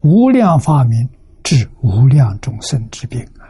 [0.00, 1.08] 无量法门
[1.44, 3.46] 治无量众生之病啊。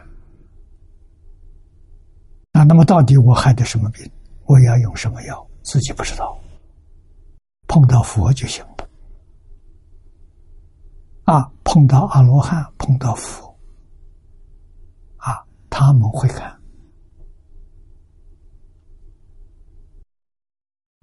[2.51, 4.09] 啊，那么到底我害的什么病？
[4.45, 5.47] 我要用什么药？
[5.63, 6.37] 自己不知道。
[7.67, 8.89] 碰到佛就行了。
[11.23, 13.52] 啊，碰到阿罗汉，碰到佛，
[15.75, 16.55] 他们会看。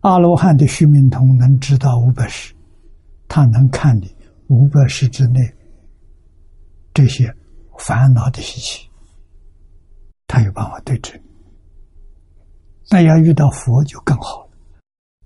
[0.02, 2.54] 阿罗汉的须弥通能知道五百世，
[3.26, 4.14] 他能看你
[4.46, 5.40] 五百世之内
[6.94, 7.34] 这些
[7.78, 8.88] 烦恼的习气，
[10.28, 11.20] 他有办法对治。
[12.88, 14.50] 那要遇到佛就更好了，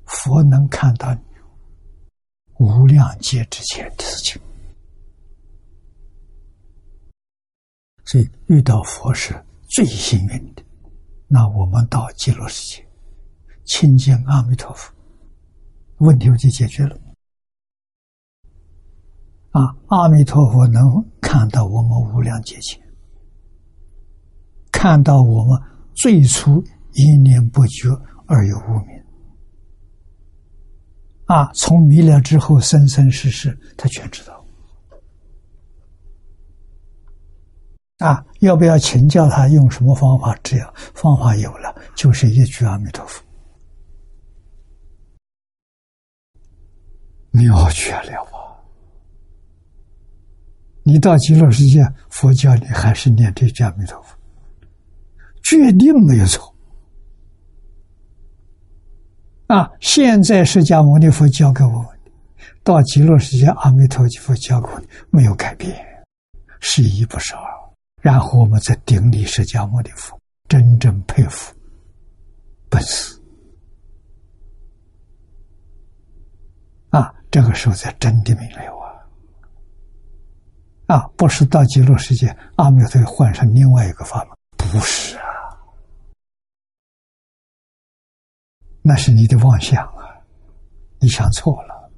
[0.06, 1.14] 佛能看到
[2.58, 4.42] 无量劫之前的事情，
[8.04, 9.34] 所以遇到佛是
[9.68, 10.62] 最幸运的。
[11.26, 12.86] 那我们到极乐世界
[13.64, 14.92] 亲近阿弥陀佛，
[15.98, 16.96] 问题就解决了。
[19.50, 20.82] 啊，阿弥陀佛能
[21.20, 22.80] 看到我们无量劫前，
[24.70, 25.60] 看到我们
[25.94, 26.62] 最初。
[26.96, 27.88] 一念不觉
[28.28, 29.04] 而有无明，
[31.24, 31.50] 啊！
[31.52, 34.43] 从迷了之后，生生世世，他全知道。
[37.98, 38.24] 啊！
[38.40, 40.74] 要不要请教他用什么方法治疗？
[40.94, 43.22] 方法有了，就是一句阿弥陀佛，
[47.30, 48.32] 妙绝了吧？
[50.82, 54.16] 你到极乐世界，佛教你还是念这句阿弥陀佛，
[55.42, 56.52] 决定没有错。
[59.46, 59.70] 啊！
[59.78, 61.88] 现在释迦牟尼佛教给我们，
[62.64, 65.72] 到极乐世界阿弥陀佛教给我的没有改变，
[66.58, 67.53] 是一不是二。
[68.04, 71.54] 然后我们再顶礼释迦牟尼佛，真正佩服
[72.68, 73.18] 本事。
[76.90, 78.60] 啊，这个时候才真的明了
[80.86, 80.98] 啊！
[80.98, 85.24] 啊，不是到极乐世界阿弥陀佛换上另外一个法门，不是啊。
[88.82, 90.20] 那是你的妄想啊！
[91.00, 91.90] 你想错了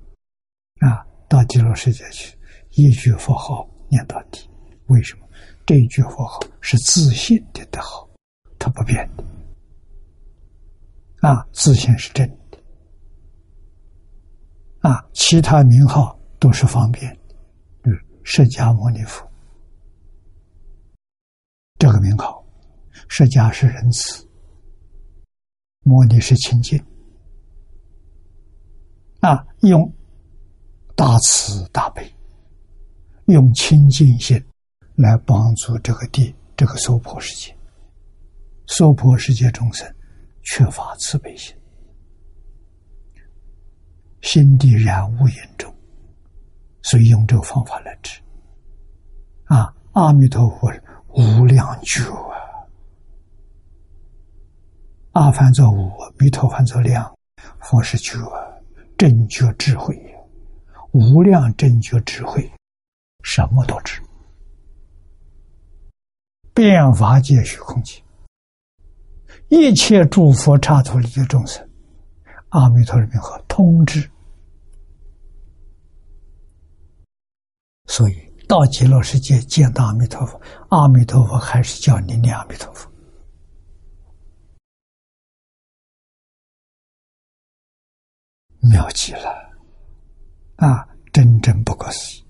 [0.89, 1.05] 啊！
[1.29, 2.39] 到极乐世界去，
[2.71, 4.49] 一句佛号念到底。
[4.87, 5.26] 为什么？
[5.67, 8.09] 这一句佛号是自信的的好，
[8.57, 9.25] 它不变的
[11.29, 11.45] 啊！
[11.53, 12.59] 自信是真的
[14.89, 15.05] 啊！
[15.13, 17.35] 其他名号都是方便的，
[17.83, 19.29] 嗯，释迦牟尼佛
[21.81, 22.47] 这个名号，
[23.09, 24.25] 释迦是仁慈。
[25.83, 26.81] 模拟是清净
[29.21, 29.93] 啊，用
[30.95, 32.09] 大慈大悲，
[33.27, 34.41] 用清净心
[34.97, 37.55] 来帮助这个地，这个娑婆世界。
[38.67, 39.87] 娑婆世界众生
[40.43, 41.55] 缺乏慈悲心，
[44.23, 45.73] 心地染污严重，
[46.83, 48.21] 所以用这个方法来治。
[49.45, 50.73] 啊，阿弥陀佛
[51.11, 52.35] 无量觉啊，
[55.13, 57.17] 阿梵作无，弥陀梵作量，
[57.61, 58.19] 佛是觉，
[58.99, 59.97] 正觉智慧，
[60.93, 62.51] 无量正觉智慧，
[63.23, 64.01] 什么都知，
[66.57, 68.03] 变法界虚空界。
[69.51, 71.69] 一切诸佛刹土里的众生，
[72.49, 74.11] 阿弥陀佛和通知，
[77.85, 78.15] 所以
[78.49, 82.91] 到极乐世界见到阿弥陀佛，阿弥陀佛还是叫你念阿弥陀佛，
[88.63, 89.31] 妙极了
[90.57, 90.89] 啊！
[91.13, 92.25] 真正不可思议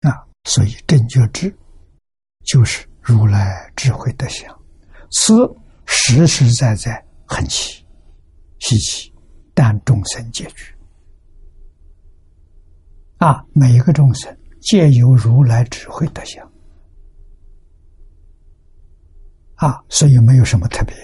[0.00, 0.28] 啊！
[0.44, 1.54] 所以正觉知。
[2.44, 4.52] 就是如来智慧的相，
[5.12, 5.48] 此
[5.86, 7.86] 实实在在很奇
[8.58, 9.14] 稀奇，
[9.54, 10.74] 但众生皆具
[13.18, 13.46] 啊！
[13.52, 16.44] 每一个众生皆有如来智慧的相
[19.54, 20.96] 啊，所以没有什么特别，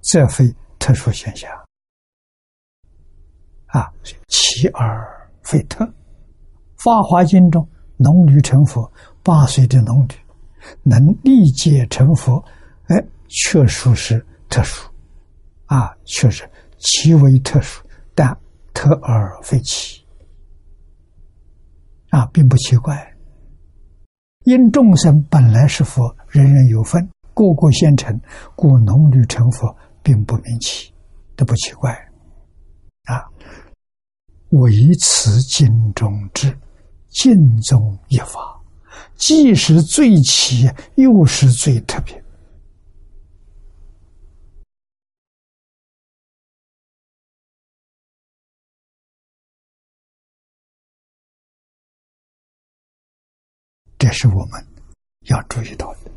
[0.00, 1.50] 这非特殊现象
[3.66, 3.92] 啊，
[4.28, 5.84] 奇而非特。
[6.78, 7.68] 《法华经》中，
[7.98, 8.90] 农女成佛，
[9.22, 10.08] 八岁的农女。
[10.82, 12.44] 能历劫成佛，
[12.88, 12.96] 哎，
[13.28, 14.90] 确实是特殊，
[15.66, 17.82] 啊，确实极为特殊，
[18.14, 18.36] 但
[18.74, 20.04] 特而非奇，
[22.10, 23.14] 啊，并不奇怪。
[24.44, 28.20] 因众生本来是佛，人人有份，个个现成，
[28.56, 30.92] 故农女成佛，并不明奇，
[31.36, 31.92] 都不奇怪，
[33.04, 33.24] 啊。
[34.50, 34.70] 唯
[35.00, 36.54] 此经中之
[37.08, 38.56] 尽中一法。
[39.16, 42.22] 既是最奇，又是最特别。
[53.98, 54.64] 这是我们
[55.22, 56.10] 要注意到的，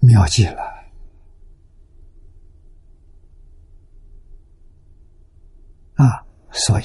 [0.00, 0.60] 妙计了
[5.94, 6.26] 啊！
[6.52, 6.84] 所以。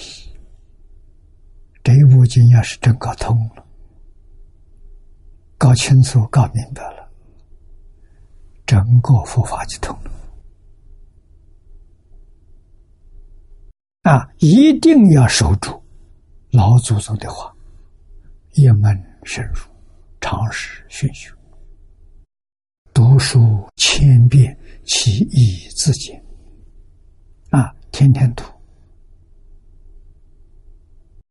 [1.83, 3.67] 这一部经要是真搞通了，
[5.57, 7.11] 搞清楚、搞明白了，
[8.65, 10.11] 整个佛法就通了。
[14.03, 15.83] 啊，一定要守住
[16.51, 17.53] 老祖宗的话，
[18.53, 19.55] 一门深入，
[20.21, 21.35] 常识熏修，
[22.93, 26.23] 读书千遍，其义自见。
[27.49, 28.45] 啊，天天读。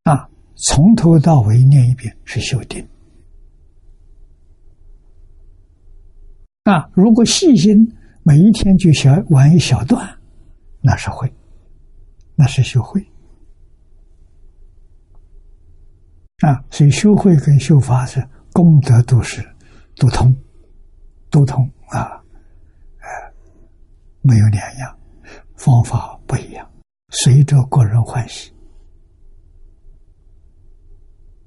[0.03, 0.29] 啊。
[0.57, 2.87] 从头到尾念一遍是修定
[6.65, 6.89] 啊！
[6.95, 7.93] 如果细心，
[8.23, 10.09] 每一天就小玩一小段，
[10.81, 11.33] 那是会，
[12.37, 13.05] 那是修会
[16.41, 16.65] 啊！
[16.71, 19.43] 所以修会跟修法是功德都是
[19.97, 20.33] 都通，
[21.31, 22.23] 都通啊！
[22.99, 23.09] 哎，
[24.21, 24.99] 没有两样，
[25.57, 26.71] 方法不一样，
[27.09, 28.53] 随着个人欢喜。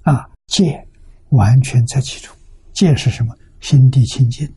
[0.03, 0.87] 啊，戒
[1.29, 2.35] 完全在其中。
[2.73, 3.35] 戒是什么？
[3.61, 4.47] 心地清净。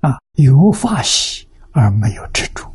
[0.00, 2.70] 啊，有法喜而没有执着。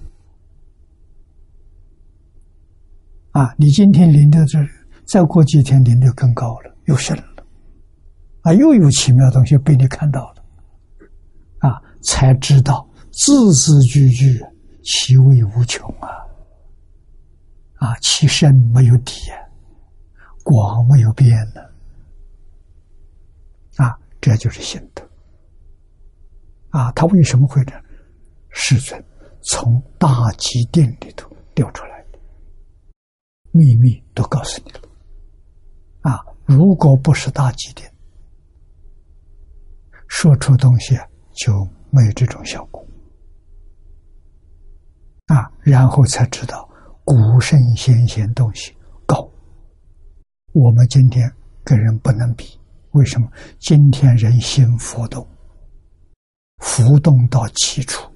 [3.31, 4.59] 啊，你今天临的这，
[5.05, 7.23] 再过几天临的更高了，又深了。
[8.41, 10.45] 啊，又有奇妙的东西被你看到了。
[11.59, 14.39] 啊，才知道字字句句
[14.83, 16.09] 其味无穷啊！
[17.75, 19.44] 啊，其深没有底啊！
[20.45, 21.61] 广没有变呢
[23.83, 25.01] 啊，这就是心得
[26.69, 26.91] 啊。
[26.91, 27.83] 他为什么会这样？
[28.57, 29.03] 世尊
[29.41, 32.19] 从大极殿里头调出来的
[33.51, 34.81] 秘密都告诉你了
[36.01, 36.23] 啊。
[36.45, 37.91] 如果不是大极殿，
[40.07, 40.95] 说出东西
[41.33, 42.85] 就没有这种效果
[45.25, 45.51] 啊。
[45.61, 46.69] 然后才知道
[47.03, 48.74] 古圣先贤东西。
[50.55, 51.29] 我们今天
[51.65, 52.57] 跟人不能比，
[52.91, 53.29] 为什么？
[53.59, 55.27] 今天人心浮动，
[56.59, 58.09] 浮动到极处，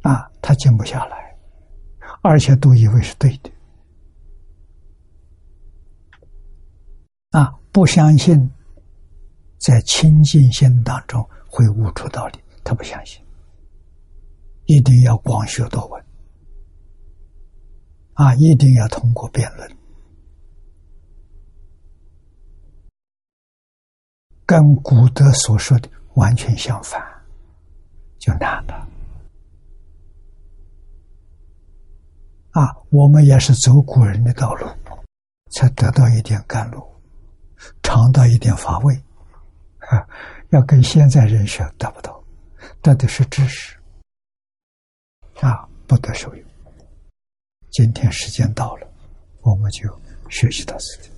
[0.00, 1.36] 啊，他静不下来，
[2.22, 3.50] 而且都以为是对的，
[7.32, 8.50] 啊，不相信
[9.58, 13.22] 在清净心当中会悟出道理，他不相信，
[14.64, 16.07] 一定要广学多闻。
[18.18, 19.76] 啊，一定要通过辩论，
[24.44, 27.00] 跟古德所说的完全相反，
[28.18, 28.88] 就难了。
[32.50, 34.66] 啊，我们也是走古人的道路，
[35.52, 36.84] 才得到一点甘露，
[37.84, 39.00] 尝到一点乏味，
[39.78, 40.04] 啊，
[40.50, 42.20] 要跟现在人学得不到，
[42.82, 43.78] 得的是知识，
[45.40, 46.47] 啊，不得受用。
[47.70, 48.86] 今天时间到了，
[49.42, 49.88] 我们就
[50.28, 51.17] 学习到这里。